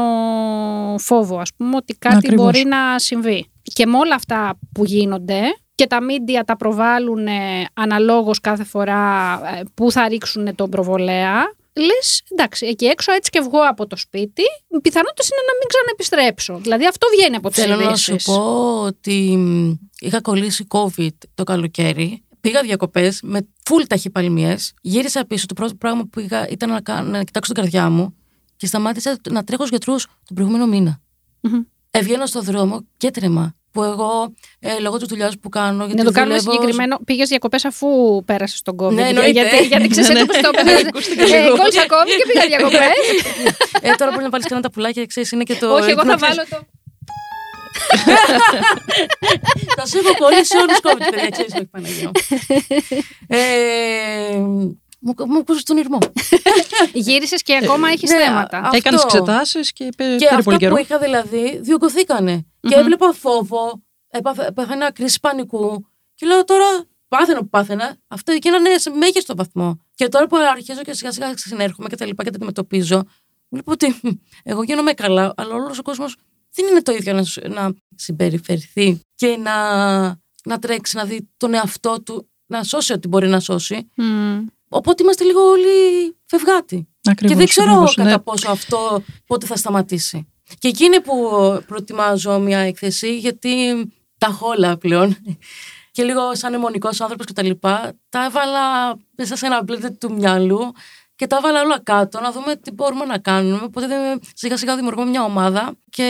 φόβο, 0.98 1.38
ας 1.38 1.50
πούμε, 1.56 1.76
ότι 1.76 1.94
κάτι 1.94 2.16
Ακριβώς. 2.16 2.44
μπορεί 2.44 2.64
να 2.64 2.98
συμβεί. 2.98 3.50
Και 3.62 3.86
με 3.86 3.96
όλα 3.96 4.14
αυτά 4.14 4.58
που 4.74 4.84
γίνονται 4.84 5.40
και 5.74 5.86
τα 5.86 6.02
μίντια 6.02 6.44
τα 6.44 6.56
προβάλλουν 6.56 7.26
ε, 7.26 7.66
αναλόγως 7.74 8.40
κάθε 8.40 8.64
φορά 8.64 9.32
ε, 9.58 9.62
που 9.74 9.90
θα 9.90 10.08
ρίξουν 10.08 10.54
τον 10.54 10.70
προβολέα, 10.70 11.34
λες, 11.72 12.22
εντάξει, 12.32 12.66
εκεί 12.66 12.84
έξω 12.84 13.12
έτσι 13.12 13.30
και 13.30 13.40
βγω 13.40 13.68
από 13.68 13.86
το 13.86 13.96
σπίτι, 13.96 14.42
οι 14.68 14.80
πιθανότητες 14.80 15.28
είναι 15.28 15.40
να 15.46 15.54
μην 15.58 15.68
ξαναεπιστρέψω. 15.68 16.58
Δηλαδή 16.62 16.86
αυτό 16.86 17.06
βγαίνει 17.16 17.36
από 17.36 17.48
τις 17.48 17.62
Θέλω 17.62 17.76
να 17.76 17.96
σου 17.96 18.10
ειδήσεις. 18.10 18.34
πω 18.34 18.82
ότι 18.82 19.36
μ, 19.36 19.72
είχα 19.98 20.20
κολλήσει 20.20 20.66
COVID 20.70 21.16
το 21.34 21.44
καλοκαίρι. 21.44 22.22
Πήγα 22.44 22.62
διακοπές 22.62 23.18
με 23.22 23.46
φουλ 23.64 23.82
ταχυπαλμίες. 23.88 24.72
Γύρισα 24.80 25.24
πίσω. 25.26 25.46
Το 25.46 25.54
πρώτο 25.54 25.74
πράγμα 25.74 26.00
που 26.02 26.08
πήγα 26.08 26.48
ήταν 26.48 26.70
να, 26.70 26.80
κάνω- 26.80 27.10
να 27.10 27.22
κοιτάξω 27.24 27.52
την 27.52 27.62
καρδιά 27.62 27.90
μου 27.90 28.16
και 28.56 28.66
σταμάτησα 28.66 29.16
να 29.30 29.44
τρέχω 29.44 29.66
στους 29.66 29.70
γιατρούς 29.78 30.04
τον 30.04 30.34
προηγούμενο 30.36 30.66
μήνα. 30.66 31.00
Μμμ. 31.40 31.60
Έβγαινα 31.90 32.26
στον 32.26 32.42
δρόμο 32.44 32.86
και 32.96 33.10
τρεμά. 33.10 33.54
που 33.72 33.82
εγώ 33.82 34.32
ε, 34.58 34.78
λόγω 34.80 34.96
της 34.96 35.06
δουλειάς 35.08 35.38
που 35.38 35.48
κάνω. 35.48 35.84
Γιατί 35.84 35.98
Να 36.02 36.04
το 36.04 36.10
κάνουμε 36.12 36.34
δουλεύω- 36.38 36.52
συγκεκριμένο. 36.52 36.98
Πήγες 37.04 37.28
διακοπές 37.28 37.64
αφού 37.64 37.86
πέρασες 38.24 38.62
τον 38.62 38.74
COVID. 38.78 38.88
Ναι, 38.92 38.94
Για- 39.00 39.08
εννοείται. 39.08 39.30
γιατί, 39.30 39.66
γιατί 39.66 39.88
ξέρεις 39.88 40.08
Ναι, 40.08 40.14
ναι. 40.20 40.24
πώ 40.26 40.32
το 40.32 40.50
Ακούστηκε 40.88 41.22
έπαιρνε. 41.22 41.42
λίγο. 41.44 41.56
Κόλλησα 41.56 41.82
ακόμη 41.82 42.10
και 42.18 42.24
πήγα 42.32 42.46
διακοπές. 42.46 42.96
Ε, 43.80 43.90
τώρα 43.98 44.10
μπορεί 44.10 44.22
να 44.24 44.30
βάλεις 44.30 44.46
και 44.46 44.52
ένα 44.54 44.62
τα 44.62 44.70
πουλάκια, 44.70 45.06
ξέρεις, 45.06 45.30
είναι 45.32 45.42
και 45.42 45.54
το. 45.54 45.74
Όχι, 45.74 45.90
εγώ 45.90 46.02
θα 46.04 46.12
υπνοτής- 46.12 46.36
βάλω 46.36 46.44
το. 46.50 46.58
Θα 49.76 49.86
σε 49.86 49.98
έχω 49.98 50.14
κολλήσει 50.18 50.56
όλους 50.56 50.78
COVID, 50.82 51.10
παιδιά, 51.10 51.28
ξέρεις, 51.30 51.52
όχι 51.54 51.66
Παναγία. 51.66 52.10
Ε, 53.26 54.36
μου, 55.00 55.14
μου 55.26 55.38
ακούσει 55.38 55.64
τον 55.64 55.76
ήρμο. 55.76 55.98
Γύρισες 56.92 57.42
και 57.42 57.60
ακόμα 57.62 57.88
έχεις 57.88 58.10
Ναι, 58.10 58.18
θέματα. 58.18 58.58
α- 58.58 58.70
Έκανες 58.72 59.04
αυτό. 59.04 59.16
εξετάσεις 59.18 59.72
και 59.72 59.88
πήρε 59.96 60.10
Και 60.10 60.16
πήρε 60.16 60.30
αυτά 60.30 60.42
πολύ 60.42 60.56
καιρό. 60.56 60.74
που 60.74 60.80
είχα 60.80 60.98
δηλαδή 60.98 61.58
διωγγωθήκανε. 61.62 62.46
Και 62.60 62.74
έβλεπα 62.74 63.12
φόβο, 63.12 63.82
έπαθα- 64.08 64.52
πάθαινα 64.52 64.92
κρίση 64.92 65.20
πανικού. 65.20 65.86
Και 66.14 66.26
λέω 66.26 66.44
τώρα, 66.44 66.66
πάθαινα 67.08 67.38
που 67.38 67.48
πάθαινα, 67.48 67.96
αυτό 68.08 68.32
γίνανε 68.32 68.78
σε 68.78 68.90
μέγιστο 68.90 69.34
βαθμό. 69.36 69.80
Και 69.94 70.08
τώρα 70.08 70.26
που 70.26 70.36
αρχίζω 70.36 70.82
και 70.82 70.92
σιγά 70.92 71.12
σιγά 71.12 71.32
συνέρχομαι 71.36 71.88
και 71.88 71.96
τα 71.96 72.06
λοιπά 72.06 72.22
και 72.24 72.30
τα 72.30 72.36
αντιμετωπίζω, 72.36 73.02
βλέπω 73.48 73.72
ότι 73.72 74.00
hm, 74.02 74.10
εγώ 74.42 74.62
γίνομαι 74.62 74.92
καλά, 74.92 75.32
αλλά 75.36 75.54
όλος 75.54 75.78
ο 75.78 75.82
κόσμος 75.82 76.16
δεν 76.54 76.66
είναι 76.66 76.82
το 76.82 76.92
ίδιο 76.92 77.12
να, 77.12 77.22
σου- 77.24 77.48
να 77.48 77.72
συμπεριφερθεί 77.96 79.00
και 79.14 79.36
να, 79.36 80.04
να 80.44 80.58
τρέξει, 80.60 80.96
να 80.96 81.04
δει 81.04 81.28
τον 81.36 81.54
εαυτό 81.54 82.02
του, 82.02 82.28
να 82.46 82.62
σώσει 82.62 82.92
ό,τι 82.92 83.08
μπορεί 83.08 83.28
να 83.28 83.40
σώσει. 83.40 83.88
Μμ. 83.96 84.38
Οπότε 84.68 85.02
είμαστε 85.02 85.24
λίγο 85.24 85.40
όλοι 85.40 85.68
φευγάτοι. 86.26 86.88
Ακριβώς, 87.04 87.32
και 87.32 87.38
δεν 87.38 87.48
ξέρω 87.48 87.70
ακριβώς, 87.70 87.94
κατά 87.94 88.10
ναι. 88.10 88.18
πόσο 88.18 88.50
αυτό 88.50 89.02
πότε 89.26 89.46
θα 89.46 89.56
σταματήσει. 89.56 90.28
Και 90.58 90.68
εκεί 90.68 90.84
είναι 90.84 91.00
που 91.00 91.14
προετοιμάζω 91.66 92.38
μια 92.38 92.58
έκθεση, 92.58 93.18
γιατί 93.18 93.50
τα 94.18 94.26
έχω 94.30 94.48
όλα 94.48 94.76
πλέον. 94.76 95.16
Και 95.90 96.02
λίγο 96.02 96.34
σαν 96.34 96.54
αιμονικός 96.54 97.00
άνθρωπος 97.00 97.26
κτλ. 97.26 97.50
Τα, 97.60 97.92
τα 98.08 98.24
έβαλα 98.24 98.96
μέσα 99.16 99.36
σε 99.36 99.46
ένα 99.46 99.64
blender 99.68 99.90
του 99.98 100.12
μυαλού 100.14 100.72
και 101.16 101.26
τα 101.26 101.36
έβαλα 101.36 101.60
όλα 101.62 101.80
κάτω 101.82 102.20
να 102.20 102.32
δούμε 102.32 102.56
τι 102.56 102.70
μπορούμε 102.72 103.04
να 103.04 103.18
κάνουμε. 103.18 103.60
Οπότε 103.64 103.86
δεν- 103.86 104.20
σιγά 104.34 104.56
σιγά 104.56 104.76
δημιουργούμε 104.76 105.10
μια 105.10 105.24
ομάδα 105.24 105.72
και 105.90 106.06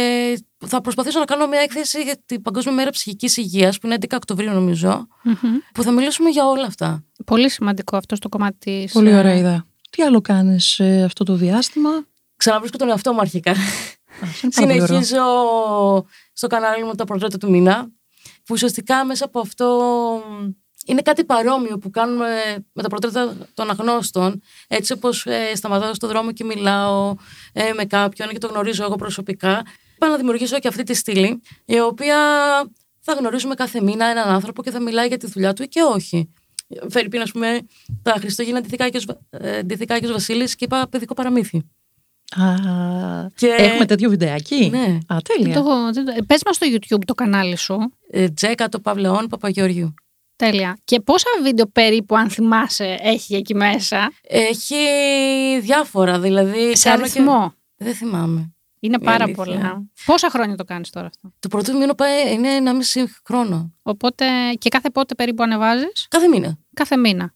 θα 0.66 0.80
προσπαθήσω 0.80 1.18
να 1.18 1.24
κάνω 1.24 1.46
μια 1.46 1.60
έκθεση 1.60 2.02
για 2.02 2.16
την 2.26 2.42
Παγκόσμια 2.42 2.74
Μέρα 2.74 2.90
Ψυχικής 2.90 3.36
Υγείας, 3.36 3.78
που 3.78 3.86
είναι 3.86 3.94
11 3.94 4.16
Οκτωβρίου 4.16 4.52
νομίζω, 4.52 5.06
Μμμ. 5.22 5.34
που 5.74 5.82
θα 5.82 5.90
μιλήσουμε 5.90 6.28
για 6.30 6.46
όλα 6.46 6.66
αυτά. 6.66 7.04
Πολύ 7.24 7.48
σημαντικό 7.50 7.96
αυτό 7.96 8.16
στο 8.16 8.28
κομμάτι 8.28 8.56
της. 8.58 8.92
Πολύ 8.92 9.14
ωραία 9.16 9.34
ιδέα. 9.34 9.64
Τι 9.90 10.02
άλλο 10.02 10.20
κάνεις 10.20 10.80
αυτό 11.04 11.24
το 11.24 11.34
διάστημα; 11.34 11.90
Ξαναβρίσκω 12.36 12.78
τον 12.78 12.88
εαυτό 12.88 13.12
μου 13.12 13.20
αρχικά. 13.20 13.50
Α, 13.50 13.54
αυτό 14.22 14.40
είναι 14.46 14.52
πάρα 14.52 14.66
πολύ 14.66 14.72
ωραίο. 14.72 14.86
Συνεχίζω 14.86 15.24
στο 16.32 16.46
κανάλι 16.46 16.84
μου 16.84 16.94
τα 16.94 17.04
πορτρέτα 17.04 17.38
του 17.38 17.50
μήνα, 17.50 17.82
που 18.22 18.50
ουσιαστικά 18.50 19.04
μέσα 19.04 19.24
από 19.24 19.40
αυτό 19.40 19.68
είναι 20.84 21.00
κάτι 21.02 21.24
παρόμοιο 21.24 21.78
που 21.78 21.90
κάνουμε 21.90 22.28
με 22.72 22.82
τα 22.82 22.88
πορτρέτα 22.88 23.36
των 23.54 23.70
αγνώστων. 23.70 24.42
Έτσι 24.68 24.92
όπως 24.92 25.26
ε, 25.26 25.54
σταματάω 25.54 25.94
στον 25.94 26.08
δρόμο 26.08 26.32
και 26.32 26.44
μιλάω 26.44 27.14
ε, 27.52 27.72
με 27.76 27.84
κάποιον 27.84 28.28
και 28.28 28.38
το 28.38 28.46
γνωρίζω 28.46 28.84
εγώ 28.84 28.94
προσωπικά. 28.96 29.62
Πάω 29.98 30.10
να 30.10 30.16
δημιουργήσω 30.16 30.58
και 30.58 30.68
αυτή 30.68 30.82
τη 30.82 30.94
στήλη, 30.94 31.42
η 31.64 31.80
οποία 31.80 32.16
θα 33.00 33.12
γνωρίζουμε 33.12 33.54
κάθε 33.54 33.80
μήνα 33.80 34.06
έναν 34.06 34.28
άνθρωπο 34.28 34.62
και 34.62 34.70
θα 34.70 34.80
μιλάει 34.80 35.06
για 35.06 35.16
τη 35.16 35.26
δουλειά 35.26 35.52
του 35.52 35.62
ή 35.62 35.68
και 35.68 35.80
όχι. 35.82 36.32
Φερρυπίν, 36.88 37.20
ας 37.20 37.30
πούμε, 37.32 37.58
τα 38.02 38.14
Χριστούγεννα 38.18 38.60
ντυθήκα 38.60 38.84
Άγιος 38.84 39.04
Βα- 39.04 39.18
ε, 39.30 39.62
ντυθήκα 39.62 39.94
Άγιος 39.94 40.12
Βασίλης 40.12 40.54
και 40.56 40.64
είπα 40.64 40.86
παιδικό 40.90 41.14
παραμύθι. 41.14 41.56
Α, 42.36 42.44
Και- 43.36 43.46
Έχουμε 43.58 43.86
τέτοιο 43.86 44.08
βιντεάκι; 44.10 44.68
Ναι. 44.70 44.98
Α, 45.06 45.16
τέλεια. 45.22 45.54
Το, 45.54 45.92
δεν 45.92 46.04
το- 46.04 46.24
πες 46.26 46.42
μας 46.46 46.56
στο 46.56 46.66
YouTube 46.70 47.02
το 47.06 47.14
κανάλι 47.14 47.56
σου. 47.56 47.92
Ε, 48.10 48.28
Τζέκα 48.28 48.68
το 48.68 48.80
Παυλεών 48.80 49.26
Παπαγεωργιού. 49.26 49.94
Τέλεια. 50.36 50.78
Και 50.84 51.00
πόσα 51.00 51.28
βίντεο 51.42 51.66
περίπου, 51.66 52.16
αν 52.16 52.30
θυμάσαι, 52.30 52.98
έχει 53.00 53.34
εκεί 53.34 53.54
μέσα; 53.54 54.12
Έχει 54.22 54.76
διάφορα, 55.60 56.20
δηλαδή. 56.20 56.76
Σε 56.76 56.88
κάνω 56.88 57.00
αριθμό; 57.02 57.54
Και... 57.76 57.84
Δεν 57.84 57.94
θυμάμαι. 57.94 58.48
Είναι 58.80 58.96
Η 59.00 59.04
πάρα 59.04 59.24
αλήθεια. 59.24 59.44
πολλά. 59.44 59.82
Πόσα 60.04 60.30
χρόνια 60.30 60.56
το 60.56 60.64
κάνεις 60.64 60.90
τώρα 60.90 61.06
αυτό; 61.06 61.32
Το 61.38 61.48
πρώτο 61.48 61.76
μήνα 61.78 61.94
πάει, 61.94 62.32
είναι 62.32 62.54
ένα 62.54 62.74
μισή 62.74 63.14
χρόνο. 63.26 63.72
Οπότε 63.82 64.26
και 64.58 64.68
κάθε 64.68 64.90
πότε 64.90 65.14
περίπου 65.14 65.42
ανεβάζεις; 65.42 66.06
Κάθε 66.10 66.28
μήνα. 66.28 66.58
Κάθε 66.74 66.96
μήνα. 66.96 67.34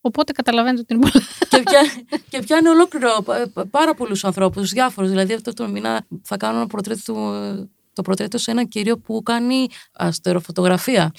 Οπότε 0.00 0.32
καταλαβαίνετε 0.32 0.80
ότι 0.80 0.94
είναι 0.94 1.10
πολλά. 1.10 1.24
και, 1.48 1.62
πια, 1.62 1.80
και 2.28 2.38
πιάνει 2.42 2.68
ολόκληρο 2.68 3.22
πα- 3.24 3.50
πα- 3.54 3.66
πάρα 3.70 3.94
πολλούς 3.94 4.24
ανθρώπους, 4.24 4.70
διάφορους. 4.70 5.10
Δηλαδή, 5.10 5.32
αυτό 5.34 5.52
το 5.52 5.68
μήνα 5.68 6.06
θα 6.22 6.36
κάνω 6.36 6.56
ένα 6.56 6.66
πορτρέτο, 6.66 7.00
του- 7.12 7.70
το 7.92 8.02
πορτρέτο 8.02 8.38
σε 8.38 8.50
έναν 8.50 8.68
κύριο 8.68 8.98
που 8.98 9.22
κάνει 9.22 9.68
αστεροφωτογραφία. 9.92 11.12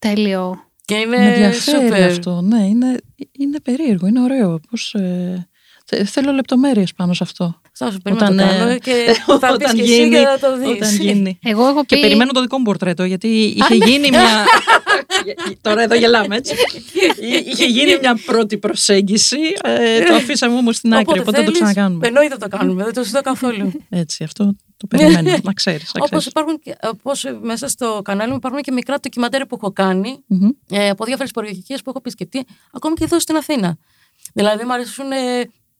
Τέλειο. 0.00 0.64
Και 0.84 0.94
Με 1.08 1.16
είναι 1.16 1.32
ενδιαφέρει 1.32 1.82
σούπερ. 1.84 2.10
αυτό. 2.10 2.40
Ναι, 2.40 2.64
είναι, 2.64 2.96
είναι 3.38 3.60
περίεργο, 3.60 4.06
είναι 4.06 4.20
ωραίο. 4.20 4.60
Πώς, 4.70 4.94
ε, 4.94 5.48
θε- 5.84 6.06
θέλω 6.08 6.32
λεπτομέρειες 6.32 6.94
πάνω 6.94 7.12
σε 7.12 7.22
αυτό. 7.24 7.60
Θα 7.84 7.90
σου 7.90 7.98
περιμένω 7.98 8.30
να 8.30 8.36
το 8.36 8.42
Όταν, 8.42 8.58
κάνω 8.58 8.70
ε, 8.70 8.78
και 8.78 9.16
θα 9.40 9.56
πεις 9.56 9.72
και 9.72 9.82
εσύ 9.82 10.08
και 10.08 10.18
θα 10.18 10.38
το 10.38 10.58
δεις. 10.58 10.68
Όταν 10.68 10.96
γίνει. 10.96 11.38
Εγώ 11.42 11.66
έχω 11.66 11.84
Και 11.84 11.94
πει. 11.94 12.00
περιμένω 12.00 12.32
το 12.32 12.40
δικό 12.40 12.58
μου 12.58 12.64
πορτρέτο, 12.64 13.04
γιατί 13.04 13.28
είχε 13.28 13.74
γίνει 13.74 14.08
μια. 14.08 14.44
Τώρα 15.60 15.82
εδώ 15.82 15.94
γελάμε, 15.94 16.36
έτσι. 16.36 16.54
είχε 17.50 17.64
γίνει 17.64 17.98
μια 18.00 18.20
πρώτη 18.26 18.58
προσέγγιση. 18.58 19.36
ε, 19.62 20.04
το 20.04 20.14
αφήσαμε 20.14 20.56
όμως 20.56 20.76
στην 20.76 20.94
άκρη, 20.94 21.20
οπότε 21.20 21.36
δεν 21.36 21.44
το 21.44 21.52
θέλεις, 21.52 21.58
ξανακάνουμε. 21.58 22.06
Εννοείται 22.06 22.36
το 22.36 22.48
κάνουμε, 22.48 22.84
δεν 22.84 22.92
το 22.92 23.02
συζητώ 23.02 23.20
καθόλου. 23.20 23.72
Έτσι, 23.88 24.24
αυτό 24.24 24.54
το 24.76 24.86
περιμένω. 24.86 25.38
να 25.42 25.52
ξέρεις. 25.52 25.90
Όπως 25.98 26.26
υπάρχουν 26.26 26.58
και, 26.58 26.76
όπως 26.82 27.24
μέσα 27.42 27.68
στο 27.68 28.00
κανάλι 28.04 28.30
μου 28.30 28.36
υπάρχουν 28.36 28.60
και 28.60 28.72
μικρά 28.72 29.00
ντοκιμαντέρ 29.00 29.46
που 29.46 29.58
έχω 29.60 29.72
κάνει 29.72 30.24
ε, 30.70 30.88
από 30.88 31.04
διάφορες 31.04 31.30
περιοχές 31.30 31.82
που 31.82 31.90
έχω 31.90 31.98
επισκεφτεί, 31.98 32.46
ακόμη 32.72 32.94
και 32.94 33.04
εδώ 33.04 33.20
στην 33.20 33.36
Αθήνα. 33.36 33.76
Δηλαδή, 34.32 34.64
μου 34.64 34.72
αρέσουν 34.72 35.10
ε, 35.12 35.16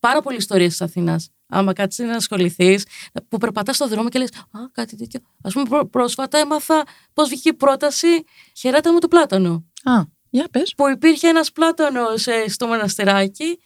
πάρα 0.00 0.22
πολλοί 0.22 0.36
ιστορίες 0.36 0.70
της 0.70 0.80
Αθήνας. 0.80 1.30
Άμα 1.50 1.72
κάτσεις 1.72 2.06
να 2.06 2.16
ασχοληθείς, 2.16 2.84
που 3.28 3.38
περπατάς 3.38 3.76
στον 3.76 3.88
δρόμο 3.88 4.08
και 4.08 4.18
λες: 4.18 4.28
Α, 4.32 4.58
κάτι 4.72 4.96
τέτοιο. 4.96 5.20
Α 5.42 5.48
πούμε, 5.48 5.64
πρό- 5.68 5.90
πρόσφατα 5.90 6.38
έμαθα 6.38 6.84
πώς 7.12 7.28
βγήκε 7.28 7.48
η 7.48 7.54
πρόταση 7.54 8.24
Χαιρέτα 8.58 8.92
μου 8.92 8.98
του 8.98 9.08
Πλάτανο. 9.08 9.64
Α, 9.84 9.92
για 10.30 10.48
πες. 10.50 10.74
Που 10.76 10.88
υπήρχε 10.88 11.28
ένας 11.28 11.52
Πλάτανος 11.52 12.26
στο 12.46 12.66
μοναστεράκι 12.66 13.60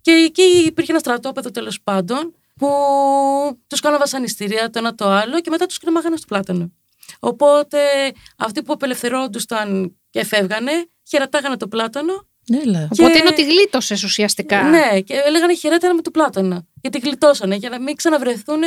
και 0.00 0.10
εκεί 0.10 0.42
υπήρχε 0.42 0.90
ένα 0.90 1.00
στρατόπεδο 1.00 1.50
τέλος 1.50 1.80
πάντων 1.82 2.34
που 2.56 2.68
τους 3.66 3.80
κάναν 3.80 3.98
βασανιστήρια 3.98 4.70
το 4.70 4.78
ένα 4.78 4.94
το 4.94 5.08
άλλο 5.08 5.40
και 5.40 5.50
μετά 5.50 5.66
τους 5.66 5.78
κρεμάγανε 5.78 6.16
στο 6.16 6.26
Πλάτανο. 6.26 6.72
Οπότε 7.20 7.78
αυτοί 8.36 8.62
που 8.62 8.72
απελευθερόντουσαν 8.72 9.96
και 10.10 10.24
φεύγανε, 10.24 10.72
χαιρετάγανε 11.08 11.56
το 11.56 11.68
Πλάτανο 11.68 12.26
Έλα. 12.52 12.88
Οπότε 12.92 13.12
και- 13.12 13.18
είναι 13.18 13.28
ότι 13.28 13.44
γλίτωσες 13.44 14.02
ουσιαστικά. 14.02 14.62
Ναι, 14.62 15.00
και 15.00 15.14
έλεγανε 15.26 15.54
χαιρέτανα 15.54 15.94
με 15.94 16.02
το 16.02 16.10
πλάτανο. 16.10 16.66
Γιατί 16.82 16.98
γλιτώσανε, 16.98 17.54
για 17.54 17.68
να 17.68 17.80
μην 17.80 17.96
ξαναβρεθούν 17.96 18.60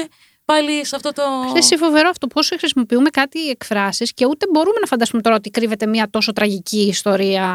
πάλι 0.45 0.85
σε 0.85 0.95
αυτό 0.95 1.13
το. 1.13 1.21
Είναι 1.49 1.77
φοβερό 1.77 2.09
αυτό 2.09 2.27
πώς 2.27 2.51
χρησιμοποιούμε 2.57 3.09
κάτι 3.09 3.49
εκφράσεις 3.49 4.13
και 4.13 4.25
ούτε 4.25 4.45
μπορούμε 4.51 4.79
να 4.79 4.85
φανταστούμε 4.87 5.21
τώρα 5.21 5.35
ότι 5.35 5.49
κρύβεται 5.49 5.87
μια 5.87 6.09
τόσο 6.09 6.33
τραγική 6.33 6.87
ιστορία 6.87 7.45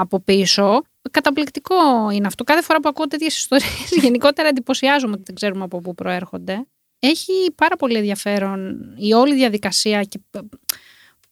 από 0.00 0.20
πίσω. 0.20 0.82
Καταπληκτικό 1.10 2.10
είναι 2.12 2.26
αυτό. 2.26 2.44
Κάθε 2.44 2.62
φορά 2.62 2.80
που 2.80 2.88
ακούω 2.88 3.06
τέτοιες 3.06 3.36
ιστορίες, 3.36 3.90
γενικότερα 4.02 4.48
εντυπωσιάζομαι 4.48 5.12
ότι 5.12 5.22
δεν 5.26 5.34
ξέρουμε 5.34 5.64
από 5.64 5.80
πού 5.80 5.94
προέρχονται. 5.94 6.66
Έχει 6.98 7.32
πάρα 7.54 7.76
πολύ 7.76 7.96
ενδιαφέρον 7.96 8.76
η 8.96 9.12
όλη 9.12 9.34
διαδικασία 9.34 10.02
και 10.02 10.18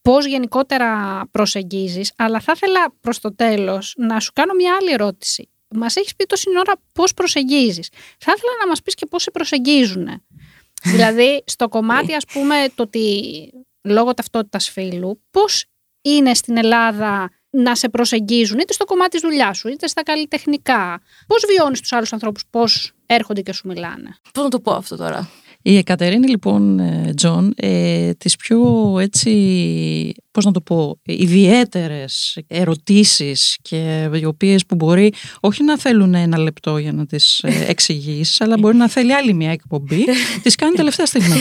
πώς 0.05 0.27
γενικότερα 0.27 1.23
προσεγγίζεις, 1.31 2.13
αλλά 2.17 2.41
θα 2.41 2.53
ήθελα 2.57 2.95
προς 3.01 3.21
το 3.21 3.35
τέλος 3.35 3.95
να 3.97 4.21
σου 4.21 4.33
κάνω 4.33 4.55
μια 4.55 4.77
άλλη 4.81 4.93
ερώτηση. 4.93 5.49
Μας 5.69 5.97
έχεις 5.97 6.15
πει 6.17 6.25
τόση 6.25 6.49
ώρα 6.59 6.73
πώς 6.93 7.15
προσεγγίζεις. 7.15 7.89
Θα 8.19 8.33
ήθελα 8.37 8.53
να 8.61 8.67
μας 8.67 8.83
πεις 8.83 8.95
και 8.95 9.07
πώς 9.07 9.23
σε 9.23 9.31
προσεγγίζουν. 9.31 10.09
δηλαδή, 10.95 11.43
στο 11.47 11.69
κομμάτι, 11.69 12.15
ας 12.15 12.25
πούμε, 12.25 12.67
το 12.75 12.83
ότι 12.83 13.51
λόγω 13.83 14.15
ταυτότητας 14.15 14.71
φύλου, 14.71 15.23
πώς 15.31 15.65
είναι 16.03 16.35
στην 16.35 16.57
Ελλάδα 16.57 17.31
να 17.51 17.75
σε 17.75 17.89
προσεγγίζουν, 17.89 18.59
είτε 18.59 18.73
στο 18.73 18.85
κομμάτι 18.85 19.11
της 19.11 19.21
δουλειάς 19.21 19.59
σου, 19.59 19.69
είτε 19.69 19.87
στα 19.87 20.03
καλλιτεχνικά. 20.03 21.01
Πώς 21.27 21.45
βιώνεις 21.49 21.81
τους 21.81 21.93
άλλους 21.93 22.13
ανθρώπους, 22.13 22.43
πώς 22.51 22.93
έρχονται 23.07 23.41
και 23.41 23.53
σου 23.53 23.69
μιλάνε. 23.69 24.17
Πώς 24.33 24.45
να 24.45 24.51
το 24.51 24.61
πω 24.61 24.73
αυτό 24.73 24.97
τώρα; 24.97 25.31
Η 25.67 25.77
Εκατερίνη 25.77 26.29
λοιπόν, 26.29 26.79
ε, 26.79 27.13
Τζον, 27.17 27.53
ε, 27.57 28.13
τις 28.13 28.37
πιο 28.37 28.59
έτσι, 29.01 30.15
πώς 30.31 30.45
να 30.45 30.53
το 30.53 30.61
πω, 30.61 30.99
ιδιαίτερες 31.03 32.39
ερωτήσεις 32.47 33.59
και 33.63 34.11
οι 34.15 34.25
οποίες 34.25 34.67
που 34.67 34.75
μπορεί 34.75 35.13
όχι 35.41 35.63
να 35.65 35.79
θέλουν 35.79 36.15
ένα 36.15 36.39
λεπτό 36.39 36.79
για 36.79 36.93
να 36.93 37.07
τις 37.07 37.39
ε, 37.43 37.65
εξηγήσεις, 37.69 38.41
αλλά 38.41 38.59
μπορεί 38.59 38.77
να 38.77 38.89
θέλει 38.89 39.15
άλλη 39.15 39.33
μια 39.35 39.51
εκπομπή, 39.51 40.05
τις 40.43 40.55
κάνει 40.55 40.75
τελευταία 40.75 41.07
στιγμή. 41.07 41.41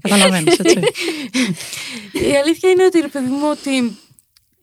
Καταλαβαίνεις, 0.00 0.58
έτσι. 0.58 0.78
Η 2.12 2.36
αλήθεια 2.42 2.70
είναι 2.70 2.84
ότι, 2.84 3.00
ρε 3.00 3.08
παιδί 3.08 3.30
μου, 3.30 3.48
ότι 3.50 3.98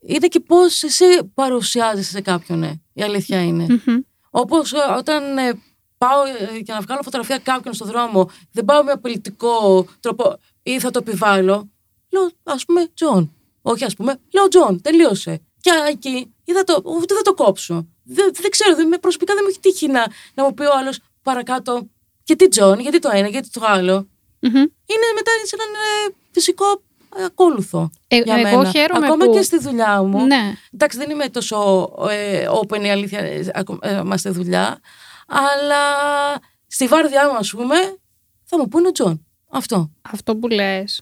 είναι 0.06 0.28
και 0.28 0.40
πώς 0.40 0.84
εσύ 0.84 1.06
παρουσιάζεσαι 1.34 2.10
σε 2.12 2.22
κάποιον. 2.22 2.64
ε. 2.64 2.82
Η 2.94 3.02
αλήθεια 3.04 3.42
είναι. 3.44 3.66
Μμμ. 3.70 3.98
Όπως 4.30 4.72
όταν 4.98 5.38
ε, 5.38 5.54
πάω 6.04 6.24
ε, 6.26 6.58
για 6.58 6.74
να 6.74 6.82
βγάλω 6.82 7.02
φωτογραφία 7.04 7.38
κάποιον 7.38 7.74
στον 7.74 7.88
δρόμο, 7.88 8.30
δεν 8.52 8.66
πάω 8.66 8.84
με 8.84 8.92
απειλητικό 8.92 9.86
τρόπο. 10.00 10.36
ή 10.64 10.80
θα 10.80 10.92
το 10.92 11.00
επιβάλλω, 11.06 11.70
λέω 12.10 12.30
ας 12.44 12.66
πούμε 12.66 12.88
Τζον. 12.94 13.34
Όχι, 13.62 13.84
ας 13.86 13.96
πούμε, 13.96 14.20
λέω 14.34 14.48
Τζον, 14.48 14.82
τελείωσε. 14.82 15.42
Και 15.62 15.72
εκεί 15.90 16.34
ή 16.44 16.52
θα 16.54 16.64
το, 16.64 16.82
ούτε 16.86 17.14
θα 17.14 17.22
το 17.22 17.34
κόψω. 17.34 17.88
Δεν, 18.04 18.32
δεν 18.42 18.50
ξέρω, 18.52 18.76
δεν, 18.76 19.00
προσωπικά 19.00 19.34
δεν 19.34 19.44
μου 19.46 19.50
έχει 19.50 19.60
τύχει 19.60 19.88
να, 19.88 20.06
να 20.34 20.44
μου 20.44 20.54
πει 20.54 20.64
ο 20.64 20.78
άλλος 20.80 21.00
παρακάτω. 21.22 21.88
Γιατί 22.24 22.48
Τζον, 22.48 22.80
γιατί 22.80 23.00
το 23.00 23.10
ένα, 23.14 23.28
γιατί 23.28 23.50
το 23.50 23.62
άλλο. 23.66 24.08
Μμμ. 24.40 24.56
Είναι 24.56 25.08
μετά 25.16 25.32
σε 25.44 25.56
έναν 25.60 25.74
ε, 25.74 26.14
φυσικό 26.32 26.66
ε, 27.16 27.24
ακόλουθο. 27.24 27.90
Ε, 28.08 28.18
για 28.18 28.36
εγώ 28.36 28.58
μένα. 28.58 28.70
χαίρομαι 28.72 29.06
Ακόμα 29.06 29.26
που- 29.26 29.34
και 29.34 29.42
στη 29.42 29.60
δουλειά 29.60 30.02
μου. 30.04 30.26
Ναι. 30.26 30.54
Εντάξει, 30.74 30.98
δεν 30.98 31.10
είμαι 31.10 31.30
τόσο 31.30 31.90
ε, 32.10 32.46
open 32.62 32.84
η 32.84 32.90
αλήθεια, 32.92 33.20
ε, 33.20 33.52
ακο- 33.54 33.80
ε, 33.82 33.98
είμαστε 33.98 34.30
δουλειά. 34.30 34.80
Αλλά 35.36 35.84
στη 36.68 36.88
βάρδιά 36.88 37.30
μου, 37.32 37.38
ας 37.38 37.50
πούμε, 37.52 37.76
θα 38.44 38.58
μου 38.58 38.68
πούνε 38.68 38.88
ο 38.88 38.92
Τζον. 38.92 39.26
Αυτό. 39.50 39.92
Αυτό 40.02 40.36
που 40.38 40.48
λες 40.48 41.02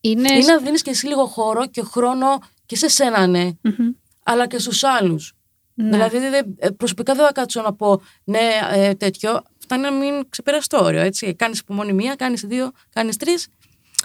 είναι... 0.00 0.32
Είναι 0.32 0.44
να 0.44 0.58
δίνεις 0.58 0.82
και 0.82 0.90
εσύ 0.90 1.06
λίγο 1.06 1.26
χώρο 1.26 1.66
και 1.66 1.82
χρόνο 1.82 2.38
και 2.66 2.76
σε 2.76 2.88
σένα, 2.88 3.26
ναι, 3.26 3.44
Μμμ. 3.62 3.90
αλλά 4.22 4.46
και 4.46 4.58
στους 4.58 4.82
άλλους. 4.84 5.32
Ναι. 5.74 5.90
Δηλαδή, 5.90 6.18
δεν- 6.18 6.54
ε, 6.58 6.68
προσωπικά 6.70 7.14
δεν 7.14 7.24
θα 7.24 7.32
κάτσω 7.32 7.62
να 7.62 7.74
πω 7.74 8.02
ναι, 8.24 8.40
ε, 8.72 8.94
τέτοιο. 8.94 9.42
Φτάνει 9.58 9.82
να 9.82 9.92
μην 9.92 10.28
ξεπεράσει 10.28 10.68
το 10.68 10.84
όριο. 10.84 11.00
Έτσι. 11.00 11.34
Κάνεις 11.34 11.58
υπομονή 11.58 11.92
μία, 11.92 12.14
κάνεις 12.14 12.40
δύο, 12.40 12.70
κάνεις 12.92 13.16
τρεις. 13.16 13.48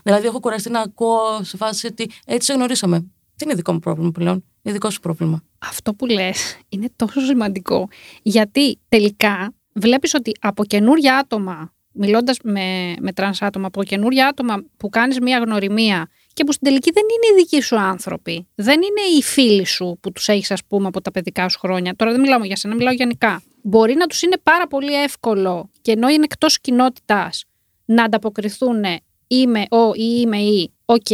Δηλαδή, 0.03 0.27
έχω 0.27 0.39
κουραστεί 0.39 0.69
να 0.69 0.79
ακούω 0.79 1.43
σε 1.43 1.57
φάση 1.57 1.87
ότι 1.87 2.09
έτσι 2.25 2.47
σε 2.47 2.53
γνωρίσαμε. 2.53 2.97
Δεν 3.35 3.47
είναι 3.47 3.53
δικό 3.53 3.73
μου 3.73 3.79
πρόβλημα 3.79 4.11
πλέον; 4.11 4.43
Είναι 4.61 4.73
δικό 4.73 4.89
σου 4.89 4.99
πρόβλημα. 4.99 5.43
Αυτό 5.57 5.93
που 5.93 6.05
λες 6.05 6.57
είναι 6.69 6.89
τόσο 6.95 7.19
σημαντικό. 7.21 7.87
Γιατί 8.21 8.79
τελικά 8.89 9.53
βλέπεις 9.79 10.13
ότι 10.13 10.31
από 10.41 10.65
καινούρια 10.65 11.17
άτομα, 11.17 11.73
μιλώντας 11.91 12.37
με, 12.43 12.95
με 12.99 13.13
τρανς 13.13 13.41
άτομα, 13.41 13.67
από 13.67 13.83
καινούρια 13.83 14.27
άτομα 14.27 14.63
που 14.77 14.89
κάνεις 14.89 15.19
μία 15.19 15.37
γνωριμία 15.37 16.09
και 16.33 16.43
που 16.43 16.51
στην 16.51 16.67
τελική 16.67 16.91
δεν 16.91 17.03
είναι 17.03 17.39
οι 17.39 17.43
δικοί 17.43 17.61
σου 17.61 17.79
άνθρωποι, 17.79 18.47
δεν 18.55 18.75
είναι 18.75 19.17
οι 19.17 19.21
φίλοι 19.23 19.65
σου 19.65 19.97
που 20.01 20.11
τους 20.11 20.27
έχεις 20.27 20.51
ας 20.51 20.61
πούμε 20.67 20.87
από 20.87 21.01
τα 21.01 21.11
παιδικά 21.11 21.49
σου 21.49 21.59
χρόνια. 21.59 21.95
Τώρα 21.95 22.11
δεν 22.11 22.19
μιλάω 22.19 22.43
για 22.43 22.55
σένα, 22.55 22.75
μιλάω 22.75 22.93
γενικά. 22.93 23.41
Μπορεί 23.61 23.93
να 23.93 24.05
τους 24.05 24.21
είναι 24.21 24.37
πάρα 24.43 24.67
πολύ 24.67 24.93
εύκολο 25.03 25.69
και 25.81 25.91
ενώ 25.91 26.07
είναι 26.07 26.23
εκτός 26.23 26.61
κοινότητας 26.61 27.43
να 27.85 28.03
ανταποκριθούν 28.03 28.83
είμαι 29.27 29.65
ο 29.69 29.93
ή 29.93 30.19
είμαι 30.21 30.37
η, 30.37 30.73
οκ, 30.85 31.07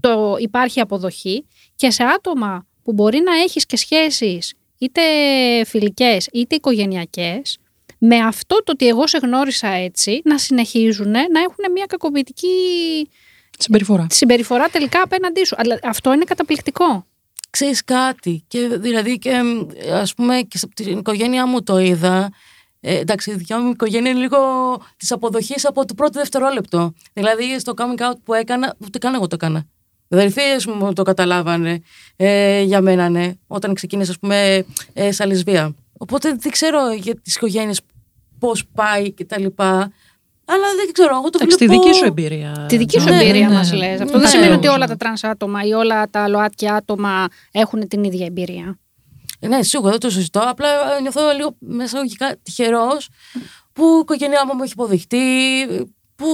το 0.00 0.36
υπάρχει 0.38 0.80
αποδοχή 0.80 1.46
και 1.76 1.90
σε 1.90 2.02
άτομα 2.02 2.66
που 2.82 2.92
μπορεί 2.92 3.20
να 3.20 3.36
έχεις 3.36 3.66
και 3.66 3.76
σχέσεις 3.76 4.54
είτε 4.78 5.00
φιλικές 5.64 6.28
είτε 6.32 6.54
οικογενειακές 6.54 7.58
με 8.04 8.16
αυτό 8.16 8.56
το 8.56 8.72
ότι 8.72 8.86
εγώ 8.88 9.06
σε 9.06 9.18
γνώρισα 9.22 9.68
έτσι 9.68 10.20
να 10.24 10.38
συνεχίζουν 10.38 11.10
να 11.10 11.40
έχουν 11.40 11.72
μια 11.72 11.84
κακοποιητική 11.88 12.48
Συμπεριφορά. 13.58 14.06
συμπεριφορά 14.10 14.68
τελικά 14.68 15.02
απέναντί 15.02 15.44
σου. 15.44 15.54
Αλλά 15.58 15.78
αυτό 15.82 16.12
είναι 16.12 16.24
καταπληκτικό. 16.24 17.06
ξέρεις 17.50 17.84
κάτι 17.84 18.44
και 18.48 18.68
δηλαδή 18.68 19.18
και 19.18 19.30
εμ, 19.30 19.66
ας 19.92 20.14
πούμε 20.14 20.40
και 20.48 20.58
στην 20.58 20.70
την 20.74 20.98
οικογένειά 20.98 21.46
μου 21.46 21.62
το 21.62 21.78
είδα 21.78 22.32
ε, 22.80 22.98
εντάξει 22.98 23.30
η 23.30 23.34
δικιά 23.34 23.60
μου 23.60 23.70
οικογένεια 23.70 24.10
είναι 24.10 24.20
λίγο 24.20 24.38
της 24.96 25.12
αποδοχής 25.12 25.66
από 25.66 25.84
το 25.84 25.94
πρώτο 25.94 26.18
δευτερόλεπτο 26.18 26.92
δηλαδή 27.12 27.58
στο 27.58 27.72
coming 27.76 28.00
out 28.00 28.16
που 28.24 28.34
έκανα 28.34 28.74
ούτε 28.78 28.98
καν 28.98 29.14
εγώ 29.14 29.26
το 29.26 29.34
έκανα 29.34 29.66
οι 30.08 30.14
αδερφίες 30.16 30.66
μου 30.66 30.92
το 30.92 31.02
καταλάβανε 31.02 31.82
ε, 32.16 32.62
για 32.62 32.80
μένα 32.80 33.08
ναι 33.08 33.32
όταν 33.46 33.74
ξεκίνησα 33.74 34.10
ας 34.10 34.18
πούμε 34.18 34.64
ε, 34.92 35.12
σαν 35.12 35.28
λεσβία 35.28 35.74
οπότε 35.98 36.34
δεν 36.38 36.52
ξέρω 36.52 36.92
για 36.92 37.14
τις 37.20 37.36
οικογένειες 37.36 37.80
πώς 38.42 38.64
πάει 38.74 39.12
και 39.12 39.24
τα 39.24 39.38
λοιπά 39.38 39.92
αλλά 40.44 40.64
δεν 40.76 40.92
ξέρω 40.92 41.16
εγώ 41.16 41.30
το 41.30 41.38
Εντάξει, 41.40 41.56
τη 41.56 41.66
βλέπω 41.66 41.82
δική 41.82 41.94
σου 41.94 42.04
εμπειρία. 42.04 42.66
Τη 42.68 42.76
δική 42.76 43.00
σου 43.00 43.08
Ναι, 43.08 43.20
εμπειρία 43.22 43.48
ναι, 43.48 43.54
μας 43.54 43.70
ναι. 43.70 43.76
λες. 43.76 44.00
Αυτό 44.00 44.14
Ναι. 44.16 44.22
δεν 44.22 44.28
σημαίνει 44.30 44.52
ότι 44.54 44.66
Ναι. 44.66 44.72
όλα 44.72 44.86
τα 44.86 44.96
τρανς 44.96 45.24
άτομα 45.24 45.62
ή 45.62 45.72
όλα 45.72 46.10
τα 46.10 46.28
ΛΟΑΤΚΙ 46.28 46.68
άτομα 46.70 47.26
έχουν 47.52 47.88
την 47.88 48.04
ίδια 48.04 48.26
εμπειρία. 48.26 48.78
Ναι, 49.40 49.62
σίγουρα 49.62 49.90
δεν 49.90 50.00
το 50.00 50.10
συζητώ. 50.10 50.40
Απλά 50.44 50.68
ε, 50.96 51.00
νιώθω 51.00 51.20
λίγο 51.36 51.56
μέσα 51.58 51.98
λογικά 51.98 52.36
τυχερός 52.42 53.08
που 53.72 53.84
η 53.84 53.98
οικογένειά 54.00 54.46
μου 54.46 54.54
μου 54.54 54.62
έχει 54.62 54.72
υποδεχτεί, 54.72 55.18
που 56.16 56.26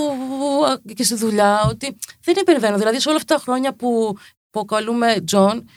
ε, 0.88 0.92
και 0.94 1.02
στη 1.02 1.14
δουλειά, 1.14 1.62
ότι 1.68 1.96
δεν 2.24 2.34
υπερβαίνω. 2.40 2.76
Δηλαδή, 2.78 3.00
σε 3.00 3.08
όλα 3.08 3.16
αυτά 3.16 3.34
τα 3.34 3.40
χρόνια 3.40 3.74
που 3.74 4.16
αποκαλούμε 4.50 5.16
Τζον, 5.24 5.68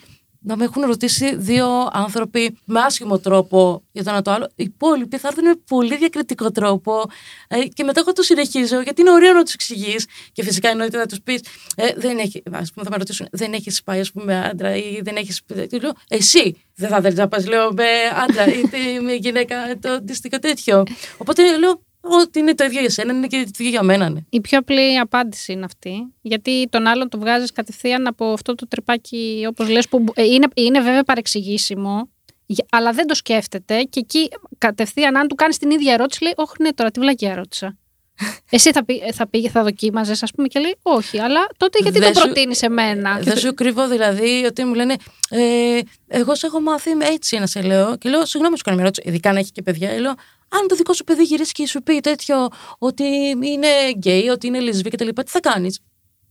να 0.44 0.56
με 0.56 0.64
έχουν 0.64 0.82
ρωτήσει 0.82 1.36
δύο 1.36 1.88
άνθρωποι 1.92 2.56
με 2.64 2.80
άσχημο 2.80 3.18
τρόπο 3.18 3.82
για 3.92 4.04
το 4.04 4.10
ένα 4.10 4.22
το 4.22 4.30
άλλο. 4.30 4.44
Οι 4.54 4.64
υπόλοιποι 4.64 5.18
θα 5.18 5.28
έρθουν 5.28 5.44
με 5.44 5.54
πολύ 5.68 5.96
διακριτικό 5.96 6.50
τρόπο 6.50 7.02
ε, 7.48 7.64
και 7.66 7.84
μετά 7.84 8.00
εγώ 8.00 8.12
το 8.12 8.22
συνεχίζω 8.22 8.80
γιατί 8.80 9.00
είναι 9.00 9.10
ωραίο 9.10 9.32
να 9.32 9.42
τους 9.42 9.54
εξηγείς. 9.54 10.06
Και 10.32 10.42
φυσικά 10.42 10.68
εννοείται 10.68 10.96
να 10.98 11.06
τους 11.06 11.20
πεις, 11.20 11.40
ε, 11.76 11.88
δεν 11.96 12.18
έχει, 12.18 12.42
ας 12.52 12.72
πούμε, 12.72 12.84
θα 12.84 12.90
με 12.90 12.96
ρωτήσουν, 12.96 13.26
δεν 13.32 13.52
έχεις 13.52 13.82
πάει 13.82 14.00
ας 14.00 14.12
πούμε, 14.12 14.24
με 14.24 14.38
άντρα 14.48 14.76
ή 14.76 15.00
δεν 15.02 15.16
έχεις. 15.16 15.40
Λέω, 15.80 15.92
εσύ 16.08 16.56
δεν 16.74 16.88
θα 16.88 17.00
θέλεις 17.00 17.18
να 17.18 17.28
πας, 17.28 17.46
λέω, 17.46 17.72
με 17.72 17.84
άντρα 18.28 18.46
ή 18.46 18.60
τε- 18.60 19.00
με 19.02 19.12
γυναίκα, 19.12 19.56
το 19.80 19.88
αντίστοιχο 19.90 20.38
τέτοιο. 20.38 20.82
Οπότε 21.16 21.58
λέω, 21.58 21.82
ότι 22.02 22.38
είναι 22.38 22.54
το 22.54 22.64
ίδιο 22.64 22.80
για 22.80 22.90
σένα, 22.90 23.12
είναι 23.12 23.26
και 23.26 23.36
το 23.44 23.50
ίδιο 23.56 23.68
για 23.70 23.82
μένα. 23.82 24.08
Ναι. 24.10 24.20
Η 24.30 24.40
πιο 24.40 24.58
απλή 24.58 24.98
απάντηση 24.98 25.52
είναι 25.52 25.64
αυτή. 25.64 26.12
Γιατί 26.22 26.68
τον 26.70 26.86
άλλον 26.86 27.08
το 27.08 27.18
βγάζεις 27.18 27.52
κατευθείαν 27.52 28.06
από 28.06 28.32
αυτό 28.32 28.54
το 28.54 28.68
τρυπάκι, 28.68 29.44
όπως 29.48 29.68
λες, 29.68 29.88
που 29.88 30.04
ε, 30.14 30.22
είναι, 30.24 30.46
είναι 30.54 30.80
βέβαια 30.80 31.02
παρεξηγήσιμο, 31.02 32.08
για- 32.46 32.66
αλλά 32.70 32.92
δεν 32.92 33.06
το 33.06 33.14
σκέφτεται. 33.14 33.82
Και 33.82 34.00
εκεί 34.00 34.28
κατευθείαν, 34.58 35.16
αν 35.16 35.28
του 35.28 35.34
κάνεις 35.34 35.58
την 35.58 35.70
ίδια 35.70 35.92
ερώτηση, 35.92 36.22
λέει: 36.22 36.32
Όχι, 36.36 36.52
ναι, 36.60 36.72
τώρα 36.72 36.90
τι 36.90 37.00
βλακία 37.00 37.34
ρώτησα. 37.34 37.76
Εσύ 38.50 38.70
θα, 38.72 38.84
πει, 38.84 39.12
θα 39.12 39.28
πήγε, 39.28 39.48
θα 39.48 39.62
δοκίμαζες, 39.62 40.22
ας 40.22 40.30
πούμε, 40.30 40.48
και 40.48 40.58
λέει: 40.60 40.76
Όχι, 40.82 41.18
αλλά 41.20 41.46
τότε 41.56 41.78
γιατί 41.82 41.98
Δεν 41.98 42.12
το 42.12 42.18
σου- 42.18 42.24
προτείνεις 42.24 42.58
σε 42.58 42.68
μένα. 42.68 43.18
Δεν 43.22 43.36
σου 43.38 43.54
κρύβω 43.54 43.88
δηλαδή 43.88 44.44
ότι 44.46 44.64
μου 44.64 44.74
λένε 44.74 44.94
ε, 45.28 45.78
Εγώ 46.08 46.34
σε 46.34 46.46
έχω 46.46 46.60
μάθει 46.60 46.94
με 46.94 47.04
έτσι 47.06 47.38
να 47.38 47.46
σε 47.46 47.62
λέω. 47.62 47.96
Και 47.96 48.08
λέω, 48.08 48.24
συγγνώμη, 48.26 48.56
σου 48.56 48.62
κάνω 48.62 48.76
μια 48.76 48.86
ερώτηση. 48.86 49.08
Ειδικά 49.08 49.32
να 49.32 49.38
έχει 49.38 49.50
και 49.52 49.62
παιδιά. 49.62 50.00
Λέω, 50.00 50.14
αν 50.60 50.68
το 50.68 50.74
δικό 50.74 50.92
σου 50.92 51.04
παιδί 51.04 51.22
γυρίσει 51.22 51.52
και 51.52 51.66
σου 51.66 51.82
πει 51.82 52.00
τέτοιο 52.00 52.48
ότι 52.78 53.04
είναι 53.42 53.68
γκέι, 53.96 54.28
ότι 54.28 54.46
είναι 54.46 54.60
λεσβή 54.60 54.90
κτλ. 54.90 55.08
Τι 55.08 55.30
θα 55.30 55.40
κάνεις; 55.40 55.80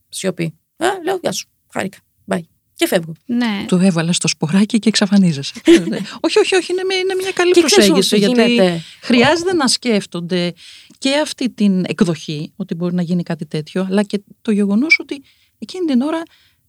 Σιωπή. 0.09 0.59
Ε, 0.77 0.85
λέω, 1.03 1.17
Γεια 1.21 1.31
σου. 1.31 1.47
Χάρηκα. 1.73 1.97
Bye. 2.31 2.39
Και 2.75 2.87
φεύγω. 2.87 3.13
Ναι. 3.25 3.65
Του 3.67 3.75
έβαλες 3.75 4.17
το 4.17 4.27
σποράκι 4.27 4.79
και 4.79 4.89
εξαφανίζεσαι. 4.89 5.53
όχι, 6.25 6.39
όχι, 6.39 6.55
όχι, 6.55 6.71
είναι 6.71 6.83
μια, 6.87 6.97
είναι 6.97 7.15
μια 7.15 7.31
καλή 7.31 7.51
Και 7.51 7.61
ξέρεις 7.61 7.89
προσέγγιση. 7.89 8.15
όμως 8.15 8.35
τι 8.35 8.41
Γιατί 8.41 8.51
γίνεται. 8.51 8.81
χρειάζεται 9.01 9.53
να 9.53 9.67
σκέφτονται 9.67 10.53
και 10.97 11.17
αυτή 11.17 11.49
την 11.49 11.83
εκδοχή, 11.87 12.53
ότι 12.55 12.75
μπορεί 12.75 12.95
να 12.95 13.01
γίνει 13.01 13.23
κάτι 13.23 13.45
τέτοιο, 13.45 13.85
αλλά 13.89 14.03
και 14.03 14.21
το 14.41 14.51
γεγονός 14.51 14.99
ότι 14.99 15.23
εκείνη 15.57 15.85
την 15.85 16.01
ώρα 16.01 16.21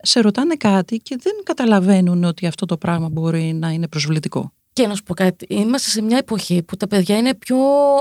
σε 0.02 0.20
ρωτάνε 0.20 0.54
κάτι 0.54 0.96
και 0.96 1.16
δεν 1.20 1.32
καταλαβαίνουν 1.42 2.24
ότι 2.24 2.46
αυτό 2.46 2.66
το 2.66 2.76
πράγμα 2.76 3.08
μπορεί 3.08 3.52
να 3.52 3.70
είναι 3.70 3.88
προσβλητικό. 3.88 4.52
Και 4.72 4.86
να 4.86 4.94
σου 4.94 5.02
πω 5.02 5.14
κάτι. 5.14 5.46
Είμαστε 5.48 5.88
σε 5.90 6.02
μια 6.02 6.16
εποχή 6.16 6.62
που 6.62 6.76
τα 6.76 6.86
παιδιά 6.86 7.16
είναι 7.16 7.34
πιο 7.34 7.56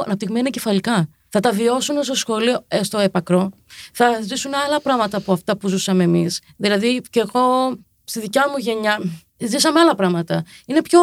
αναπτυγμένα 0.05 0.49
κεφαλικά. 0.49 1.09
Θα 1.29 1.39
τα 1.39 1.51
βιώσουν 1.51 2.03
στο 2.03 2.13
σχολείο, 2.15 2.65
ε, 2.67 2.83
στο 2.83 2.97
έπακρο. 2.99 3.49
Θα 3.93 4.21
ζήσουν 4.21 4.51
άλλα 4.65 4.81
πράγματα 4.81 5.17
από 5.17 5.33
αυτά 5.33 5.57
που 5.57 5.67
ζούσαμε 5.67 6.03
εμείς. 6.03 6.41
Δηλαδή, 6.57 7.01
και 7.09 7.19
εγώ 7.19 7.75
στη 8.03 8.19
δικιά 8.19 8.49
μου 8.49 8.57
γενιά 8.57 8.99
ζήσαμε 9.47 9.79
άλλα 9.79 9.95
πράγματα. 9.95 10.43
Είναι 10.65 10.81
πιο. 10.81 10.99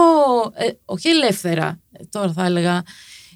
ε, 0.55 0.69
όχι 0.85 1.09
ελεύθερα, 1.09 1.81
ε, 1.93 2.05
τώρα 2.11 2.33
θα 2.33 2.45
έλεγα. 2.45 2.83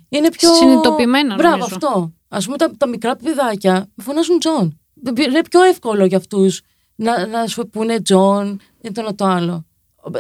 Είναι 0.09 0.30
πιο. 0.30 0.55
Συνειδητοποιημένα, 0.55 1.35
Μπράβο, 1.35 1.57
νομίζω. 1.57 1.74
αυτό. 1.74 2.12
Α 2.28 2.39
πούμε, 2.39 2.57
τα, 2.57 2.76
τα 2.76 2.89
μικρά 2.89 3.16
παιδάκια 3.16 3.91
με 3.95 4.05
φωνάζουν 4.05 4.39
Τζον. 4.39 4.80
Είναι 5.18 5.43
πιο 5.51 5.62
εύκολο 5.62 6.05
για 6.05 6.16
αυτούς 6.16 6.61
να, 6.95 7.26
να 7.26 7.47
σου 7.47 7.68
πούνε 7.68 8.01
Τζον 8.01 8.61
ή 8.80 8.93
το 8.93 9.01
ένα 9.01 9.14
το 9.14 9.24
άλλο. 9.24 9.66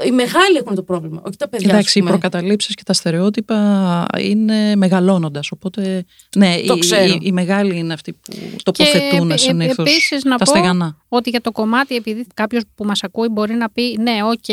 Οι 0.06 0.10
μεγάλοι 0.10 0.56
έχουν 0.56 0.74
το 0.74 0.82
πρόβλημα, 0.82 1.22
όχι 1.26 1.36
τα 1.36 1.48
παιδιά. 1.48 1.66
ας 1.66 1.72
Εντάξει, 1.72 1.98
οι 1.98 2.00
πούμε. 2.02 2.12
προκαταλήψεις 2.12 2.74
και 2.74 2.82
τα 2.82 2.92
στερεότυπα 2.92 4.06
είναι 4.18 4.76
μεγαλώνοντας, 4.76 5.50
οπότε 5.50 6.04
ναι, 6.36 6.56
Το 6.66 6.74
οι, 6.74 6.78
ξέρω. 6.78 7.04
οι, 7.04 7.18
οι 7.22 7.32
μεγάλοι 7.32 7.78
είναι 7.78 7.92
αυτοί 7.92 8.12
που 8.12 8.32
τοποθετούν 8.62 9.30
επι- 9.30 9.38
συνήθως 9.40 9.86
επίσης 9.86 10.24
να 10.24 10.36
τα 10.36 10.44
πω 10.44 10.50
στεγανά. 10.50 10.96
ότι 11.08 11.30
για 11.30 11.40
το 11.40 11.52
κομμάτι, 11.52 11.94
επειδή 11.94 12.26
κάποιος 12.34 12.62
που 12.74 12.84
μας 12.84 13.02
ακούει 13.02 13.28
μπορεί 13.30 13.54
να 13.54 13.70
πει 13.70 13.96
ναι, 14.00 14.18
οκ, 14.24 14.44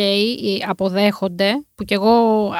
αποδέχονται, 0.69 1.51
που 1.75 1.83
κι 1.83 1.93
εγώ 1.93 2.09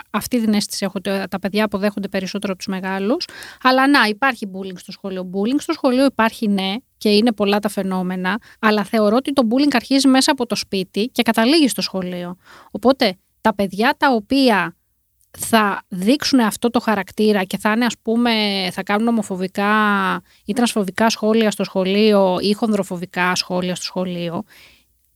αυτή 0.10 0.42
την 0.42 0.54
αίσθηση 0.54 0.86
έχω, 0.86 0.94
ότι 0.96 1.10
τα 1.30 1.40
παιδιά 1.40 1.64
αποδέχονται 1.66 2.08
περισσότερο 2.08 2.54
από 2.54 2.64
τους 2.64 2.68
μεγάλους. 2.74 3.26
Αλλά 3.64 3.88
να, 3.90 4.00
υπάρχει 4.10 4.48
bullying 4.54 4.78
στο 4.78 4.92
σχολείο. 4.92 5.30
Bullying 5.34 5.58
στο 5.60 5.74
σχολείο 5.74 6.06
υπάρχει, 6.06 6.48
ναι, 6.48 6.74
και 7.00 7.10
είναι 7.10 7.32
πολλά 7.32 7.60
τα 7.60 7.70
φαινόμενα, 7.70 8.38
αλλά 8.60 8.84
θεωρώ 8.84 9.16
ότι 9.16 9.34
το 9.34 9.48
bullying 9.52 9.74
αρχίζει 9.74 10.08
μέσα 10.08 10.32
από 10.32 10.46
το 10.46 10.56
σπίτι 10.56 11.08
και 11.08 11.22
καταλήγει 11.22 11.68
στο 11.68 11.82
σχολείο. 11.82 12.36
Οπότε 12.72 13.18
τα 13.42 13.56
παιδιά 13.56 13.96
τα 13.98 14.12
οποία 14.12 14.76
θα 15.38 15.82
δείξουν 15.88 16.40
αυτό 16.40 16.70
το 16.70 16.80
χαρακτήρα 16.80 17.44
και 17.44 17.58
θα 17.58 17.72
είναι 17.72 17.86
ας 17.86 17.96
πούμε 18.02 18.32
θα 18.72 18.84
κάνουν 18.84 19.08
ομοφοβικά 19.08 19.72
ή 20.46 20.54
τρανσφοβικά 20.54 21.10
σχόλια 21.10 21.52
στο 21.52 21.64
σχολείο 21.64 22.38
ή 22.42 22.54
χονδροφοβικά 22.54 23.36
σχόλια 23.36 23.76
στο 23.76 23.84
σχολείο 23.84 24.44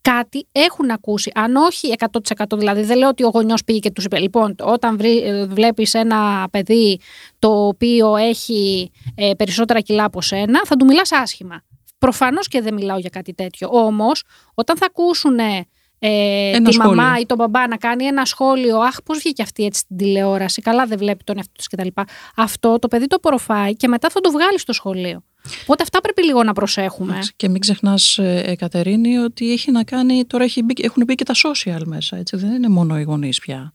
κάτι 0.04 0.48
έχουν 0.52 0.92
ακούσει. 0.92 1.32
Αν 1.36 1.56
όχι 1.56 1.94
100% 2.38 2.58
δηλαδή, 2.58 2.84
δεν 2.84 2.98
λέω 2.98 3.08
ότι 3.08 3.24
ο 3.24 3.30
γονιός 3.34 3.64
πήγε 3.64 3.80
και 3.80 3.92
τους 3.92 4.06
είπε. 4.06 4.20
Λοιπόν, 4.20 4.56
όταν 4.62 4.98
βρει, 4.98 5.18
ε, 5.18 5.46
βλέπεις 5.46 5.94
ένα 5.94 6.48
παιδί 6.52 7.00
το 7.40 7.68
οποίο 7.68 8.16
έχει 8.16 8.92
ε, 9.16 9.32
περισσότερα 9.38 9.80
κιλά 9.80 10.04
από 10.04 10.22
σένα, 10.22 10.62
θα 10.66 10.76
του 10.76 10.86
μιλάς 10.86 11.12
άσχημα. 11.12 11.64
Προφανώς 12.04 12.48
και 12.48 12.62
δεν 12.62 12.74
μιλάω 12.74 12.98
για 12.98 13.10
κάτι 13.10 13.34
τέτοιο. 13.34 13.70
Όμως, 13.72 14.24
όταν 14.54 14.78
θα 14.78 14.86
ακούσουν 14.86 15.40
ε, 15.40 15.68
Ένα 16.00 16.70
τη 16.70 16.78
μαμά 16.78 17.04
σχόλιο. 17.04 17.22
ή 17.22 17.26
τον 17.26 17.38
μπαμπά 17.38 17.68
να 17.68 17.78
κάνει 17.78 18.06
ένα 18.06 18.26
σχόλιο, 18.26 18.78
Αχ, 18.80 19.02
πώς 19.06 19.18
βγήκε 19.18 19.42
αυτή 19.42 19.66
έτσι 19.66 19.80
στην 19.80 19.98
τηλεόραση, 19.98 20.62
καλά 20.62 20.86
δεν 20.86 20.98
βλέπει 20.98 21.24
τον 21.24 21.38
εαυτό 21.38 21.54
της 21.54 21.68
κτλ. 21.68 21.88
Αυτό 22.36 22.80
το 22.80 22.88
παιδί 22.88 23.08
το 23.08 23.16
απορροφάει 23.16 23.76
και 23.76 23.88
μετά 23.88 24.10
θα 24.10 24.20
το 24.20 24.32
βγάλει 24.32 24.60
στο 24.60 24.74
σχολείο. 24.74 25.24
Οπότε 25.62 25.84
αυτά 25.84 26.02
πρέπει 26.02 26.24
λίγο 26.24 26.44
να 26.44 26.54
προσέχουμε. 26.54 27.12
Εντάξει, 27.12 27.34
Και 27.36 27.50
μην 27.50 27.62
ξεχνάς, 27.62 28.20
Κατερίνη, 28.58 29.18
ότι 29.18 29.52
έχει 29.52 29.72
να 29.72 29.84
κάνει. 29.84 30.26
Τώρα 30.26 30.44
έχει 30.44 30.64
μπει, 30.64 30.74
έχουν 30.82 31.04
μπει 31.04 31.16
και 31.16 31.24
τα 31.24 31.34
social 31.34 31.82
μέσα. 31.86 32.18
Έτσι. 32.18 32.38
Δεν 32.38 32.52
είναι 32.52 32.70
μόνο 32.70 33.00
οι 33.00 33.04
γονείς 33.04 33.40
πια. 33.40 33.74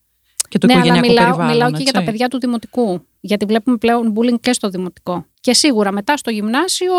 Και 0.48 0.58
το 0.58 0.66
ναι, 0.66 0.72
αλλά 0.72 0.82
οικογενειακό 0.82 1.08
μιλάω, 1.08 1.24
περιβάλλον. 1.24 1.52
μιλάω 1.52 1.68
και 1.68 1.74
έτσι. 1.74 1.90
για 1.90 1.92
τα 1.92 2.02
παιδιά 2.02 2.28
του 2.28 2.38
δημοτικού. 2.38 3.06
Γιατί 3.20 3.44
βλέπουμε 3.44 3.76
πλέον 3.76 4.14
bullying 4.16 4.40
και 4.40 4.52
στο 4.52 4.68
δημοτικό. 4.68 5.26
Και 5.40 5.54
σίγουρα 5.54 5.92
μετά 5.92 6.16
στο 6.16 6.30
γυμνάσιο, 6.30 6.92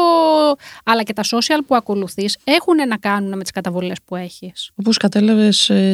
αλλά 0.83 1.03
και 1.03 1.13
τα 1.13 1.23
social 1.23 1.59
που 1.67 1.75
ακολουθείς 1.75 2.37
έχουν 2.43 2.75
να 2.87 2.97
κάνουν 2.97 3.37
με 3.37 3.41
τις 3.41 3.51
καταβολές 3.51 3.97
που 4.05 4.15
έχεις. 4.15 4.71
Όπως 4.75 4.97
κατάλαβες, 4.97 5.49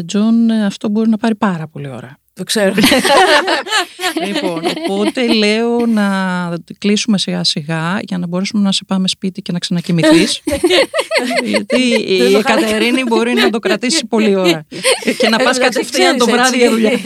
Τζον, 0.06 0.50
ε, 0.50 0.66
αυτό 0.66 0.90
μπορεί 0.90 1.10
να 1.10 1.18
πάρει 1.18 1.36
πάρα 1.36 1.68
πολύ 1.68 1.88
ώρα. 1.90 2.18
Το 2.34 2.44
ξέρω. 2.44 2.74
λοιπόν, 4.24 4.62
οπότε 4.90 5.34
λέω 5.34 5.86
να 5.86 6.08
κλείσουμε 6.78 7.18
σιγά 7.18 7.44
σιγά 7.44 8.00
για 8.02 8.18
να 8.18 8.28
μπορέσουμε 8.28 8.62
να 8.64 8.72
σε 8.72 8.84
πάμε 8.88 9.08
σπίτι 9.08 9.42
και 9.42 9.52
να 9.52 9.60
ξανακοιμηθείς. 9.60 10.42
Γιατί 11.46 11.90
Δεν 12.18 12.30
η 12.30 12.32
το 12.32 12.42
χάρηκα. 12.46 12.66
Κατερίνα 12.68 13.04
μπορεί 13.04 13.34
να 13.34 13.50
το 13.50 13.60
κρατήσει 13.60 14.06
πολλή 14.06 14.36
ώρα. 14.36 14.66
και 15.18 15.30
να 15.30 15.38
πας 15.38 15.58
Εντάξει, 15.58 15.60
κατευθείαν 15.60 16.18
το 16.18 16.26
ξέρεις, 16.26 16.42
βράδυ 16.42 16.56
έτσι. 16.64 16.68
για 16.68 16.70
δουλειά. 16.70 17.00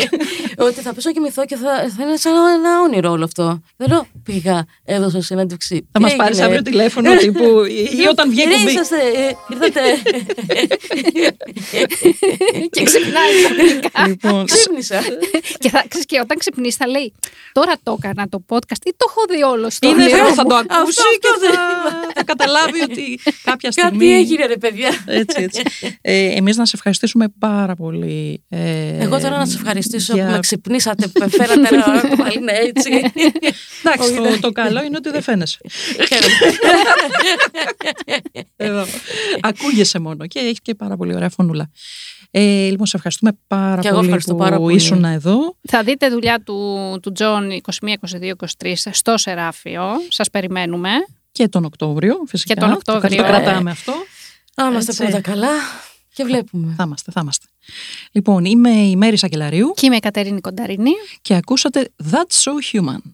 Ότι 0.68 0.80
θα 0.80 0.94
πέσω 0.94 1.08
να 1.08 1.14
κοιμηθώ 1.14 1.44
και 1.44 1.56
θα, 1.56 1.90
θα 1.96 2.02
είναι 2.04 2.16
σαν 2.16 2.32
ένα 2.58 2.80
όνειρο 2.80 3.10
όλο 3.10 3.24
αυτό. 3.24 3.60
Δεν 3.76 3.88
λέω, 3.88 4.06
πήγα, 4.22 4.64
έδωσα 4.84 5.22
συνέντευξη. 5.22 5.86
Θα 5.92 6.00
μας 6.00 6.10
Τι 6.10 6.16
πάρεις 6.16 6.32
έγινε; 6.38 6.46
αύριο 6.46 6.62
τηλέφωνο 6.70 7.16
τύπου 7.16 7.64
ή 8.02 8.06
όταν 8.10 8.30
βγει 8.30 8.42
η 8.42 8.44
Ρε, 8.44 8.54
κουμπί. 8.56 8.70
είσαστε, 8.70 8.96
ε, 8.96 9.34
ήρθατε. 9.52 9.80
και 12.70 12.82
ξυπνάει 12.82 13.32
ξαφνικά. 13.42 14.06
Λοιπόν, 14.08 14.46
Ξύπνησα. 14.46 15.00
και, 15.58 15.68
θα, 15.68 15.84
ξέρεις, 15.88 16.06
και 16.06 16.18
όταν 16.22 16.38
ξυπνήσει 16.52 16.76
θα 16.76 16.86
λέει 16.86 17.12
Τώρα 17.52 17.72
το 17.82 17.98
έκανα 18.02 18.28
το 18.28 18.44
podcast 18.48 18.82
ή 18.86 18.90
το 18.96 19.06
έχω 19.08 19.20
δει 19.30 19.42
όλο 19.42 19.70
στο 19.70 19.88
είναι 19.88 20.02
όνειρό 20.02 20.18
εδώ, 20.18 20.28
μου». 20.28 20.34
θα 20.34 20.44
το 20.44 20.54
ακούσει 20.54 20.78
Αυτό, 21.00 21.02
και 21.20 21.28
αυτό 21.34 21.54
θα, 21.54 22.12
θα 22.14 22.24
καταλάβει 22.24 22.82
ότι 22.82 23.20
κάποια 23.44 23.72
στιγμή. 23.72 23.90
Κάτι 23.98 24.12
έγινε, 24.14 24.46
ρε 24.46 24.56
παιδιά. 24.56 24.90
Έτσι, 25.06 25.42
έτσι. 25.42 25.62
Ε, 26.00 26.36
εμείς 26.36 26.56
να 26.56 26.64
σε 26.66 26.72
ευχαριστήσουμε 26.74 27.26
πάρα 27.38 27.74
πολύ. 27.74 28.42
ε, 28.48 28.98
Εγώ 29.04 29.20
τώρα 29.20 29.36
να 29.38 29.46
σα 29.46 29.56
ευχαριστήσω 29.58 30.14
για- 30.14 30.24
που 30.26 30.30
με 30.32 30.38
ξυπνήσατε, 30.38 31.06
που 31.06 31.12
με 31.20 31.28
φέρατε 31.28 31.74
ένα 31.74 31.84
ώρα 31.88 32.00
το 32.08 32.16
μαλλί 32.16 32.38
έτσι. 32.68 32.90
Εντάξει, 33.82 34.08
Όχι, 34.08 34.14
το, 34.16 34.22
δεν- 34.22 34.40
το 34.40 34.52
καλό 34.52 34.82
είναι 34.84 34.96
ότι 34.96 35.10
δεν 35.10 35.22
φαίνεσαι. 35.22 35.58
Χαίρομαι. 36.08 36.56
Εδώ. 38.56 38.86
Ακούγεσαι 39.40 39.98
μόνο 39.98 40.26
και 40.26 40.38
έχεις 40.38 40.60
και 40.62 40.74
πάρα 40.74 40.96
πολύ 40.96 41.14
ωραία 41.14 41.28
φωνούλα. 41.28 41.70
Ε, 42.30 42.68
λοιπόν, 42.70 42.86
σε 42.86 42.96
ευχαριστούμε 42.96 43.38
πάρα 43.46 43.80
Και 43.80 43.86
εγώ 43.86 43.96
πολύ 43.96 44.06
ευχαριστώ 44.06 44.32
που 44.32 44.38
πάρα 44.38 44.56
πολύ. 44.56 44.74
ήσουν 44.76 45.04
εδώ. 45.04 45.56
Θα 45.68 45.82
δείτε 45.82 46.08
δουλειά 46.08 46.40
του, 46.40 46.98
του 47.02 47.12
Τζον 47.12 47.48
21, 47.80 47.86
22, 48.20 48.32
23 48.64 48.72
στο 48.90 49.16
Σεράφειο. 49.16 49.84
Σας 50.08 50.30
περιμένουμε. 50.30 50.90
Και 51.32 51.48
τον 51.48 51.64
Οκτώβριο, 51.64 52.14
φυσικά. 52.26 52.54
Και 52.54 52.60
τον 52.60 52.72
Οκτώβριο, 52.72 53.16
Το, 53.16 53.16
το 53.16 53.22
ε. 53.22 53.26
κρατάμε 53.26 53.70
αυτό. 53.70 53.92
Να 54.54 54.66
είμαστε 54.66 54.90
Έτσι. 54.90 55.02
πρώτα 55.02 55.20
καλά 55.20 55.48
και 56.14 56.24
βλέπουμε. 56.24 56.74
Θα 56.76 56.82
είμαστε, 56.86 57.12
θα 57.12 57.20
είμαστε. 57.22 57.46
Λοιπόν, 58.12 58.44
είμαι 58.44 58.70
η 58.70 58.96
Μέρη 58.96 59.16
Σακελαρίου 59.16 59.72
Και 59.76 59.86
είμαι 59.86 59.96
η 59.96 60.00
Κατερίνη 60.00 60.40
Κονταρίνη. 60.40 60.90
και 61.22 61.34
ακούσατε 61.34 61.88
That's 62.10 62.42
So 62.44 62.52
Human. 62.80 63.10